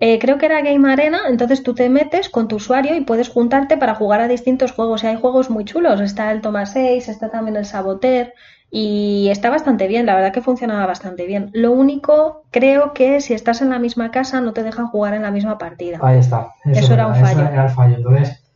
Eh, 0.00 0.18
creo 0.18 0.36
que 0.36 0.46
era 0.46 0.60
Game 0.60 0.90
Arena, 0.92 1.20
entonces 1.28 1.62
tú 1.62 1.74
te 1.74 1.88
metes 1.88 2.28
con 2.28 2.48
tu 2.48 2.56
usuario 2.56 2.96
y 2.96 3.00
puedes 3.00 3.30
juntarte 3.30 3.78
para 3.78 3.94
jugar 3.94 4.20
a 4.20 4.28
distintos 4.28 4.72
juegos. 4.72 5.04
Y 5.04 5.06
hay 5.06 5.16
juegos 5.16 5.48
muy 5.48 5.64
chulos. 5.64 6.00
Está 6.00 6.32
el 6.32 6.42
Toma 6.42 6.66
6, 6.66 7.08
está 7.08 7.30
también 7.30 7.56
el 7.56 7.64
Saboteur 7.64 8.32
y 8.70 9.28
está 9.30 9.48
bastante 9.48 9.88
bien. 9.88 10.04
La 10.04 10.14
verdad 10.14 10.32
que 10.32 10.42
funcionaba 10.42 10.84
bastante 10.84 11.26
bien. 11.26 11.50
Lo 11.54 11.72
único, 11.72 12.42
creo 12.50 12.92
que 12.92 13.22
si 13.22 13.32
estás 13.32 13.62
en 13.62 13.70
la 13.70 13.78
misma 13.78 14.10
casa 14.10 14.42
no 14.42 14.52
te 14.52 14.62
dejan 14.62 14.88
jugar 14.88 15.14
en 15.14 15.22
la 15.22 15.30
misma 15.30 15.56
partida. 15.56 15.98
Ahí 16.02 16.18
está. 16.18 16.48
Eso 16.66 16.80
es 16.80 16.90
era 16.90 17.06
un 17.06 17.14
fallo. 17.14 17.40
era 17.40 17.64
el 17.64 17.70
fallo. 17.70 17.96
Entonces, 17.96 18.47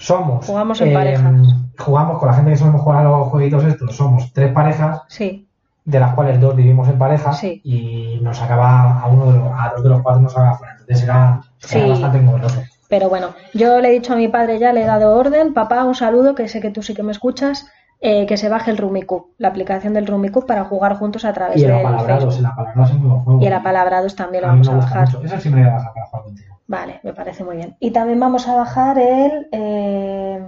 Somos. 0.00 0.46
Jugamos 0.46 0.80
en 0.80 0.88
eh, 0.88 0.94
parejas. 0.94 1.32
Jugamos 1.78 2.18
con 2.18 2.28
la 2.28 2.34
gente 2.34 2.50
que 2.52 2.56
solemos 2.56 2.80
jugar 2.82 3.00
a 3.06 3.08
los 3.08 3.28
jueguitos 3.28 3.64
estos. 3.64 3.94
Somos 3.96 4.32
tres 4.32 4.52
parejas, 4.52 5.02
Sí, 5.08 5.46
de 5.84 6.00
las 6.00 6.14
cuales 6.14 6.40
dos 6.40 6.56
vivimos 6.56 6.88
en 6.88 6.98
pareja. 6.98 7.32
Sí. 7.34 7.60
Y 7.64 8.18
nos 8.22 8.40
acaba 8.40 9.00
a 9.00 9.06
uno 9.08 9.30
de 9.32 9.38
los, 9.38 9.48
a 9.52 9.72
dos 9.74 9.82
de 9.82 9.88
los 9.90 10.00
cuatro 10.02 10.22
nos 10.22 10.32
acaba 10.36 10.54
fuera. 10.56 10.72
Entonces 10.80 11.02
era, 11.04 11.40
era 11.70 11.84
Sí. 11.84 11.88
bastante 11.90 12.18
engorroso. 12.18 12.60
pero 12.88 13.08
bueno, 13.08 13.28
yo 13.54 13.78
le 13.80 13.88
he 13.88 13.92
dicho 13.92 14.14
a 14.14 14.16
mi 14.16 14.28
padre 14.28 14.58
ya, 14.58 14.72
le 14.72 14.82
he 14.82 14.86
dado 14.86 15.16
orden, 15.16 15.52
papá, 15.54 15.84
un 15.84 15.94
saludo, 15.94 16.34
que 16.34 16.48
sé 16.48 16.60
que 16.60 16.70
tú 16.70 16.82
sí 16.82 16.94
que 16.94 17.02
me 17.04 17.12
escuchas, 17.12 17.66
eh, 18.00 18.24
que 18.26 18.36
se 18.38 18.48
baje 18.48 18.70
el 18.70 18.78
Rumicup, 18.78 19.34
la 19.38 19.48
aplicación 19.48 19.92
del 19.92 20.06
Rumicup 20.06 20.46
para 20.46 20.64
jugar 20.64 20.96
juntos 20.96 21.24
a 21.26 21.32
través 21.34 21.58
Y 21.58 21.64
el 21.64 21.70
Facebook. 21.72 21.88
el 21.90 21.94
apalabrados 21.94 22.90
es 22.90 22.96
muy 22.98 23.08
buen 23.10 23.20
juego. 23.22 23.40
Y 23.42 23.46
el 23.46 23.52
apalabrados 23.52 24.16
también 24.16 24.42
lo 24.42 24.48
A 24.48 24.52
vamos 24.52 24.68
a 24.70 24.76
bajar. 24.76 25.06
mucho. 25.06 25.22
Eso 25.22 25.38
sí 25.38 25.50
me 25.50 25.60
voy 25.60 25.70
a 25.70 25.74
bajar 25.74 25.92
para 25.92 26.06
jugar 26.06 26.24
contigo. 26.24 26.49
Vale, 26.70 27.00
me 27.02 27.12
parece 27.12 27.42
muy 27.42 27.56
bien. 27.56 27.76
Y 27.80 27.90
también 27.90 28.20
vamos 28.20 28.46
a 28.46 28.54
bajar 28.54 28.96
el... 28.96 29.48
eh, 29.50 30.40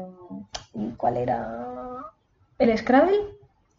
¿Cuál 0.97 1.16
era? 1.16 1.66
¿El 2.61 2.79
Scrabble? 2.79 3.16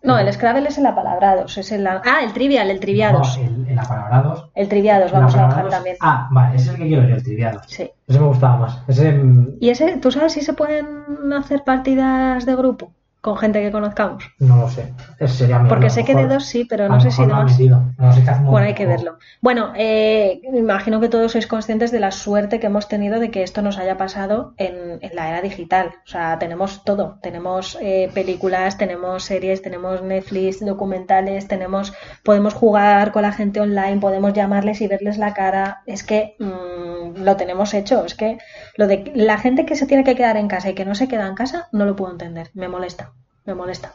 No, 0.02 0.20
el 0.20 0.32
Scrabble 0.34 0.68
es 0.68 0.78
el 0.78 0.86
apalabrados, 0.86 1.58
es 1.58 1.72
el... 1.72 1.88
Ah, 1.88 2.02
el 2.22 2.34
Trivial, 2.34 2.70
el 2.70 2.82
Triviados. 2.82 3.38
No, 3.39 3.46
el, 3.46 3.68
el 3.70 3.80
apalabrados. 3.80 4.50
El 4.56 4.68
Triviados 4.68 5.14
el 5.14 5.18
vamos 5.18 5.36
a 5.38 5.44
bajar 5.44 5.70
también. 5.70 5.96
Ah, 6.02 6.28
vale, 6.32 6.58
ese 6.58 6.66
es 6.66 6.72
el 6.74 6.82
que 6.82 6.88
quiero 6.89 7.08
yo, 7.08 7.16
el 7.16 7.24
triviados. 7.24 7.66
Sí. 7.68 7.89
Ese 8.10 8.20
me 8.20 8.28
gustaba 8.28 8.58
más. 8.58 8.84
Ese, 8.89 9.22
¿Y 9.62 9.70
ese, 9.70 9.96
tú 10.00 10.12
sabes 10.12 10.34
si 10.34 10.41
se 10.41 10.52
pueden 10.52 11.32
hacer 11.32 11.64
partidas 11.64 12.46
de 12.46 12.56
grupo 12.58 12.91
con 13.24 13.38
gente 13.38 13.61
que 13.61 13.71
conozcamos? 13.71 14.21
no 14.39 14.57
lo 14.57 14.69
sé. 14.69 14.93
Ese 15.17 15.34
sería 15.34 15.57
mi 15.57 15.69
Porque 15.69 15.89
sé 15.89 16.03
que 16.03 16.13
de 16.13 16.28
dos 16.28 16.43
sí, 16.43 16.65
pero 16.65 16.89
no 16.89 16.99
sé 16.99 17.09
si 17.09 17.21
de 17.21 17.28
más. 17.30 17.57
No 17.97 18.11
sé 18.11 18.21
qué 18.21 18.32
Bueno, 18.32 18.51
buen 18.51 18.63
hay 18.65 18.74
que 18.74 18.86
verlo. 18.86 19.17
Bueno, 19.39 19.71
eh, 19.78 20.41
me 20.51 20.59
imagino 20.59 20.99
que 20.99 21.07
todos 21.07 21.32
sois 21.32 21.47
conscientes 21.47 21.93
de 21.93 22.01
la 22.01 22.11
suerte 22.11 22.59
que 22.59 22.67
hemos 22.67 22.89
tenido 22.89 23.21
de 23.21 23.32
que 23.32 23.41
esto 23.43 23.61
nos 23.61 23.78
haya 23.78 23.95
pasado 23.95 24.55
en, 24.57 24.99
en 24.99 25.15
la 25.15 25.30
era 25.30 25.41
digital. 25.41 25.93
O 26.05 26.09
sea, 26.09 26.38
tenemos 26.38 26.84
todo. 26.84 27.19
Tenemos 27.21 27.78
eh, 27.82 28.11
películas, 28.13 28.78
tenemos 28.78 29.24
series, 29.24 29.61
tenemos 29.61 30.01
Netflix, 30.01 30.59
documentales, 30.59 31.47
tenemos, 31.47 31.93
podemos 32.26 32.53
jugar 32.53 33.13
con 33.13 33.21
la 33.21 33.32
gente 33.32 33.61
online, 33.61 34.01
podemos 34.01 34.34
llamarles 34.34 34.82
y 34.82 34.88
verles 34.88 35.17
la 35.17 35.34
cara. 35.34 35.82
Es 35.86 36.03
que 36.03 36.36
mm, 36.39 37.24
lo 37.24 37.38
tenemos 37.38 37.74
hecho. 37.74 38.03
Es 38.03 38.15
que 38.15 38.38
lo 38.76 38.88
de 38.88 39.13
la 39.15 39.38
gente 39.38 39.65
que 39.65 39.78
se 39.78 39.86
tiene 39.86 40.03
que 40.03 40.15
quedar 40.15 40.36
en 40.36 40.49
casa 40.49 40.71
y 40.71 40.76
que 40.76 40.84
no 40.84 40.93
se 40.93 41.07
queda 41.07 41.26
en 41.26 41.36
casa, 41.36 41.69
no 41.71 41.86
lo 41.86 41.95
puedo 41.95 42.11
entender. 42.11 42.51
Me 42.53 42.67
molesta, 42.67 43.12
me 43.46 43.54
molesta. 43.56 43.94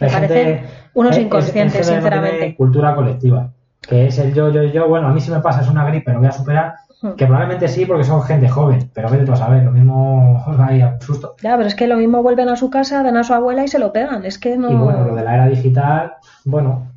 Me 0.00 0.08
parecen 0.10 0.66
unos 0.94 1.12
es- 1.12 1.18
es- 1.18 1.24
inconscientes, 1.24 1.80
es 1.80 1.86
sinceramente. 1.86 2.54
cultura 2.56 2.94
colectiva. 2.94 3.50
Que 3.80 4.06
es 4.06 4.18
el 4.18 4.34
yo, 4.34 4.50
yo, 4.50 4.62
yo. 4.64 4.88
Bueno, 4.88 5.08
a 5.08 5.12
mí 5.12 5.20
si 5.20 5.30
me 5.30 5.40
pasa 5.40 5.60
es 5.62 5.68
una 5.68 5.84
gripe, 5.86 6.12
lo 6.12 6.18
voy 6.18 6.28
a 6.28 6.32
superar. 6.32 6.74
Hmm. 7.02 7.10
Que 7.12 7.26
probablemente 7.26 7.68
sí, 7.68 7.84
porque 7.86 8.04
son 8.04 8.22
gente 8.22 8.48
joven. 8.48 8.90
Pero 8.94 9.08
vete 9.10 9.24
tú 9.24 9.32
a 9.32 9.36
saber, 9.36 9.62
lo 9.62 9.70
mismo 9.70 10.42
ahí 10.58 10.80
algún 10.80 11.00
susto. 11.00 11.36
Ya, 11.42 11.56
pero 11.56 11.68
es 11.68 11.74
que 11.74 11.86
lo 11.86 11.96
mismo 11.96 12.22
vuelven 12.22 12.48
a 12.48 12.56
su 12.56 12.68
casa, 12.70 13.02
ven 13.02 13.16
a 13.16 13.24
su 13.24 13.32
abuela 13.34 13.62
y 13.64 13.68
se 13.68 13.78
lo 13.78 13.92
pegan. 13.92 14.24
Es 14.24 14.38
que 14.38 14.56
no. 14.56 14.70
Y 14.70 14.74
bueno, 14.74 15.04
lo 15.04 15.14
de 15.14 15.22
la 15.22 15.34
era 15.34 15.46
digital, 15.46 16.14
bueno, 16.44 16.88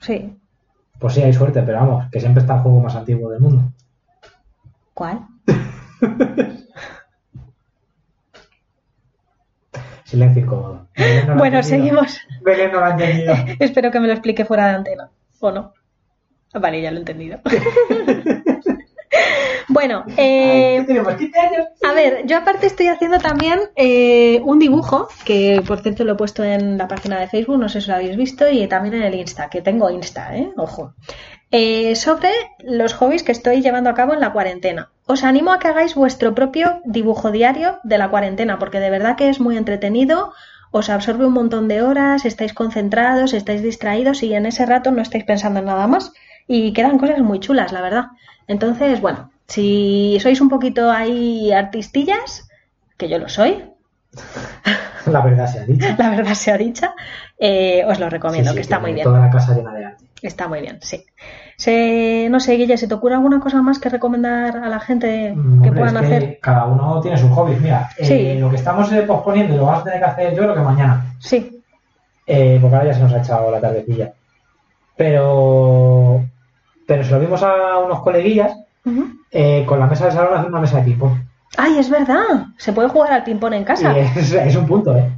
Sí. 0.00 0.36
pues 0.98 1.14
sí 1.14 1.22
hay 1.22 1.32
suerte, 1.32 1.62
pero 1.62 1.78
vamos, 1.78 2.06
que 2.10 2.20
siempre 2.20 2.40
está 2.42 2.56
el 2.56 2.60
juego 2.60 2.80
más 2.80 2.94
antiguo 2.94 3.30
del 3.30 3.40
mundo. 3.40 3.62
¿Cuál? 4.92 5.20
Silencio 10.04 10.42
incómodo. 10.42 10.86
No 11.26 11.36
Bueno, 11.36 11.62
seguimos. 11.62 12.18
Belén 12.42 12.72
no 12.72 12.80
lo 12.80 12.86
ha 12.86 12.90
entendido. 12.90 13.34
Espero 13.58 13.90
que 13.90 14.00
me 14.00 14.06
lo 14.06 14.12
explique 14.12 14.44
fuera 14.44 14.68
de 14.68 14.74
antena. 14.74 15.10
¿O 15.40 15.50
no? 15.50 15.72
Vale, 16.52 16.80
ya 16.80 16.90
lo 16.90 16.98
he 16.98 17.00
entendido. 17.00 17.40
bueno, 19.68 20.04
eh, 20.16 20.78
Ay, 20.78 20.86
tenemos 20.86 21.14
15 21.14 21.40
años. 21.40 21.66
a 21.88 21.92
ver, 21.92 22.26
yo 22.26 22.36
aparte 22.36 22.66
estoy 22.66 22.88
haciendo 22.88 23.18
también 23.18 23.58
eh, 23.76 24.40
un 24.44 24.58
dibujo, 24.58 25.08
que 25.24 25.62
por 25.66 25.80
cierto 25.80 26.04
lo 26.04 26.12
he 26.12 26.16
puesto 26.16 26.44
en 26.44 26.78
la 26.78 26.86
página 26.86 27.18
de 27.18 27.28
Facebook, 27.28 27.58
no 27.58 27.68
sé 27.68 27.80
si 27.80 27.88
lo 27.88 27.96
habéis 27.96 28.16
visto, 28.16 28.48
y 28.48 28.66
también 28.68 28.94
en 28.94 29.02
el 29.02 29.14
Insta, 29.14 29.48
que 29.50 29.62
tengo 29.62 29.90
Insta, 29.90 30.36
¿eh? 30.36 30.50
Ojo. 30.56 30.94
Eh, 31.50 31.94
sobre 31.96 32.30
los 32.60 32.94
hobbies 32.94 33.22
que 33.22 33.32
estoy 33.32 33.62
llevando 33.62 33.90
a 33.90 33.94
cabo 33.94 34.14
en 34.14 34.20
la 34.20 34.32
cuarentena. 34.32 34.90
Os 35.06 35.22
animo 35.22 35.52
a 35.52 35.58
que 35.58 35.68
hagáis 35.68 35.94
vuestro 35.94 36.34
propio 36.34 36.80
dibujo 36.84 37.30
diario 37.30 37.78
de 37.84 37.98
la 37.98 38.08
cuarentena, 38.08 38.58
porque 38.58 38.80
de 38.80 38.90
verdad 38.90 39.16
que 39.16 39.28
es 39.28 39.38
muy 39.38 39.56
entretenido, 39.56 40.32
os 40.70 40.88
absorbe 40.88 41.26
un 41.26 41.34
montón 41.34 41.68
de 41.68 41.82
horas, 41.82 42.24
estáis 42.24 42.54
concentrados, 42.54 43.34
estáis 43.34 43.62
distraídos 43.62 44.22
y 44.22 44.34
en 44.34 44.46
ese 44.46 44.64
rato 44.66 44.90
no 44.90 45.02
estáis 45.02 45.24
pensando 45.24 45.60
en 45.60 45.66
nada 45.66 45.86
más 45.86 46.12
y 46.48 46.72
quedan 46.72 46.98
cosas 46.98 47.20
muy 47.20 47.38
chulas, 47.38 47.72
la 47.72 47.82
verdad. 47.82 48.04
Entonces, 48.48 49.00
bueno, 49.00 49.30
si 49.46 50.18
sois 50.20 50.40
un 50.40 50.48
poquito 50.48 50.90
ahí 50.90 51.52
artistillas, 51.52 52.48
que 52.96 53.08
yo 53.08 53.18
lo 53.18 53.28
soy, 53.28 53.62
La 55.06 55.20
verdad 55.20 55.52
se 55.52 55.58
ha 55.60 55.64
dicho. 55.64 55.86
la 55.98 56.10
verdad 56.10 56.34
sea 56.34 56.56
dicha, 56.56 56.94
eh, 57.38 57.84
os 57.86 57.98
lo 57.98 58.08
recomiendo, 58.08 58.50
Sí, 58.50 58.54
sí, 58.54 58.56
que 58.56 58.62
está 58.62 58.78
muy 58.78 58.94
bien. 58.94 59.04
Toda 59.04 59.20
la 59.20 59.30
casa 59.30 59.54
llena 59.54 59.72
de 59.74 59.84
arte. 59.84 60.04
Está 60.22 60.48
muy 60.48 60.60
bien, 60.60 60.78
sí. 60.80 61.04
Se, 61.56 62.28
no 62.30 62.40
sé, 62.40 62.56
Guille, 62.56 62.76
¿se 62.76 62.88
te 62.88 62.94
ocurre 62.94 63.14
alguna 63.14 63.40
cosa 63.40 63.62
más 63.62 63.78
que 63.78 63.88
recomendar 63.88 64.56
a 64.56 64.68
la 64.68 64.80
gente 64.80 65.32
Mm, 65.34 65.62
que 65.62 65.72
puedan 65.72 65.96
es 65.96 66.00
que 66.02 66.06
hacer? 66.16 66.38
Cada 66.40 66.64
uno 66.66 67.00
tiene 67.00 67.16
sus 67.16 67.30
hobbies. 67.30 67.60
Mira, 67.60 67.88
eh, 67.98 68.36
lo 68.40 68.50
que 68.50 68.56
estamos 68.56 68.90
eh, 68.92 69.02
posponiendo 69.02 69.56
lo 69.56 69.66
vamos 69.66 69.80
a 69.82 69.84
tener 69.84 69.98
que 70.00 70.04
hacer 70.06 70.34
yo 70.34 70.42
creo 70.42 70.54
que 70.54 70.60
mañana. 70.60 71.04
Sí, 71.18 71.62
Eh, 72.26 72.58
porque 72.60 72.74
ahora 72.76 72.88
ya 72.88 72.94
se 72.94 73.00
nos 73.02 73.12
ha 73.12 73.18
echado 73.18 73.50
la 73.50 73.60
tardecilla. 73.60 74.12
Pero, 74.96 76.24
pero 76.86 77.04
se 77.04 77.10
lo 77.12 77.20
vimos 77.20 77.42
a 77.42 77.78
unos 77.78 78.00
coleguillas 78.00 78.56
eh, 79.30 79.64
con 79.66 79.78
la 79.80 79.86
mesa 79.86 80.06
de 80.06 80.12
salón 80.12 80.34
hacer 80.34 80.50
una 80.50 80.60
mesa 80.60 80.78
de 80.78 80.84
ping-pong. 80.84 81.12
Ay, 81.56 81.78
es 81.78 81.88
verdad. 81.88 82.46
Se 82.58 82.72
puede 82.72 82.88
jugar 82.88 83.12
al 83.12 83.22
ping-pong 83.24 83.52
en 83.54 83.64
casa. 83.64 83.96
Es, 83.96 84.32
es 84.32 84.56
un 84.56 84.66
punto, 84.66 84.96
¿eh? 84.96 85.10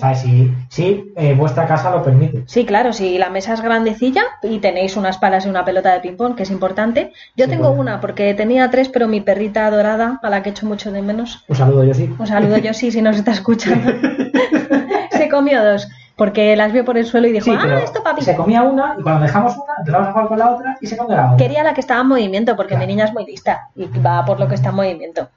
A 0.00 0.14
Sí. 0.14 0.26
Si, 0.26 0.54
si 0.68 1.12
eh, 1.16 1.34
vuestra 1.34 1.66
casa 1.66 1.90
lo 1.90 2.02
permite. 2.02 2.42
Sí, 2.46 2.64
claro, 2.66 2.92
si 2.92 3.16
la 3.18 3.30
mesa 3.30 3.54
es 3.54 3.60
grandecilla 3.60 4.22
y 4.42 4.58
tenéis 4.58 4.96
unas 4.96 5.18
palas 5.18 5.46
y 5.46 5.48
una 5.48 5.64
pelota 5.64 5.92
de 5.92 6.00
ping-pong, 6.00 6.34
que 6.34 6.42
es 6.42 6.50
importante. 6.50 7.12
Yo 7.36 7.44
Sí, 7.44 7.50
tengo 7.50 7.68
bueno. 7.68 7.80
una 7.82 8.00
porque 8.00 8.34
tenía 8.34 8.68
tres, 8.70 8.88
pero 8.88 9.06
mi 9.08 9.20
perrita 9.20 9.70
dorada, 9.70 10.18
a 10.22 10.30
la 10.30 10.42
que 10.42 10.50
echo 10.50 10.66
mucho 10.66 10.90
de 10.90 11.00
menos, 11.02 11.44
Un 11.48 11.56
saludo, 11.56 11.84
yo 11.84 11.94
sí. 11.94 12.12
un 12.18 12.26
saludo 12.26 12.56
yo 12.58 12.74
sí, 12.74 12.90
si 12.90 13.00
nos 13.00 13.16
está 13.16 13.30
escuchando, 13.32 13.92
se 15.10 15.28
comió 15.28 15.62
dos, 15.64 15.88
porque 16.16 16.56
las 16.56 16.72
vio 16.72 16.84
por 16.84 16.96
el 16.98 17.06
suelo 17.06 17.26
y 17.28 17.32
dijo, 17.32 17.44
Sí, 17.44 17.56
ah, 17.56 17.80
esto 17.82 18.02
papi. 18.02 18.22
se 18.22 18.34
comía 18.36 18.62
una 18.62 18.96
y 18.98 19.02
cuando 19.02 19.22
dejamos 19.22 19.54
una 19.54 19.74
empezamos 19.78 20.08
a 20.08 20.12
jugar 20.12 20.28
con 20.28 20.38
la 20.38 20.50
otra 20.50 20.76
y 20.80 20.86
se 20.86 20.96
comía 20.96 21.16
la 21.16 21.24
otra. 21.26 21.36
Quería 21.36 21.62
la 21.62 21.74
que 21.74 21.80
estaba 21.80 22.00
en 22.00 22.08
movimiento, 22.08 22.56
porque 22.56 22.70
Claro. 22.74 22.86
mi 22.86 22.92
niña 22.92 23.04
es 23.06 23.12
muy 23.12 23.24
lista 23.26 23.68
y 23.76 23.86
va 24.00 24.24
por 24.24 24.40
lo 24.40 24.48
que 24.48 24.54
está 24.56 24.70
en 24.70 24.74
movimiento. 24.76 25.28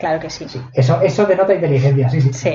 Claro 0.00 0.18
que 0.18 0.30
sí. 0.30 0.46
Eso, 0.72 1.00
eso 1.02 1.26
denota 1.26 1.54
inteligencia, 1.54 2.08
sí, 2.08 2.20
sí. 2.22 2.32
Sí. 2.32 2.52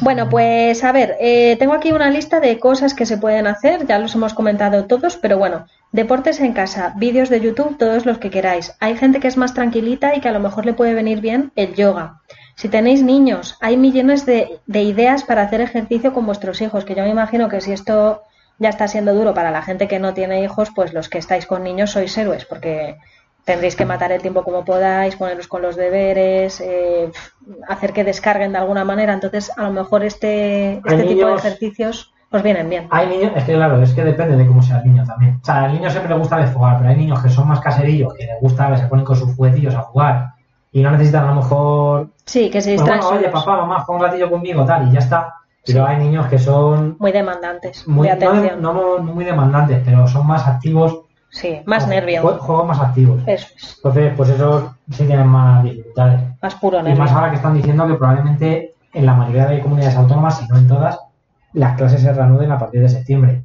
Bueno, 0.00 0.28
pues 0.28 0.84
a 0.84 0.92
ver, 0.92 1.16
eh, 1.20 1.56
tengo 1.58 1.74
aquí 1.74 1.90
una 1.90 2.08
lista 2.08 2.38
de 2.38 2.60
cosas 2.60 2.94
que 2.94 3.04
se 3.04 3.18
pueden 3.18 3.48
hacer, 3.48 3.84
ya 3.84 3.98
los 3.98 4.14
hemos 4.14 4.32
comentado 4.32 4.86
todos, 4.86 5.16
pero 5.16 5.38
bueno, 5.38 5.66
deportes 5.90 6.38
en 6.38 6.52
casa, 6.52 6.94
vídeos 6.96 7.28
de 7.28 7.40
YouTube, 7.40 7.76
todos 7.78 8.06
los 8.06 8.18
que 8.18 8.30
queráis. 8.30 8.76
Hay 8.78 8.96
gente 8.96 9.18
que 9.18 9.26
es 9.26 9.36
más 9.36 9.54
tranquilita 9.54 10.14
y 10.14 10.20
que 10.20 10.28
a 10.28 10.32
lo 10.32 10.38
mejor 10.38 10.66
le 10.66 10.72
puede 10.72 10.94
venir 10.94 11.20
bien 11.20 11.50
el 11.56 11.74
yoga. 11.74 12.20
Si 12.54 12.68
tenéis 12.68 13.02
niños, 13.02 13.56
hay 13.60 13.76
millones 13.76 14.24
de, 14.24 14.60
de 14.66 14.82
ideas 14.82 15.24
para 15.24 15.42
hacer 15.42 15.60
ejercicio 15.60 16.12
con 16.12 16.26
vuestros 16.26 16.60
hijos, 16.60 16.84
que 16.84 16.94
yo 16.94 17.02
me 17.02 17.10
imagino 17.10 17.48
que 17.48 17.60
si 17.60 17.72
esto 17.72 18.22
ya 18.58 18.68
está 18.68 18.86
siendo 18.86 19.14
duro 19.14 19.34
para 19.34 19.50
la 19.50 19.62
gente 19.62 19.88
que 19.88 19.98
no 19.98 20.14
tiene 20.14 20.44
hijos, 20.44 20.70
pues 20.72 20.92
los 20.94 21.08
que 21.08 21.18
estáis 21.18 21.46
con 21.46 21.64
niños 21.64 21.90
sois 21.90 22.16
héroes, 22.16 22.44
porque 22.44 22.98
tendréis 23.44 23.76
que 23.76 23.84
matar 23.84 24.12
el 24.12 24.22
tiempo 24.22 24.42
como 24.44 24.64
podáis, 24.64 25.16
poneros 25.16 25.48
con 25.48 25.62
los 25.62 25.76
deberes, 25.76 26.60
eh, 26.60 27.10
hacer 27.68 27.92
que 27.92 28.04
descarguen 28.04 28.52
de 28.52 28.58
alguna 28.58 28.84
manera. 28.84 29.12
Entonces, 29.12 29.50
a 29.56 29.62
lo 29.64 29.70
mejor 29.72 30.04
este, 30.04 30.74
este 30.84 31.04
tipo 31.04 31.26
de 31.26 31.34
ejercicios 31.34 32.12
os 32.30 32.42
vienen 32.42 32.68
bien. 32.70 32.88
Hay 32.90 33.08
niños, 33.08 33.32
es 33.36 33.44
que 33.44 33.54
claro, 33.54 33.82
es 33.82 33.92
que 33.92 34.04
depende 34.04 34.36
de 34.36 34.46
cómo 34.46 34.62
sea 34.62 34.78
el 34.78 34.86
niño 34.86 35.04
también. 35.04 35.38
O 35.42 35.44
sea, 35.44 35.64
al 35.64 35.72
niño 35.72 35.90
siempre 35.90 36.12
le 36.14 36.18
gusta 36.18 36.38
desfogar, 36.38 36.78
pero 36.78 36.90
hay 36.90 36.96
niños 36.96 37.20
que 37.22 37.28
son 37.28 37.48
más 37.48 37.60
caserillos, 37.60 38.14
que 38.14 38.24
les 38.26 38.40
gusta, 38.40 38.70
que 38.70 38.78
se 38.78 38.86
ponen 38.86 39.04
con 39.04 39.16
sus 39.16 39.34
juguetillos 39.34 39.74
a 39.74 39.82
jugar 39.82 40.28
y 40.70 40.82
no 40.82 40.90
necesitan 40.90 41.24
a 41.24 41.28
lo 41.28 41.34
mejor. 41.36 42.08
Sí, 42.24 42.48
que 42.48 42.62
se 42.62 42.70
Pues 42.70 42.80
distraen 42.80 43.00
bueno, 43.02 43.18
oye, 43.18 43.28
papá, 43.28 43.56
mamá, 43.56 43.80
juega 43.80 44.00
un 44.00 44.06
ratillo 44.06 44.30
conmigo, 44.30 44.64
tal, 44.64 44.88
y 44.88 44.92
ya 44.92 45.00
está. 45.00 45.34
Pero 45.64 45.86
hay 45.86 45.98
niños 45.98 46.26
que 46.26 46.38
son 46.38 46.96
Muy 46.98 47.12
demandantes, 47.12 47.86
muy, 47.86 48.08
de 48.08 48.16
no, 48.16 48.30
atención. 48.30 48.62
no 48.62 48.98
muy 48.98 49.24
demandantes, 49.24 49.82
pero 49.84 50.06
son 50.08 50.26
más 50.26 50.46
activos. 50.48 51.02
Sí, 51.32 51.60
más 51.66 51.88
nervio. 51.88 52.22
jue- 52.22 52.38
Juegos 52.38 52.66
más 52.68 52.80
activos. 52.80 53.20
Eso 53.26 53.46
es, 53.56 53.74
Entonces, 53.78 54.12
pues 54.16 54.28
esos 54.28 54.64
sí 54.90 55.04
tienen 55.06 55.26
más 55.26 55.64
dificultades. 55.64 56.20
más 56.42 56.54
puro 56.56 56.78
Y 56.80 56.82
nervio. 56.84 57.02
más 57.02 57.12
ahora 57.12 57.30
que 57.30 57.36
están 57.36 57.54
diciendo 57.54 57.86
que 57.88 57.94
probablemente 57.94 58.74
en 58.92 59.06
la 59.06 59.14
mayoría 59.14 59.46
de 59.46 59.60
comunidades 59.60 59.96
autónomas, 59.96 60.38
si 60.38 60.46
no 60.48 60.58
en 60.58 60.68
todas, 60.68 61.00
las 61.54 61.76
clases 61.76 62.02
se 62.02 62.12
reanuden 62.12 62.52
a 62.52 62.58
partir 62.58 62.82
de 62.82 62.88
septiembre. 62.90 63.42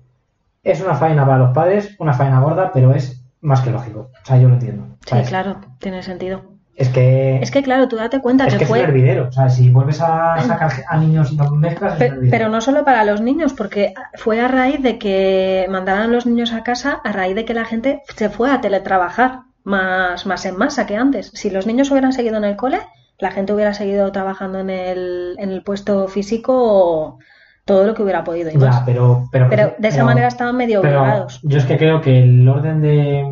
Es 0.64 0.82
una 0.82 0.96
faena 0.96 1.26
para 1.26 1.38
los 1.38 1.54
padres, 1.54 1.96
una 2.00 2.14
faena 2.14 2.42
gorda, 2.42 2.72
pero 2.74 2.94
es 2.94 3.24
más 3.42 3.62
que 3.62 3.72
lógico. 3.72 4.10
O 4.22 4.26
sea, 4.26 4.38
yo 4.38 4.50
lo 4.50 4.56
entiendo. 4.56 4.84
Sí, 5.02 5.10
¿sabes? 5.10 5.30
claro, 5.30 5.58
tiene 5.80 6.04
sentido. 6.04 6.42
Es 6.78 6.90
que 6.90 7.40
Es 7.42 7.50
que 7.52 7.64
claro, 7.64 7.88
tú 7.88 7.96
date 7.98 8.22
cuenta 8.22 8.46
es 8.46 8.54
que 8.54 8.60
que 8.60 8.64
es 8.66 8.70
un 8.70 8.76
fue... 8.78 8.84
hervidero. 8.86 9.28
O 9.28 9.32
sea, 9.32 9.50
si 9.50 9.70
vuelves 9.72 10.00
a 10.00 10.40
sacar 10.46 10.72
a 10.88 10.98
niños 10.98 11.32
y 11.32 11.36
los 11.36 11.52
mezclas, 11.52 11.96
Pe-. 11.98 12.14
Pero 12.30 12.50
no 12.50 12.62
solo 12.62 12.86
para 12.86 13.04
los 13.04 13.20
niños, 13.20 13.54
porque 13.54 13.94
fue 14.16 14.40
a 14.40 14.48
raíz 14.48 14.82
de 14.84 15.00
que 15.00 15.66
mandaran 15.70 16.12
los 16.12 16.26
niños 16.28 16.54
a 16.54 16.62
casa, 16.64 17.02
a 17.04 17.12
raíz 17.12 17.36
de 17.36 17.46
que 17.46 17.54
la 17.56 17.66
gente 17.66 18.02
se 18.16 18.30
fue 18.30 18.52
a 18.52 18.62
teletrabajar 18.62 19.40
más, 19.64 20.26
más 20.28 20.46
en 20.46 20.56
masa 20.56 20.86
que 20.86 20.96
antes. 20.96 21.32
Si 21.34 21.50
los 21.50 21.66
niños 21.68 21.90
hubieran 21.92 22.14
seguido 22.14 22.38
en 22.38 22.44
el 22.46 22.56
cole, 22.56 22.80
la 23.18 23.32
gente 23.32 23.54
hubiera 23.54 23.74
seguido 23.74 24.12
trabajando 24.12 24.60
en 24.60 24.70
el, 24.70 25.36
en 25.40 25.50
el 25.50 25.64
puesto 25.64 26.08
físico 26.08 27.18
todo 27.66 27.84
lo 27.86 27.94
que 27.96 28.04
hubiera 28.04 28.24
podido 28.24 28.50
y 28.50 28.54
Ya, 28.54 28.60
más. 28.60 28.84
pero, 28.86 29.28
pero, 29.32 29.48
Pero 29.50 29.74
de 29.80 29.88
esa 29.88 29.98
pero- 29.98 30.06
manera 30.06 30.28
estaban 30.28 30.56
medio 30.56 30.80
obligados 30.80 31.40
Yo 31.44 31.58
es 31.58 31.66
que 31.66 31.78
creo 31.78 32.00
que 32.02 32.20
el 32.24 32.48
orden 32.48 32.82
de, 32.82 33.26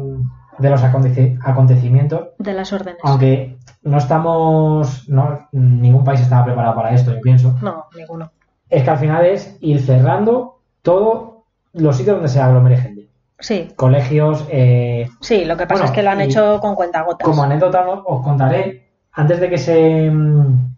de 0.58 0.70
los 0.70 0.82
aconteci- 0.84 1.38
acontecimientos, 1.43 2.30
de 2.39 2.53
las 2.53 2.72
órdenes. 2.74 2.99
aunque 3.03 3.58
no 3.84 3.97
estamos, 3.97 5.08
no, 5.10 5.47
ningún 5.51 6.03
país 6.03 6.22
estaba 6.22 6.45
preparado 6.45 6.76
para 6.76 6.93
esto, 6.93 7.14
yo 7.14 7.22
pienso, 7.22 7.56
No, 7.62 7.86
ninguno. 7.95 8.32
es 8.70 8.84
que 8.84 8.89
al 8.89 8.97
final 8.97 9.26
es 9.26 9.58
ir 9.62 9.80
cerrando 9.82 10.60
todos 10.82 11.43
los 11.74 11.95
sitios 11.97 12.16
donde 12.16 12.30
se 12.30 12.39
aglomere 12.41 12.78
gente. 12.78 13.10
Sí, 13.39 13.68
Colegios, 13.76 14.45
eh, 14.49 15.10
sí, 15.20 15.43
lo 15.45 15.58
que 15.58 15.68
pasa 15.68 15.82
Bueno, 15.82 15.86
es 15.86 15.91
que 15.91 16.03
lo 16.03 16.10
han 16.10 16.22
hecho 16.22 16.60
con 16.62 16.74
cuentagotas. 16.76 17.28
Como 17.28 17.43
anécdota 17.43 17.88
os- 17.88 18.01
os 18.06 18.24
contaré, 18.24 18.88
antes 19.12 19.39
de 19.41 19.49
que 19.49 19.58
se 19.58 20.10
mm, 20.10 20.74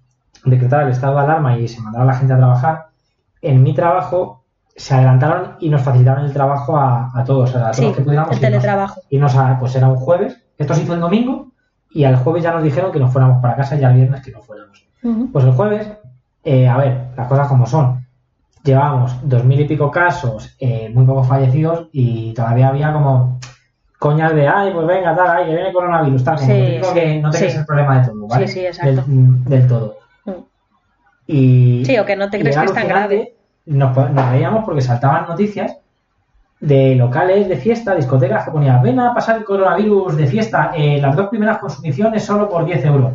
decretara 0.46 0.84
el 0.84 0.90
estado 0.90 1.16
de 1.18 1.22
alarma 1.24 1.58
y 1.60 1.68
se 1.68 1.80
mandara 1.82 2.04
a 2.04 2.08
la 2.08 2.14
gente 2.16 2.34
a 2.34 2.38
trabajar, 2.38 2.88
en 3.42 3.62
mi 3.62 3.74
trabajo 3.76 4.44
se 4.78 4.94
adelantaron 4.94 5.56
y 5.60 5.70
nos 5.70 5.82
facilitaron 5.82 6.24
el 6.26 6.32
trabajo 6.34 6.78
a, 6.78 7.12
a 7.14 7.24
todos, 7.26 7.54
a 7.56 7.60
todos 7.64 7.76
Sí, 7.78 7.84
los 7.86 7.96
que 7.98 8.04
pudiéramos 8.04 8.34
el 8.36 8.40
teletrabajo. 8.40 9.02
Irnos 9.10 9.36
a, 9.36 9.58
pues 9.60 9.76
era 9.76 9.88
un 9.90 9.98
jueves, 9.98 10.38
esto 10.58 10.74
se 10.74 10.84
hizo 10.84 10.94
el 10.94 11.00
domingo 11.02 11.52
y 11.92 12.04
al 12.04 12.16
jueves 12.18 12.44
ya 12.44 12.52
nos 12.54 12.64
dijeron 12.64 12.92
que 12.92 13.00
nos 13.00 13.12
fuéramos 13.12 13.42
para 13.42 13.56
casa 13.56 13.76
y 13.76 13.84
al 13.84 13.96
viernes 13.96 14.22
que 14.22 14.32
no 14.32 14.42
fuéramos. 14.42 14.86
Pues 15.34 15.46
el 15.46 15.52
jueves, 15.52 15.90
eh, 16.44 16.68
a 16.68 16.78
ver, 16.78 17.08
las 17.18 17.28
cosas 17.28 17.48
como 17.48 17.66
son. 17.66 18.06
Llevábamos 18.64 19.18
dos 19.24 19.44
mil 19.46 19.60
y 19.62 19.66
pico 19.66 19.90
casos, 19.90 20.56
eh, 20.60 20.90
muy 20.94 21.06
pocos 21.06 21.28
fallecidos 21.28 21.88
y 21.94 22.34
todavía 22.34 22.68
había 22.68 22.92
como 22.94 23.40
coñas 23.98 24.36
de, 24.36 24.48
ay, 24.48 24.72
pues 24.74 24.86
venga, 24.86 25.16
tal, 25.16 25.28
ay, 25.38 25.46
que 25.46 25.56
viene 25.56 25.74
coronavirus, 25.74 26.24
tal, 26.24 26.38
Sí, 26.38 26.46
que 26.94 27.20
no 27.22 27.32
te 27.32 27.38
sí. 27.38 27.44
crees 27.46 27.58
el 27.60 27.66
problema 27.66 28.00
de 28.02 28.08
todo, 28.10 28.28
¿vale? 28.28 28.48
Sí, 28.48 28.54
sí, 28.54 28.66
exacto. 28.66 29.04
Del, 29.08 29.44
del 29.46 29.68
todo. 29.68 29.96
Mm. 30.26 30.32
Y, 31.28 31.84
Sí, 31.86 31.98
o 31.98 32.06
que 32.06 32.16
no 32.16 32.30
te 32.30 32.38
y 32.38 32.42
crees 32.42 32.58
que 32.58 32.66
es 32.66 32.74
tan 32.74 32.88
grave. 32.88 33.37
Nos, 33.68 33.96
nos 33.96 34.32
veíamos 34.32 34.66
porque 34.66 34.82
saltaban 34.82 35.28
noticias 35.28 35.78
de 36.60 36.96
locales 36.96 37.48
de 37.48 37.58
fiesta, 37.58 37.94
discotecas 37.96 38.46
que 38.46 38.52
ponían, 38.52 38.82
ven 38.82 39.00
a 39.00 39.14
pasar 39.14 39.38
el 39.38 39.44
coronavirus 39.44 40.18
de 40.18 40.26
fiesta, 40.26 40.72
eh, 40.76 41.00
las 41.00 41.16
dos 41.16 41.28
primeras 41.28 41.60
consumiciones 41.60 42.24
solo 42.26 42.50
por 42.50 42.66
10 42.66 42.84
euros. 42.86 43.14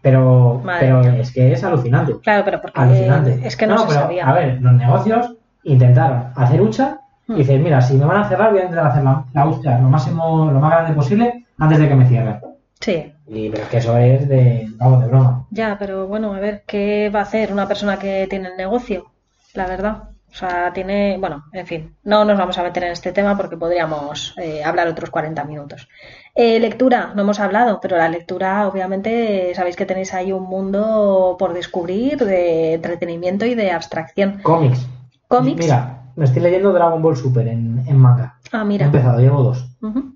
Pero, 0.00 0.60
Madre 0.64 0.80
pero 0.86 0.98
mía. 1.00 1.18
es 1.20 1.32
que 1.32 1.52
es 1.52 1.62
alucinante. 1.64 2.14
Claro, 2.22 2.44
pero 2.44 2.60
porque 2.60 2.80
Alucinante. 2.80 3.40
es 3.44 3.56
que 3.56 3.66
no, 3.66 3.78
se 3.78 3.86
pero, 3.88 4.00
sabía. 4.00 4.28
A 4.28 4.32
ver, 4.34 4.60
los 4.60 4.72
negocios 4.74 5.34
intentaron 5.64 6.24
hacer 6.36 6.60
hucha 6.60 6.98
Hmm. 7.28 7.34
y 7.34 7.36
dicen, 7.38 7.62
mira, 7.62 7.80
si 7.80 7.94
me 7.94 8.04
van 8.04 8.16
a 8.24 8.28
cerrar, 8.28 8.50
voy 8.50 8.58
a 8.60 8.64
intentar 8.64 8.88
hacer 8.88 9.04
la, 9.04 9.24
la 9.32 9.46
hucha 9.46 9.78
lo 9.78 9.88
máximo, 9.88 10.50
lo 10.50 10.58
más 10.58 10.72
grande 10.72 10.92
posible 10.92 11.46
antes 11.56 11.78
de 11.78 11.88
que 11.88 11.94
me 11.94 12.06
cierren. 12.08 12.40
Sí, 12.80 13.12
Y 13.28 13.48
pero 13.48 13.62
es 13.62 13.68
que 13.68 13.76
eso 13.76 13.96
es 13.96 14.28
de, 14.28 14.68
vamos, 14.76 15.02
de 15.02 15.06
broma. 15.06 15.44
ya, 15.50 15.76
pero 15.78 16.08
bueno, 16.08 16.34
a 16.34 16.40
ver, 16.40 16.64
¿qué 16.66 17.10
va 17.14 17.20
a 17.20 17.22
hacer 17.22 17.52
una 17.52 17.68
persona 17.68 17.96
que 17.96 18.26
tiene 18.28 18.48
el 18.48 18.56
negocio? 18.56 19.06
La 19.54 19.66
verdad. 19.66 20.04
O 20.30 20.34
sea, 20.34 20.72
tiene, 20.72 21.18
bueno, 21.18 21.44
en 21.52 21.66
fin, 21.66 21.94
no 22.04 22.24
nos 22.24 22.38
vamos 22.38 22.56
a 22.56 22.62
meter 22.62 22.84
en 22.84 22.92
este 22.92 23.12
tema 23.12 23.36
porque 23.36 23.58
podríamos 23.58 24.34
eh, 24.38 24.64
hablar 24.64 24.88
otros 24.88 25.10
40 25.10 25.44
minutos. 25.44 25.88
Eh, 26.34 26.58
lectura, 26.58 27.12
no 27.14 27.20
hemos 27.20 27.38
hablado, 27.38 27.78
pero 27.82 27.98
la 27.98 28.08
lectura, 28.08 28.66
obviamente, 28.66 29.52
sabéis 29.54 29.76
que 29.76 29.84
tenéis 29.84 30.14
ahí 30.14 30.32
un 30.32 30.44
mundo 30.44 31.36
por 31.38 31.52
descubrir 31.52 32.16
de 32.24 32.72
entretenimiento 32.74 33.44
y 33.44 33.54
de 33.54 33.72
abstracción. 33.72 34.40
Cómics. 34.42 34.86
Cómics. 35.28 35.58
Mira, 35.60 36.02
me 36.16 36.24
estoy 36.24 36.40
leyendo 36.40 36.72
Dragon 36.72 37.02
Ball 37.02 37.16
Super 37.16 37.46
en, 37.48 37.84
en 37.86 37.96
manga. 37.98 38.38
Ah, 38.52 38.62
He 38.62 38.64
mira. 38.64 38.86
empezado, 38.86 39.20
llevo 39.20 39.42
dos. 39.42 39.66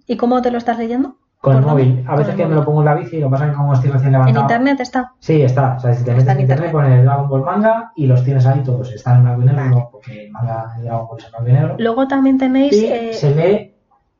¿Y 0.07 0.16
cómo 0.16 0.41
te 0.41 0.51
lo 0.51 0.57
estás 0.57 0.78
leyendo? 0.78 1.16
Con 1.47 1.57
el 1.59 1.62
¿Por 1.62 1.72
móvil. 1.72 2.05
A 2.09 2.16
veces 2.16 2.32
el 2.32 2.36
que 2.40 2.47
me 2.47 2.55
lo 2.57 2.64
pongo 2.64 2.80
en 2.80 2.86
la 2.86 2.94
bici, 2.94 3.20
lo 3.20 3.28
que 3.28 3.30
pasa 3.30 3.44
es 3.44 3.51
que 3.53 3.57
como 3.57 3.72
estoy 3.72 3.90
recién 3.90 4.07
¿En 4.09 4.12
levantado. 4.20 4.40
internet 4.44 4.80
está? 4.80 5.12
Sí, 5.20 5.42
está. 5.42 5.74
O 5.76 5.80
sea, 5.80 5.94
si 5.94 6.05
te 6.05 6.11
metes 6.11 6.26
en 6.26 6.32
en 6.36 6.40
internet, 6.40 6.72
pones 6.72 7.05
Dragon 7.05 7.28
Ball 7.28 7.42
manga 7.44 7.92
y 7.94 8.07
los 8.09 8.24
tienes 8.24 8.44
ahí 8.47 8.61
todos. 8.64 8.92
Están 8.92 9.18
en 9.18 9.22
blanco 9.22 9.42
y 9.42 9.44
negro, 9.47 9.62
Vale. 9.76 9.86
porque 9.92 10.24
el 10.26 10.32
manga 10.32 10.74
de 10.76 10.82
Dragon 10.84 11.07
Ball 11.07 11.18
es 11.18 11.24
en 11.24 11.30
blanco 11.30 11.49
y 11.49 11.53
negro. 11.53 11.74
Luego 11.78 12.09
también 12.09 12.38
tenéis... 12.38 12.72
Y 12.72 12.86
eh, 12.86 13.11
se 13.14 13.34
lee 13.34 13.74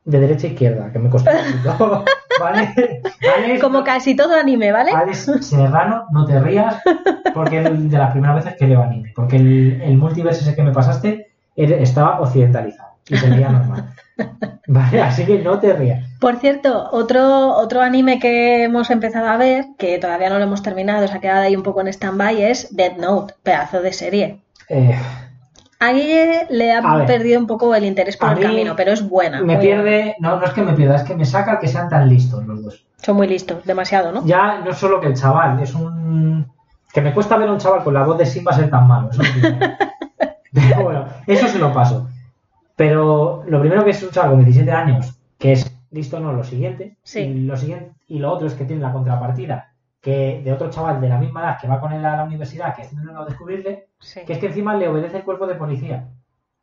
de 0.05 0.19
derecha 0.21 0.47
a 0.47 0.49
izquierda, 0.51 0.89
que 0.91 0.99
me 0.99 1.09
costó 1.09 1.29
un 1.31 1.63
poquito. 1.63 2.05
¿Vale? 2.39 3.01
Alex, 3.35 3.61
Como 3.61 3.83
casi 3.83 4.15
todo 4.15 4.33
anime, 4.35 4.71
¿vale? 4.71 4.91
Alex 4.91 5.31
Serrano, 5.41 6.05
no 6.11 6.23
te 6.23 6.39
rías, 6.39 6.81
porque 7.33 7.61
es 7.61 7.89
de 7.91 7.97
las 7.97 8.11
primeras 8.11 8.35
veces 8.37 8.55
que 8.57 8.67
leo 8.67 8.83
anime. 8.83 9.11
Porque 9.15 9.37
el, 9.37 9.81
el 9.81 9.97
multiverso 9.97 10.41
ese 10.41 10.55
que 10.55 10.61
me 10.63 10.71
pasaste 10.71 11.33
estaba 11.55 12.21
occidentalizado 12.21 12.89
y 13.09 13.17
se 13.17 13.27
leía 13.29 13.49
normal. 13.49 13.89
Vale, 14.67 15.01
así 15.01 15.25
que 15.25 15.39
no 15.39 15.59
te 15.59 15.73
rías. 15.73 16.05
Por 16.19 16.37
cierto, 16.37 16.89
otro, 16.91 17.55
otro 17.55 17.81
anime 17.81 18.19
que 18.19 18.63
hemos 18.63 18.89
empezado 18.89 19.27
a 19.27 19.37
ver, 19.37 19.65
que 19.77 19.97
todavía 19.97 20.29
no 20.29 20.37
lo 20.39 20.43
hemos 20.45 20.61
terminado, 20.63 21.07
se 21.07 21.15
ha 21.17 21.21
quedado 21.21 21.41
ahí 21.41 21.55
un 21.55 21.63
poco 21.63 21.81
en 21.81 21.87
stand-by, 21.87 22.41
es 22.43 22.75
Dead 22.75 22.97
Note, 22.97 23.35
pedazo 23.43 23.81
de 23.81 23.93
serie. 23.93 24.41
Eh, 24.69 24.97
A 25.79 25.91
Guille 25.93 26.47
le 26.49 26.73
ha 26.73 26.81
ver. 26.97 27.05
perdido 27.05 27.39
un 27.39 27.47
poco 27.47 27.73
el 27.75 27.85
interés 27.85 28.17
por 28.17 28.31
el 28.33 28.39
camino, 28.41 28.75
pero 28.75 28.91
es 28.91 29.07
buena. 29.07 29.41
me 29.41 29.57
pierde, 29.57 30.15
no, 30.19 30.37
no 30.37 30.43
es 30.45 30.51
que 30.51 30.63
me 30.63 30.73
pierda, 30.73 30.95
es 30.97 31.03
que 31.03 31.15
me 31.15 31.23
saca 31.25 31.59
que 31.59 31.67
sean 31.67 31.87
tan 31.87 32.09
listos 32.09 32.45
los 32.45 32.63
dos. 32.63 32.85
Son 33.01 33.15
muy 33.15 33.27
listos, 33.27 33.63
demasiado, 33.63 34.11
¿no? 34.11 34.25
Ya 34.25 34.59
no 34.59 34.71
es 34.71 34.77
solo 34.77 34.99
que 34.99 35.07
el 35.07 35.13
chaval, 35.15 35.59
es 35.61 35.73
un. 35.75 36.51
Que 36.91 37.01
me 37.01 37.13
cuesta 37.13 37.37
ver 37.37 37.47
a 37.47 37.51
un 37.53 37.59
chaval 37.59 37.83
con 37.83 37.93
la 37.93 38.03
voz 38.03 38.17
de 38.17 38.25
Simba 38.25 38.51
ser 38.53 38.69
tan 38.71 38.87
malo. 38.87 39.11
Eso. 39.11 39.21
Pero 40.53 40.83
bueno, 40.83 41.05
eso 41.27 41.47
se 41.47 41.59
lo 41.59 41.71
paso. 41.71 42.06
Pero 42.77 43.43
lo 43.47 43.59
primero 43.59 43.83
que 43.83 43.89
es 43.89 44.01
un 44.03 44.11
chaval 44.11 44.31
con 44.31 44.39
17 44.45 44.71
años, 44.71 45.19
que 45.37 45.51
es 45.53 45.75
listo, 45.91 46.19
no, 46.19 46.31
lo 46.31 46.43
siguiente. 46.43 46.95
Sí. 47.03 47.19
Y 47.21 47.41
lo 47.41 47.57
siguiente, 47.57 47.91
y 48.07 48.19
lo 48.19 48.31
otro 48.31 48.47
es 48.47 48.53
que 48.53 48.65
tiene 48.65 48.81
la 48.83 48.93
contrapartida 48.93 49.73
que 49.99 50.41
de 50.43 50.53
otro 50.53 50.69
chaval 50.69 51.01
de 51.01 51.09
la 51.09 51.17
misma 51.17 51.41
edad 51.41 51.57
que 51.59 51.67
va 51.67 51.81
con 51.81 51.91
él 51.91 52.05
a 52.05 52.15
la 52.17 52.23
universidad, 52.23 52.75
que 52.75 52.83
está 52.83 52.93
intentando 52.93 53.25
descubrirle, 53.25 53.87
Sí. 53.99 54.21
que 54.25 54.33
es 54.33 54.39
que 54.39 54.45
encima 54.45 54.75
le 54.75 54.87
obedece 54.87 55.17
el 55.17 55.23
cuerpo 55.23 55.47
de 55.47 55.55
policía. 55.55 56.07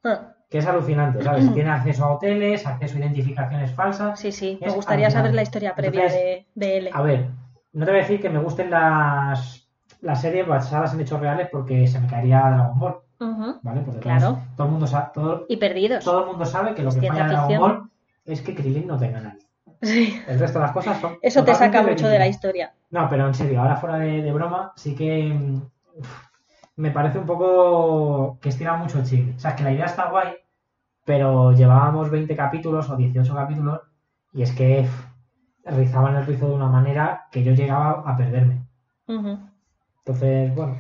Ah, 0.05 0.35
Que 0.49 0.59
es 0.59 0.67
alucinante, 0.67 1.21
¿sabes? 1.23 1.45
Tiene 1.53 1.71
acceso 1.71 2.05
a 2.05 2.15
hoteles, 2.15 2.65
acceso 2.65 2.95
a 2.97 3.01
identificaciones 3.01 3.73
falsas. 3.73 4.19
sí, 4.21 4.31
sí, 4.31 4.57
me 4.65 4.71
gustaría 4.71 5.11
saber 5.11 5.35
la 5.35 5.43
historia 5.43 5.75
previa 5.75 6.05
Entonces, 6.05 6.21
de, 6.23 6.47
de 6.55 6.77
él. 6.79 6.91
A 6.93 7.03
ver, 7.03 7.27
no 7.73 7.85
te 7.85 7.91
voy 7.91 7.99
a 8.01 8.03
decir 8.05 8.21
que 8.21 8.31
me 8.31 8.39
gusten 8.39 8.71
las, 8.71 9.69
las 10.01 10.21
series 10.21 10.47
basadas 10.47 10.95
en 10.95 11.01
hechos 11.01 11.19
reales 11.21 11.49
porque 11.51 11.89
se 11.89 11.99
me 11.99 12.07
caería 12.07 12.39
Dragon 12.39 12.79
Ball, 12.79 12.95
Ujú. 13.21 13.59
¿vale? 13.63 13.81
Porque 13.83 14.01
Claro. 14.01 14.21
todos- 14.33 14.39
todo, 14.57 14.67
el 14.67 14.73
mundo 14.73 14.87
sabe, 14.87 15.07
todo, 15.15 15.47
Y 15.49 15.57
perdidos. 15.57 16.05
todo 16.05 16.21
el 16.21 16.27
mundo 16.27 16.45
sabe 16.45 16.75
que 16.75 16.83
lo 16.83 16.91
que 16.91 17.01
Ciencia 17.01 17.13
falla 17.13 17.25
de 17.25 17.31
Dragon 17.33 17.49
ficción. 17.49 17.71
Ball 17.81 17.91
es 18.27 18.43
que 18.43 18.55
Krillin 18.55 18.87
no 18.87 18.99
tenga 18.99 19.21
nadie. 19.21 19.39
Sí. 19.83 20.21
El 20.27 20.39
resto 20.39 20.59
de 20.59 20.65
las 20.65 20.73
cosas 20.73 20.99
son. 21.01 21.17
Eso 21.21 21.45
te 21.45 21.55
saca 21.55 21.83
mucho 21.83 22.09
de 22.09 22.19
la 22.19 22.27
historia. 22.27 22.73
No, 22.91 23.07
pero 23.09 23.27
en 23.27 23.35
serio, 23.35 23.61
ahora 23.61 23.77
fuera 23.77 23.99
de, 23.99 24.23
de 24.23 24.33
broma, 24.33 24.73
sí 24.77 24.95
que 24.95 25.39
me 26.77 26.91
parece 26.91 27.19
un 27.19 27.27
poco 27.27 28.39
que 28.41 28.49
estira 28.49 28.77
mucho 28.77 28.99
el. 28.99 29.35
O 29.37 29.39
sea, 29.39 29.51
es 29.51 29.57
que 29.57 29.63
la 29.65 29.73
idea 29.73 29.85
está 29.87 30.11
guay, 30.11 30.35
pero 31.05 31.53
llevábamos 31.53 32.11
20 32.11 32.35
capítulos 32.35 32.89
o 32.89 32.97
18 32.97 33.35
capítulos 33.35 33.81
y 34.33 34.43
es 34.43 34.53
que 34.53 34.89
rizaban 35.67 36.17
el 36.17 36.27
rizo 36.27 36.49
de 36.49 36.55
una 36.55 36.69
manera 36.69 37.27
que 37.31 37.43
yo 37.45 37.53
llegaba 37.53 38.03
a 38.07 38.17
perderme. 38.17 38.63
Entonces, 39.07 40.55
bueno, 40.55 40.77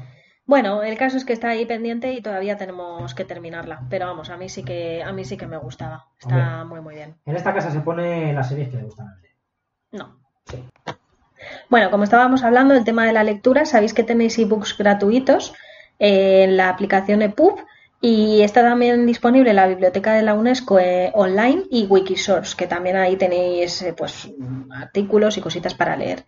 Bueno, 0.46 0.82
el 0.82 0.98
caso 0.98 1.16
es 1.16 1.24
que 1.24 1.32
está 1.32 1.48
ahí 1.48 1.64
pendiente 1.64 2.12
y 2.12 2.20
todavía 2.20 2.56
tenemos 2.56 3.14
que 3.14 3.24
terminarla. 3.24 3.82
Pero 3.88 4.06
vamos, 4.06 4.28
a 4.30 4.36
mí 4.36 4.48
sí 4.48 4.62
que, 4.62 5.02
a 5.02 5.12
mí 5.12 5.24
sí 5.24 5.36
que 5.36 5.46
me 5.46 5.56
gustaba. 5.56 6.06
Está 6.20 6.64
muy 6.64 6.80
muy 6.80 6.94
bien. 6.94 7.14
en 7.24 7.36
esta 7.36 7.54
casa 7.54 7.70
se 7.70 7.80
pone 7.80 8.32
las 8.32 8.48
series 8.48 8.68
que 8.68 8.76
le 8.76 8.82
gustan 8.84 9.08
a. 9.08 9.18
No. 9.92 10.18
Sí. 10.46 10.62
Bueno, 11.68 11.90
como 11.90 12.04
estábamos 12.04 12.42
hablando 12.42 12.74
del 12.74 12.84
tema 12.84 13.06
de 13.06 13.12
la 13.12 13.24
lectura, 13.24 13.64
sabéis 13.64 13.94
que 13.94 14.02
tenéis 14.02 14.38
ebooks 14.38 14.76
gratuitos 14.76 15.54
en 15.98 16.56
la 16.56 16.68
aplicación 16.68 17.22
EPUB 17.22 17.60
y 18.00 18.42
está 18.42 18.60
también 18.60 19.06
disponible 19.06 19.50
en 19.50 19.56
la 19.56 19.66
biblioteca 19.66 20.12
de 20.12 20.22
la 20.22 20.34
UNESCO 20.34 20.78
eh, 20.78 21.10
online 21.14 21.64
y 21.70 21.86
Wikisource, 21.86 22.54
que 22.54 22.66
también 22.66 22.96
ahí 22.96 23.16
tenéis 23.16 23.80
eh, 23.80 23.94
pues 23.96 24.30
artículos 24.70 25.38
y 25.38 25.40
cositas 25.40 25.72
para 25.74 25.96
leer. 25.96 26.24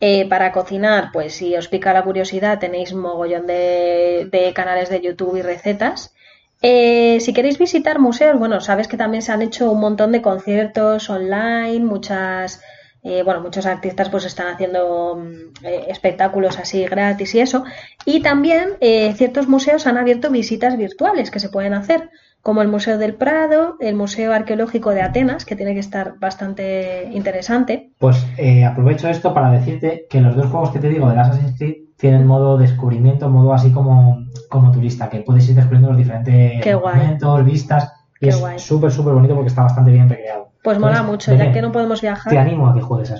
Eh, 0.00 0.28
para 0.28 0.52
cocinar, 0.52 1.10
pues 1.12 1.34
si 1.34 1.56
os 1.56 1.68
pica 1.68 1.92
la 1.92 2.04
curiosidad, 2.04 2.58
tenéis 2.60 2.94
mogollón 2.94 3.46
de, 3.46 4.52
canales 4.54 4.90
de 4.90 5.00
YouTube 5.00 5.36
y 5.36 5.42
recetas. 5.42 6.14
Eh, 6.62 7.18
si 7.20 7.32
queréis 7.32 7.58
visitar 7.58 7.98
museos, 7.98 8.38
bueno, 8.38 8.60
sabes 8.60 8.88
que 8.88 8.96
también 8.96 9.22
se 9.22 9.32
han 9.32 9.42
hecho 9.42 9.70
un 9.70 9.80
montón 9.80 10.12
de 10.12 10.22
conciertos 10.22 11.10
online, 11.10 11.80
muchas, 11.80 12.60
eh, 13.02 13.22
bueno, 13.22 13.40
muchos 13.40 13.64
artistas 13.66 14.08
pues 14.08 14.24
están 14.24 14.48
haciendo 14.48 15.16
mm, 15.16 15.64
eh, 15.64 15.86
espectáculos 15.88 16.58
así 16.58 16.84
gratis 16.84 17.34
y 17.34 17.40
eso. 17.40 17.64
Y 18.04 18.22
también 18.22 18.76
eh, 18.80 19.14
ciertos 19.16 19.48
museos 19.48 19.86
han 19.86 19.98
abierto 19.98 20.30
visitas 20.30 20.76
virtuales 20.76 21.30
que 21.30 21.40
se 21.40 21.48
pueden 21.48 21.74
hacer, 21.74 22.10
como 22.42 22.62
el 22.62 22.68
Museo 22.68 22.98
del 22.98 23.14
Prado, 23.14 23.76
el 23.80 23.94
Museo 23.94 24.32
Arqueológico 24.32 24.90
de 24.90 25.02
Atenas, 25.02 25.44
que 25.44 25.56
tiene 25.56 25.74
que 25.74 25.80
estar 25.80 26.18
bastante 26.18 27.10
interesante. 27.12 27.90
Pues 27.98 28.24
eh, 28.36 28.64
aprovecho 28.64 29.08
esto 29.08 29.34
para 29.34 29.50
decirte 29.50 30.06
que 30.08 30.20
los 30.20 30.34
dos 30.36 30.46
juegos 30.46 30.70
que 30.70 30.78
te 30.78 30.88
digo 30.88 31.08
del 31.08 31.18
Assassin's 31.18 31.58
Creed 31.58 31.76
tienen 31.96 32.26
modo 32.26 32.56
descubrimiento, 32.56 33.28
modo 33.28 33.52
así 33.52 33.72
como, 33.72 34.24
como 34.48 34.70
turista, 34.70 35.08
que 35.08 35.20
puedes 35.20 35.48
ir 35.48 35.56
descubriendo 35.56 35.88
los 35.88 35.98
diferentes 35.98 36.64
monumentos, 36.64 37.44
vistas, 37.44 37.92
y 38.20 38.26
Qué 38.26 38.28
es 38.30 38.62
súper, 38.62 38.90
súper 38.90 39.14
bonito 39.14 39.34
porque 39.34 39.48
está 39.48 39.62
bastante 39.62 39.90
bien 39.90 40.08
recreado. 40.08 40.48
Pues 40.62 40.78
mola 40.78 40.98
Entonces, 40.98 41.28
mucho, 41.34 41.44
ya 41.44 41.52
que 41.52 41.62
no 41.62 41.72
podemos 41.72 42.00
Te 42.00 42.06
viajar. 42.06 42.36
animo 42.36 42.68
a 42.68 42.74
que 42.74 42.80
juegues 42.80 43.12
a. 43.12 43.16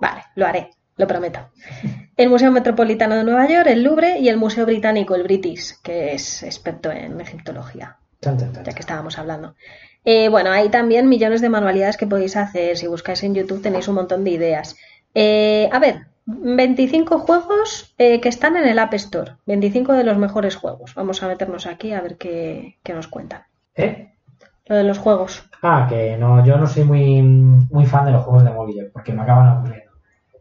Vale, 0.00 0.22
lo 0.34 0.46
haré, 0.46 0.70
lo 0.96 1.06
prometo. 1.06 1.40
el 2.16 2.30
Museo 2.30 2.50
Metropolitano 2.52 3.16
de 3.16 3.24
Nueva 3.24 3.48
York, 3.48 3.66
el 3.66 3.82
Louvre 3.82 4.18
y 4.18 4.28
el 4.28 4.36
Museo 4.36 4.66
Británico, 4.66 5.14
el 5.14 5.24
British, 5.24 5.80
que 5.82 6.14
es 6.14 6.42
experto 6.42 6.90
en 6.90 7.20
egiptología, 7.20 7.96
Chan, 8.20 8.38
chan, 8.38 8.52
chan, 8.52 8.64
ya 8.64 8.72
que 8.72 8.80
estábamos 8.80 9.18
hablando. 9.18 9.54
Eh, 10.04 10.28
bueno, 10.28 10.50
hay 10.50 10.68
también 10.68 11.08
millones 11.08 11.40
de 11.40 11.48
manualidades 11.48 11.96
que 11.96 12.06
podéis 12.06 12.36
hacer. 12.36 12.76
Si 12.76 12.86
buscáis 12.86 13.22
en 13.22 13.34
YouTube 13.34 13.62
tenéis 13.62 13.88
un 13.88 13.96
montón 13.96 14.24
de 14.24 14.30
ideas. 14.30 14.76
Eh, 15.14 15.68
a 15.72 15.78
ver, 15.78 16.06
25 16.26 17.20
juegos 17.20 17.94
eh, 17.98 18.20
que 18.20 18.28
están 18.28 18.56
en 18.56 18.66
el 18.66 18.78
App 18.78 18.94
Store. 18.94 19.32
25 19.46 19.92
de 19.94 20.04
los 20.04 20.16
mejores 20.16 20.56
juegos. 20.56 20.94
Vamos 20.94 21.22
a 21.22 21.28
meternos 21.28 21.66
aquí 21.66 21.92
a 21.92 22.00
ver 22.00 22.16
qué, 22.16 22.76
qué 22.82 22.94
nos 22.94 23.08
cuentan. 23.08 23.42
¿Eh? 23.74 24.12
Lo 24.66 24.76
de 24.76 24.84
los 24.84 24.98
juegos. 24.98 25.48
Ah, 25.62 25.86
que 25.88 26.16
no, 26.16 26.44
yo 26.44 26.56
no 26.56 26.66
soy 26.66 26.84
muy, 26.84 27.22
muy 27.22 27.86
fan 27.86 28.04
de 28.04 28.12
los 28.12 28.24
juegos 28.24 28.44
de 28.44 28.50
móviles, 28.50 28.90
porque 28.92 29.12
me 29.12 29.22
acaban 29.22 29.48
aburriendo. 29.48 29.92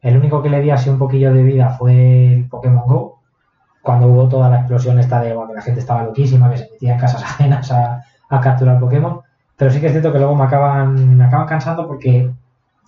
El 0.01 0.17
único 0.17 0.41
que 0.41 0.49
le 0.49 0.61
di 0.61 0.69
así 0.69 0.89
un 0.89 0.99
poquillo 0.99 1.33
de 1.33 1.43
vida 1.43 1.69
fue 1.77 2.33
el 2.33 2.49
Pokémon 2.49 2.87
Go, 2.87 3.21
cuando 3.85 4.07
hubo 4.07 4.27
toda 4.27 4.49
la 4.49 4.57
explosión 4.57 4.99
esta 4.99 5.21
de 5.21 5.33
bueno, 5.33 5.51
que 5.51 5.55
la 5.55 5.61
gente 5.61 5.79
estaba 5.79 6.03
loquísima, 6.03 6.49
que 6.51 6.57
se 6.57 6.69
metía 6.71 6.93
en 6.93 6.99
casas 6.99 7.23
ajenas 7.23 7.71
a, 7.71 8.03
a 8.29 8.41
capturar 8.41 8.79
Pokémon. 8.79 9.21
Pero 9.55 9.71
sí 9.71 9.79
que 9.79 9.85
es 9.85 9.91
cierto 9.93 10.11
que 10.11 10.17
luego 10.19 10.35
me 10.35 10.43
acaban, 10.43 11.17
me 11.17 11.23
acaban 11.23 11.47
cansando 11.47 11.87
porque 11.87 12.29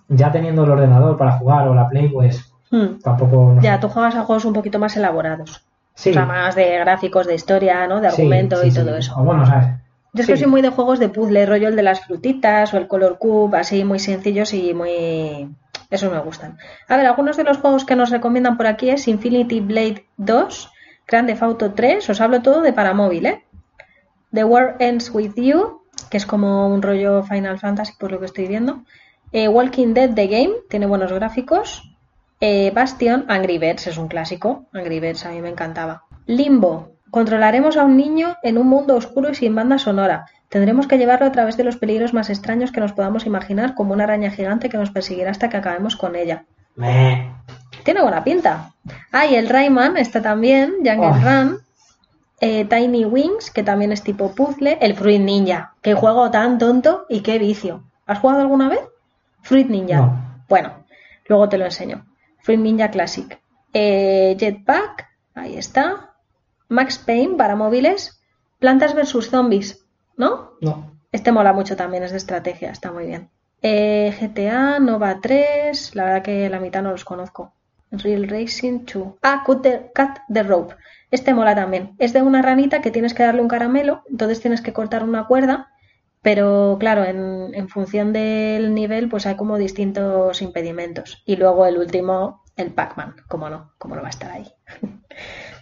ya 0.08 0.30
teniendo 0.30 0.64
el 0.64 0.70
ordenador 0.70 1.16
para 1.16 1.32
jugar 1.38 1.66
o 1.68 1.74
la 1.74 1.88
Play, 1.88 2.08
pues 2.10 2.44
Hmm. 2.70 2.98
tampoco... 3.02 3.52
no 3.54 3.60
sé. 3.62 3.66
Ya, 3.66 3.80
tú 3.80 3.88
juegas 3.88 4.14
a 4.14 4.24
juegos 4.24 4.44
un 4.44 4.52
poquito 4.52 4.78
más 4.78 4.94
elaborados. 4.94 5.64
Sí, 5.94 6.10
O 6.10 6.12
sea, 6.12 6.26
más 6.26 6.54
de 6.54 6.78
gráficos, 6.78 7.26
de 7.26 7.34
historia, 7.34 7.86
¿no? 7.86 8.02
De 8.02 8.08
argumento 8.08 8.60
sí, 8.60 8.68
y 8.68 8.72
todo 8.74 8.94
eso. 8.94 9.14
O 9.18 9.24
bueno, 9.24 9.46
¿sabes? 9.46 9.68
Yo 10.12 10.20
es 10.20 10.26
que 10.26 10.36
soy 10.36 10.48
muy 10.48 10.60
de 10.60 10.68
juegos 10.68 10.98
de 10.98 11.08
puzzle, 11.08 11.46
rollo 11.46 11.68
el 11.68 11.76
de 11.76 11.82
las 11.82 12.00
frutitas 12.04 12.74
o 12.74 12.76
el 12.76 12.86
Color 12.86 13.16
Cube, 13.18 13.56
así 13.58 13.84
muy 13.84 13.98
sencillos 13.98 14.52
y 14.52 14.74
muy... 14.74 15.48
Esos 15.88 16.12
me 16.12 16.18
gustan. 16.18 16.58
A 16.88 16.96
ver, 16.98 17.06
algunos 17.06 17.38
de 17.38 17.44
los 17.44 17.56
juegos 17.56 17.86
que 17.86 17.96
nos 17.96 18.10
recomiendan 18.10 18.58
por 18.58 18.66
aquí 18.66 18.90
es 18.90 19.08
Infinity 19.08 19.60
Blade 19.60 20.04
2, 20.18 20.70
Grand 21.08 21.26
Theft 21.26 21.42
Auto 21.42 21.72
3, 21.72 22.10
os 22.10 22.20
hablo 22.20 22.42
todo 22.42 22.60
de 22.60 22.74
para 22.74 22.92
móvil, 22.92 23.26
¿eh? 23.26 23.44
The 24.32 24.44
War 24.44 24.76
Ends 24.78 25.10
With 25.10 25.32
You, 25.36 25.80
que 26.10 26.18
es 26.18 26.26
como 26.26 26.68
un 26.68 26.82
rollo 26.82 27.22
Final 27.22 27.58
Fantasy 27.58 27.94
por 27.98 28.12
lo 28.12 28.20
que 28.20 28.26
estoy 28.26 28.46
viendo. 28.46 28.84
Eh, 29.32 29.48
Walking 29.48 29.94
Dead 29.94 30.14
The 30.14 30.26
Game, 30.26 30.54
tiene 30.68 30.86
buenos 30.86 31.10
gráficos. 31.10 31.82
Eh, 32.40 32.70
Bastion, 32.74 33.24
Angry 33.28 33.56
Birds 33.58 33.86
es 33.86 33.96
un 33.96 34.08
clásico. 34.08 34.66
Angry 34.74 35.00
Birds 35.00 35.24
a 35.24 35.30
mí 35.30 35.40
me 35.40 35.48
encantaba. 35.48 36.04
Limbo, 36.26 36.92
controlaremos 37.10 37.78
a 37.78 37.84
un 37.84 37.96
niño 37.96 38.36
en 38.42 38.58
un 38.58 38.68
mundo 38.68 38.94
oscuro 38.94 39.30
y 39.30 39.34
sin 39.34 39.54
banda 39.54 39.78
sonora. 39.78 40.26
Tendremos 40.50 40.86
que 40.86 40.98
llevarlo 40.98 41.26
a 41.26 41.32
través 41.32 41.56
de 41.56 41.64
los 41.64 41.78
peligros 41.78 42.12
más 42.12 42.28
extraños 42.28 42.70
que 42.70 42.80
nos 42.80 42.92
podamos 42.92 43.24
imaginar, 43.24 43.74
como 43.74 43.94
una 43.94 44.04
araña 44.04 44.30
gigante 44.30 44.68
que 44.68 44.76
nos 44.76 44.90
perseguirá 44.90 45.30
hasta 45.30 45.48
que 45.48 45.56
acabemos 45.56 45.96
con 45.96 46.16
ella. 46.16 46.44
Meh. 46.76 47.37
Tiene 47.88 48.02
buena 48.02 48.22
pinta. 48.22 48.74
Ah, 49.12 49.24
y 49.24 49.34
el 49.34 49.48
Rayman 49.48 49.96
está 49.96 50.20
también, 50.20 50.74
Jungle 50.84 51.06
Oh. 51.06 51.20
Run. 51.24 51.58
Eh, 52.38 52.66
Tiny 52.66 53.06
Wings, 53.06 53.50
que 53.50 53.62
también 53.62 53.92
es 53.92 54.02
tipo 54.02 54.34
puzzle. 54.34 54.76
El 54.82 54.94
Fruit 54.94 55.18
Ninja, 55.22 55.72
qué 55.80 55.94
juego 55.94 56.30
tan 56.30 56.58
tonto 56.58 57.06
y 57.08 57.22
qué 57.22 57.38
vicio. 57.38 57.84
¿Has 58.04 58.18
jugado 58.18 58.42
alguna 58.42 58.68
vez? 58.68 58.80
Fruit 59.40 59.70
Ninja. 59.70 59.96
No. 60.02 60.44
Bueno, 60.50 60.84
luego 61.28 61.48
te 61.48 61.56
lo 61.56 61.64
enseño. 61.64 62.04
Fruit 62.40 62.60
Ninja 62.60 62.90
Classic. 62.90 63.40
Eh, 63.72 64.36
Jetpack, 64.38 65.08
ahí 65.34 65.56
está. 65.56 66.10
Max 66.68 66.98
Payne 66.98 67.36
para 67.38 67.56
móviles. 67.56 68.20
Plantas 68.58 68.94
vs 68.94 69.30
Zombies, 69.30 69.82
¿no? 70.18 70.50
No. 70.60 70.92
Este 71.10 71.32
mola 71.32 71.54
mucho 71.54 71.74
también, 71.74 72.02
es 72.02 72.10
de 72.10 72.18
estrategia, 72.18 72.70
está 72.70 72.92
muy 72.92 73.06
bien. 73.06 73.30
Eh, 73.62 74.14
GTA, 74.20 74.78
Nova 74.78 75.20
3, 75.22 75.94
la 75.94 76.04
verdad 76.04 76.22
que 76.22 76.50
la 76.50 76.60
mitad 76.60 76.82
no 76.82 76.90
los 76.90 77.06
conozco. 77.06 77.54
Real 77.90 78.28
Racing 78.28 78.84
2. 78.84 79.14
Ah, 79.22 79.42
Cut 79.44 79.62
the, 79.62 79.90
Cut 79.94 80.18
the 80.32 80.42
Rope. 80.42 80.74
Este 81.10 81.34
mola 81.34 81.54
también. 81.54 81.94
Es 81.98 82.12
de 82.12 82.22
una 82.22 82.42
ranita 82.42 82.80
que 82.80 82.90
tienes 82.90 83.14
que 83.14 83.22
darle 83.22 83.40
un 83.42 83.48
caramelo, 83.48 84.02
entonces 84.10 84.40
tienes 84.40 84.60
que 84.60 84.72
cortar 84.72 85.04
una 85.04 85.26
cuerda, 85.26 85.70
pero 86.22 86.76
claro, 86.78 87.04
en, 87.04 87.54
en 87.54 87.68
función 87.68 88.12
del 88.12 88.74
nivel, 88.74 89.08
pues 89.08 89.26
hay 89.26 89.36
como 89.36 89.56
distintos 89.56 90.42
impedimentos. 90.42 91.22
Y 91.24 91.36
luego 91.36 91.66
el 91.66 91.78
último, 91.78 92.42
el 92.56 92.72
Pac-Man, 92.72 93.16
como 93.28 93.48
no, 93.48 93.72
como 93.78 93.94
no 93.94 94.02
va 94.02 94.08
a 94.08 94.10
estar 94.10 94.30
ahí. 94.30 94.46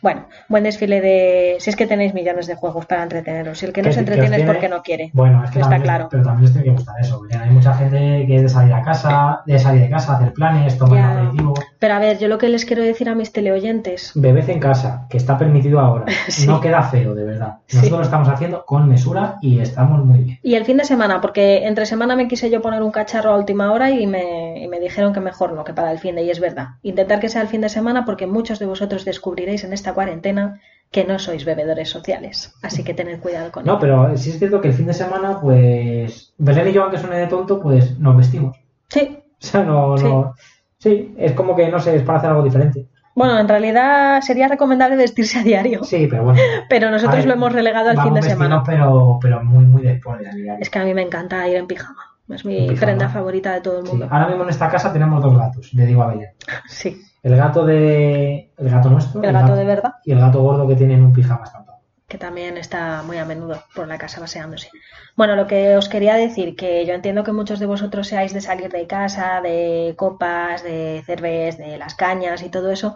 Bueno, 0.02 0.26
buen 0.48 0.64
desfile 0.64 1.00
de. 1.00 1.56
Si 1.60 1.70
es 1.70 1.76
que 1.76 1.86
tenéis 1.86 2.14
millones 2.14 2.46
de 2.46 2.54
juegos 2.54 2.86
para 2.86 3.02
entreteneros. 3.02 3.58
Si 3.58 3.66
el 3.66 3.72
que 3.72 3.82
no 3.82 3.92
se 3.92 4.00
entretiene 4.00 4.36
es 4.38 4.44
porque 4.44 4.68
no 4.68 4.82
quiere. 4.82 5.10
Bueno, 5.12 5.42
es 5.44 5.50
que 5.50 5.58
Está 5.58 5.70
también, 5.70 5.82
claro. 5.82 6.08
pero 6.10 6.22
también 6.22 6.52
tiene 6.52 6.64
que 6.66 6.70
gustar 6.72 6.94
eso. 7.00 7.18
porque 7.18 7.36
Hay 7.36 7.50
mucha 7.50 7.74
gente 7.74 8.24
que 8.26 8.36
es 8.36 8.42
de 8.42 8.48
salir 8.48 8.72
a 8.74 8.82
casa, 8.82 9.40
de 9.46 9.58
salir 9.58 9.82
de 9.82 9.90
casa, 9.90 10.16
hacer 10.16 10.32
planes, 10.32 10.76
tomar 10.78 10.98
Ya. 10.98 11.12
aperitivo. 11.12 11.54
Pero 11.78 11.94
a 11.94 11.98
ver, 11.98 12.18
yo 12.18 12.28
lo 12.28 12.38
que 12.38 12.48
les 12.48 12.64
quiero 12.64 12.82
decir 12.82 13.08
a 13.08 13.14
mis 13.14 13.32
teleoyentes. 13.32 14.12
Bebed 14.14 14.48
en 14.50 14.60
casa, 14.60 15.06
que 15.08 15.16
está 15.16 15.36
permitido 15.38 15.80
ahora. 15.80 16.04
Sí. 16.28 16.46
No 16.46 16.60
queda 16.60 16.82
feo, 16.82 17.14
de 17.14 17.24
verdad. 17.24 17.58
Sí. 17.66 17.76
Nosotros 17.76 17.98
lo 18.00 18.04
estamos 18.04 18.28
haciendo 18.28 18.64
con 18.66 18.88
mesura 18.88 19.36
y 19.40 19.60
estamos 19.60 20.04
muy 20.04 20.18
bien. 20.18 20.38
Y 20.42 20.54
el 20.54 20.64
fin 20.64 20.76
de 20.76 20.84
semana, 20.84 21.20
porque 21.20 21.66
entre 21.66 21.86
semana 21.86 22.16
me 22.16 22.28
quise 22.28 22.50
yo 22.50 22.60
poner 22.60 22.82
un 22.82 22.90
cacharro 22.90 23.30
a 23.30 23.36
última 23.36 23.72
hora 23.72 23.90
y 23.90 24.06
me, 24.06 24.58
y 24.62 24.68
me 24.68 24.80
dijeron 24.80 25.12
que 25.12 25.20
mejor 25.20 25.52
no, 25.52 25.64
que 25.64 25.72
para 25.72 25.92
el 25.92 25.98
fin 25.98 26.14
de, 26.16 26.22
y 26.24 26.30
es 26.30 26.40
verdad. 26.40 26.68
Intentar 26.82 27.20
que 27.20 27.28
sea 27.28 27.42
el 27.42 27.48
fin 27.48 27.60
de 27.60 27.68
semana 27.68 28.04
porque 28.04 28.26
muchos 28.26 28.58
de 28.58 28.66
vosotros 28.66 29.04
descubriréis 29.04 29.64
en 29.64 29.72
esta 29.86 29.94
cuarentena 29.94 30.60
que 30.90 31.04
no 31.04 31.18
sois 31.18 31.44
bebedores 31.44 31.88
sociales. 31.88 32.52
Así 32.62 32.82
que 32.82 32.92
tened 32.94 33.20
cuidado 33.20 33.52
con 33.52 33.64
No, 33.64 33.78
pero 33.78 34.16
sí 34.16 34.30
es 34.30 34.38
cierto 34.38 34.60
que 34.60 34.68
el 34.68 34.74
fin 34.74 34.86
de 34.86 34.94
semana, 34.94 35.40
pues. 35.40 36.34
Belén 36.38 36.68
y 36.68 36.72
yo, 36.72 36.82
aunque 36.82 36.98
suene 36.98 37.18
de 37.18 37.26
tonto, 37.28 37.60
pues 37.60 37.98
nos 37.98 38.16
vestimos. 38.16 38.56
Sí. 38.88 39.18
O 39.38 39.46
sea, 39.48 39.62
no. 39.64 39.94
no... 39.96 40.34
Sí, 40.78 41.14
es 41.18 41.32
como 41.32 41.54
que, 41.54 41.68
no 41.68 41.78
sé, 41.78 41.94
es 41.94 42.02
para 42.02 42.18
hacer 42.18 42.30
algo 42.30 42.42
diferente. 42.42 42.86
Bueno, 43.14 43.38
en 43.38 43.46
realidad 43.46 44.22
sería 44.22 44.48
recomendable 44.48 44.96
vestirse 44.96 45.38
a 45.38 45.42
diario. 45.42 45.84
Sí, 45.84 46.06
pero 46.08 46.24
bueno. 46.24 46.40
Pero 46.70 46.90
nosotros 46.90 47.18
ver, 47.18 47.26
lo 47.26 47.34
hemos 47.34 47.52
relegado 47.52 47.90
al 47.90 48.00
fin 48.00 48.14
de 48.14 48.22
semana. 48.22 48.56
vestidos, 48.60 48.64
Pero, 48.66 49.18
pero 49.20 49.44
muy, 49.44 49.66
muy 49.66 49.82
después 49.82 50.18
de 50.20 50.24
salir. 50.26 50.46
Es 50.58 50.70
que 50.70 50.78
a 50.78 50.84
mí 50.84 50.94
me 50.94 51.02
encanta 51.02 51.46
ir 51.46 51.56
en 51.56 51.66
pijama. 51.66 52.02
Es 52.30 52.44
mi 52.46 52.60
pijama. 52.66 52.80
prenda 52.80 53.08
favorita 53.10 53.52
de 53.52 53.60
todo 53.60 53.80
el 53.80 53.84
Sí, 53.84 53.90
mundo. 53.92 54.08
Ahora 54.10 54.28
mismo 54.28 54.42
en 54.44 54.48
esta 54.50 54.70
casa 54.70 54.90
tenemos 54.92 55.22
dos 55.22 55.36
gatos, 55.38 55.72
le 55.74 55.84
digo 55.86 56.02
a 56.02 56.06
Belén. 56.08 56.30
Sí, 56.66 56.98
El 57.26 57.36
gato 57.36 57.66
de. 57.66 58.52
El 58.56 58.70
gato 58.70 58.88
nuestro. 58.88 59.20
el 59.20 59.32
gato 59.32 59.56
de 59.56 59.64
verdad. 59.64 59.94
Y 60.04 60.12
el 60.12 60.20
gato 60.20 60.40
gordo 60.42 60.68
que 60.68 60.76
tiene 60.76 60.94
en 60.94 61.02
un 61.02 61.12
pijama 61.12 61.42
estampado. 61.42 61.80
que 62.06 62.18
también 62.18 62.56
está 62.56 63.02
muy 63.02 63.18
a 63.18 63.24
menudo 63.24 63.60
por 63.74 63.88
la 63.88 63.98
casa 63.98 64.20
paseándose. 64.20 64.70
Bueno, 65.16 65.34
lo 65.34 65.48
que 65.48 65.76
os 65.76 65.88
quería 65.88 66.14
decir, 66.14 66.54
que 66.54 66.86
yo 66.86 66.94
entiendo 66.94 67.24
que 67.24 67.32
muchos 67.32 67.58
de 67.58 67.66
vosotros 67.66 68.06
seáis 68.06 68.32
de 68.32 68.40
salir 68.40 68.70
de 68.70 68.86
casa, 68.86 69.40
de 69.40 69.94
copas, 69.96 70.62
de 70.62 71.02
cerveza, 71.04 71.64
de 71.64 71.78
las 71.78 71.96
cañas 71.96 72.44
y 72.44 72.48
todo 72.48 72.70
eso, 72.70 72.94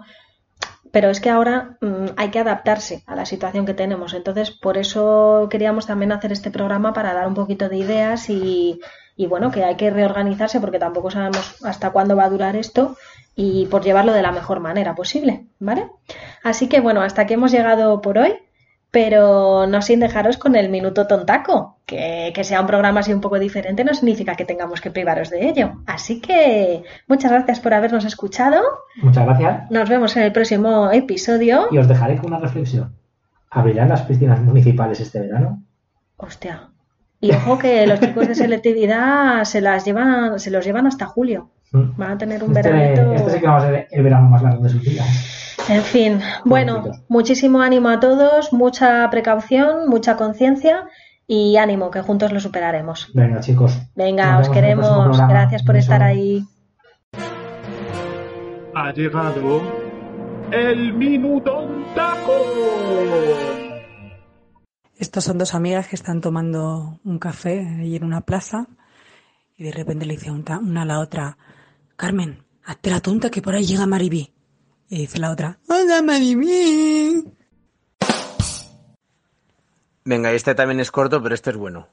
pero 0.93 1.11
es 1.11 1.21
que 1.21 1.31
ahora 1.31 1.77
mm, 1.81 2.11
hay 2.17 2.31
que 2.31 2.39
adaptarse 2.39 3.03
a 3.09 3.17
la 3.17 3.27
situación 3.27 3.67
que 3.67 3.75
tenemos. 3.75 4.15
Entonces, 4.15 4.53
por 4.53 4.79
eso 4.79 5.49
queríamos 5.51 5.87
también 5.87 6.13
hacer 6.13 6.31
este 6.31 6.53
programa 6.53 6.93
para 6.93 7.15
dar 7.15 7.27
un 7.27 7.35
poquito 7.35 7.69
de 7.69 7.79
ideas 7.79 8.31
y, 8.31 8.81
y 9.17 9.27
bueno, 9.27 9.51
que 9.51 9.65
hay 9.65 9.75
que 9.75 9.91
reorganizarse 9.91 10.61
porque 10.61 10.79
tampoco 10.79 11.11
sabemos 11.11 11.57
hasta 11.65 11.91
cuándo 11.91 12.15
va 12.15 12.27
a 12.27 12.31
durar 12.31 12.55
esto 12.55 12.97
y 13.35 13.67
por 13.67 13.83
llevarlo 13.83 14.13
de 14.13 14.23
la 14.23 14.33
mejor 14.33 14.61
manera 14.61 14.95
posible, 14.95 15.47
¿vale? 15.59 15.89
Así 16.43 16.69
que 16.69 16.81
bueno, 16.81 17.03
hasta 17.03 17.23
aquí 17.23 17.35
hemos 17.35 17.53
llegado 17.53 18.01
por 18.01 18.19
hoy 18.19 18.35
pero 18.91 19.67
no 19.69 19.83
sin 19.83 20.01
dejaros 20.01 20.37
con 20.37 20.57
el 20.57 20.69
minuto 20.69 21.07
tontaco. 21.07 21.79
Que, 21.87 22.33
que 22.35 22.45
sea 22.45 22.61
un 22.61 22.67
programa 22.67 23.01
así 23.01 23.13
un 23.13 23.21
poco 23.21 23.39
diferente 23.39 23.85
no 23.85 23.95
significa 23.95 24.37
que 24.37 24.45
tengamos 24.45 24.81
que 24.81 24.91
privaros 24.91 25.31
de 25.31 25.49
ello. 25.49 25.83
Así 25.87 26.21
que 26.21 26.85
muchas 27.09 27.33
gracias 27.33 27.61
por 27.61 27.75
habernos 27.75 28.05
escuchado. 28.05 28.61
Muchas 29.03 29.25
gracias. 29.27 29.71
Nos 29.71 29.89
vemos 29.89 30.17
en 30.17 30.25
el 30.25 30.33
próximo 30.33 30.91
episodio. 30.93 31.69
Y 31.71 31.79
os 31.79 31.89
dejaré 31.89 32.17
con 32.17 32.27
una 32.27 32.39
reflexión. 32.39 32.97
¿Abrirán 33.51 33.89
las 33.89 34.03
piscinas 34.03 34.41
municipales 34.41 35.01
este 35.01 35.21
verano? 35.21 35.63
Hostia. 36.17 36.69
Y 37.21 37.33
ojo 37.33 37.59
que 37.59 37.87
los 37.87 38.01
chicos 38.01 38.29
de 38.29 38.35
selectividad 38.35 39.45
se 39.45 39.61
las 39.61 39.85
llevan, 39.85 40.39
se 40.39 40.51
los 40.51 40.65
llevan 40.65 40.87
hasta 40.87 41.07
julio. 41.07 41.51
Mm. 41.73 41.97
Van 41.97 42.13
a 42.13 42.19
tener 42.19 42.43
un 42.43 42.57
Este, 42.57 42.71
veranito. 42.71 43.13
este 43.13 43.31
sí 43.31 43.41
que 43.41 43.47
va 43.47 43.57
a 43.57 43.61
ser 43.61 43.89
el 43.91 44.03
verano 44.03 44.29
más 44.29 44.43
largo 44.43 44.65
de 44.65 44.69
sus 44.71 44.83
vidas. 44.83 45.07
En 45.69 45.83
fin, 45.83 46.21
bueno, 46.45 46.85
muchísimo 47.09 47.61
ánimo 47.61 47.91
a 47.91 48.01
todos, 48.01 48.53
mucha 48.53 49.09
precaución, 49.11 49.89
mucha 49.89 50.17
conciencia 50.17 50.89
y 51.27 51.57
ánimo, 51.59 51.91
que 51.93 52.01
juntos 52.01 52.33
lo 52.33 52.41
superaremos. 52.41 53.11
Venga, 53.15 53.41
chicos. 53.41 53.79
Venga, 53.95 54.39
os 54.39 54.49
queremos. 54.49 55.17
Gracias 55.29 55.63
por 55.63 55.77
estar 55.77 56.03
ahí. 56.03 56.45
Ha 58.75 58.93
llegado 58.93 59.63
el 60.51 60.93
minuto 60.95 61.69
taco. 61.95 62.33
Estos 64.99 65.25
son 65.25 65.39
dos 65.39 65.55
amigas 65.55 65.89
que 65.89 65.97
están 65.97 66.21
tomando 66.21 66.99
un 67.05 67.19
café 67.19 67.61
ahí 67.81 67.97
en 67.97 68.05
una 68.05 68.21
plaza 68.23 68.67
y 69.57 69.65
de 69.65 69.73
repente 69.73 70.07
le 70.07 70.15
dice 70.15 70.31
una 70.31 70.83
a 70.83 70.85
la 70.85 71.01
otra, 71.01 71.37
Carmen, 72.01 72.47
hazte 72.65 72.89
la 72.89 73.01
tonta 73.01 73.31
que 73.31 73.43
por 73.43 73.55
ahí 73.55 73.67
llega 73.67 73.85
Maribí. 73.85 74.33
Y 74.89 75.01
dice 75.01 75.19
la 75.19 75.31
otra, 75.31 75.59
hola 75.69 76.01
Maribí. 76.01 77.23
Venga, 80.07 80.33
este 80.33 80.55
también 80.55 80.81
es 80.81 80.91
corto, 80.91 81.23
pero 81.23 81.35
este 81.35 81.51
es 81.51 81.59
bueno. 81.59 81.89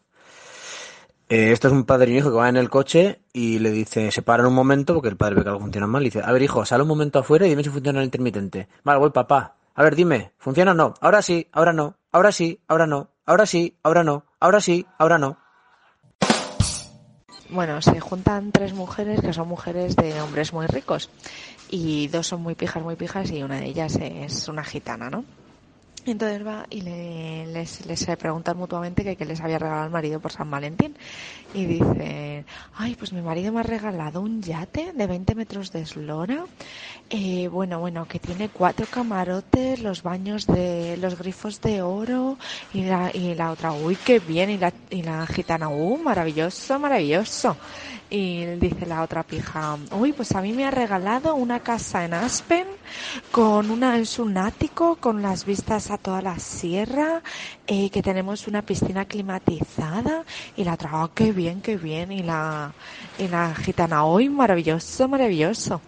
Eh, 1.28 1.52
esto 1.52 1.68
es 1.68 1.74
un 1.74 1.84
padre 1.84 2.10
y 2.10 2.14
un 2.14 2.20
hijo 2.20 2.30
que 2.30 2.38
van 2.38 2.56
en 2.56 2.62
el 2.62 2.70
coche 2.70 3.20
y 3.34 3.60
le 3.60 3.70
dice, 3.70 4.10
se 4.12 4.22
paran 4.22 4.46
un 4.46 4.54
momento 4.54 4.94
porque 4.94 5.10
el 5.10 5.18
padre 5.18 5.36
ve 5.36 5.44
que 5.44 5.50
algo 5.50 5.60
funciona 5.60 5.88
mal 5.88 6.04
y 6.04 6.06
dice, 6.06 6.22
a 6.24 6.32
ver 6.32 6.42
hijo, 6.42 6.64
sal 6.64 6.84
un 6.84 6.88
momento 6.88 7.20
afuera 7.20 7.46
y 7.46 7.50
dime 7.50 7.66
si 7.66 7.70
funciona 7.70 8.00
el 8.00 8.06
intermitente. 8.06 8.70
Vale, 8.86 9.00
voy 9.00 9.10
papá. 9.10 9.58
A 9.76 9.84
ver, 9.84 9.94
dime, 9.94 10.32
¿funciona 10.38 10.72
o 10.72 10.74
no? 10.74 10.94
Ahora 11.02 11.22
sí, 11.22 11.50
ahora 11.52 11.74
no, 11.74 11.98
ahora 12.14 12.32
sí, 12.32 12.62
ahora 12.70 12.88
no, 12.88 13.10
ahora 13.26 13.46
sí, 13.46 13.78
ahora 13.84 14.06
no, 14.06 14.24
ahora 14.40 14.62
sí, 14.62 14.86
ahora 14.98 15.18
no. 15.18 15.38
Bueno, 17.50 17.82
se 17.82 18.00
juntan 18.00 18.52
tres 18.52 18.74
mujeres 18.74 19.22
que 19.22 19.32
son 19.34 19.48
mujeres 19.48 19.96
de 19.96 20.22
hombres 20.22 20.52
muy 20.54 20.68
ricos 20.68 21.10
y 21.70 22.08
dos 22.10 22.28
son 22.28 22.42
muy 22.42 22.56
pijas, 22.56 22.84
muy 22.84 22.96
pijas 22.98 23.32
y 23.32 23.42
una 23.44 23.60
de 23.60 23.68
ellas 23.68 23.96
es 24.02 24.50
una 24.50 24.64
gitana, 24.66 25.10
¿no? 25.10 25.24
Entonces 26.12 26.46
va 26.46 26.66
y 26.70 26.82
le, 26.82 27.48
les, 27.48 27.86
les 27.86 28.06
preguntan 28.18 28.58
mutuamente 28.58 29.04
que 29.04 29.18
qué 29.18 29.26
les 29.26 29.42
había 29.42 29.60
regalado 29.60 29.86
el 29.86 29.92
marido 29.92 30.20
por 30.20 30.32
San 30.32 30.50
Valentín. 30.50 30.96
Y 31.54 31.66
dice, 31.66 32.46
ay, 32.76 32.96
pues 32.96 33.12
mi 33.12 33.22
marido 33.22 33.52
me 33.52 33.60
ha 33.60 33.64
regalado 33.64 34.22
un 34.22 34.42
yate 34.42 34.94
de 34.94 35.08
20 35.08 35.36
metros 35.36 35.72
de 35.72 35.82
eslora. 35.82 36.46
Eh, 37.10 37.48
bueno, 37.50 37.80
bueno, 37.80 38.06
que 38.08 38.20
tiene 38.20 38.50
cuatro 38.50 38.86
camarotes, 38.90 39.82
los 39.82 40.04
baños 40.04 40.46
de, 40.48 40.98
los 40.98 41.18
grifos 41.18 41.60
de 41.62 41.82
oro. 41.82 42.38
Y 42.74 42.84
la, 42.84 43.12
y 43.14 43.34
la 43.36 43.52
otra, 43.52 43.74
uy, 43.74 43.98
qué 43.98 44.20
bien. 44.20 44.50
Y 44.50 44.58
la, 44.58 44.74
y 44.90 45.04
la 45.04 45.26
gitana, 45.28 45.70
uh, 45.70 45.98
maravilloso, 45.98 46.80
maravilloso. 46.80 47.58
Y 48.10 48.46
dice 48.46 48.86
la 48.86 49.02
otra 49.02 49.24
pija, 49.24 49.78
uy, 49.92 50.14
pues 50.14 50.34
a 50.34 50.42
mí 50.42 50.54
me 50.54 50.66
ha 50.66 50.72
regalado 50.72 51.36
una 51.36 51.60
casa 51.60 52.06
en 52.06 52.14
Aspen 52.14 52.66
con 53.32 53.70
una, 53.70 53.98
es 53.98 54.18
un 54.18 54.38
ático 54.38 54.96
con 54.96 55.22
las 55.22 55.46
vistas 55.46 55.92
a 55.92 55.98
toda 55.98 56.22
la 56.22 56.40
sierra, 56.40 57.22
eh, 57.68 57.90
que 57.90 58.02
tenemos 58.02 58.48
una 58.48 58.62
piscina 58.62 59.04
climatizada 59.06 60.24
y 60.56 60.64
la 60.64 60.76
otra, 60.76 61.04
oh, 61.04 61.12
qué 61.14 61.34
bien, 61.34 61.62
qué 61.62 61.76
bien. 61.76 62.14
Y 62.14 62.24
la, 62.24 62.72
y 63.18 63.28
la 63.28 63.54
gitana, 63.54 64.06
uy, 64.06 64.30
maravilloso, 64.30 65.08
maravilloso. 65.10 65.82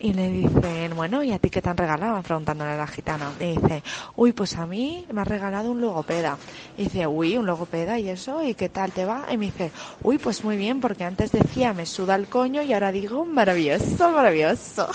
Y 0.00 0.12
le 0.12 0.28
dicen, 0.30 0.94
bueno, 0.94 1.24
¿y 1.24 1.32
a 1.32 1.38
ti 1.40 1.50
qué 1.50 1.60
te 1.60 1.68
han 1.70 1.76
regalado? 1.76 2.22
Preguntándole 2.22 2.70
a 2.70 2.76
la 2.76 2.86
gitana. 2.86 3.34
Y 3.40 3.56
dice, 3.56 3.82
uy, 4.14 4.32
pues 4.32 4.56
a 4.56 4.64
mí 4.66 5.06
me 5.12 5.22
ha 5.22 5.24
regalado 5.24 5.72
un 5.72 5.80
logopeda. 5.80 6.40
Y 6.76 6.84
dice, 6.84 7.06
uy, 7.08 7.36
un 7.36 7.46
logopeda 7.46 7.98
y 7.98 8.08
eso, 8.08 8.42
¿y 8.44 8.54
qué 8.54 8.68
tal 8.68 8.92
te 8.92 9.04
va? 9.04 9.26
Y 9.30 9.36
me 9.38 9.46
dice, 9.46 9.72
uy, 10.02 10.18
pues 10.18 10.44
muy 10.44 10.56
bien, 10.56 10.80
porque 10.80 11.02
antes 11.04 11.32
decía 11.32 11.72
me 11.74 11.84
suda 11.86 12.14
el 12.14 12.28
coño 12.28 12.62
y 12.62 12.72
ahora 12.72 12.92
digo 12.92 13.26
maravilloso, 13.26 14.12
maravilloso. 14.12 14.88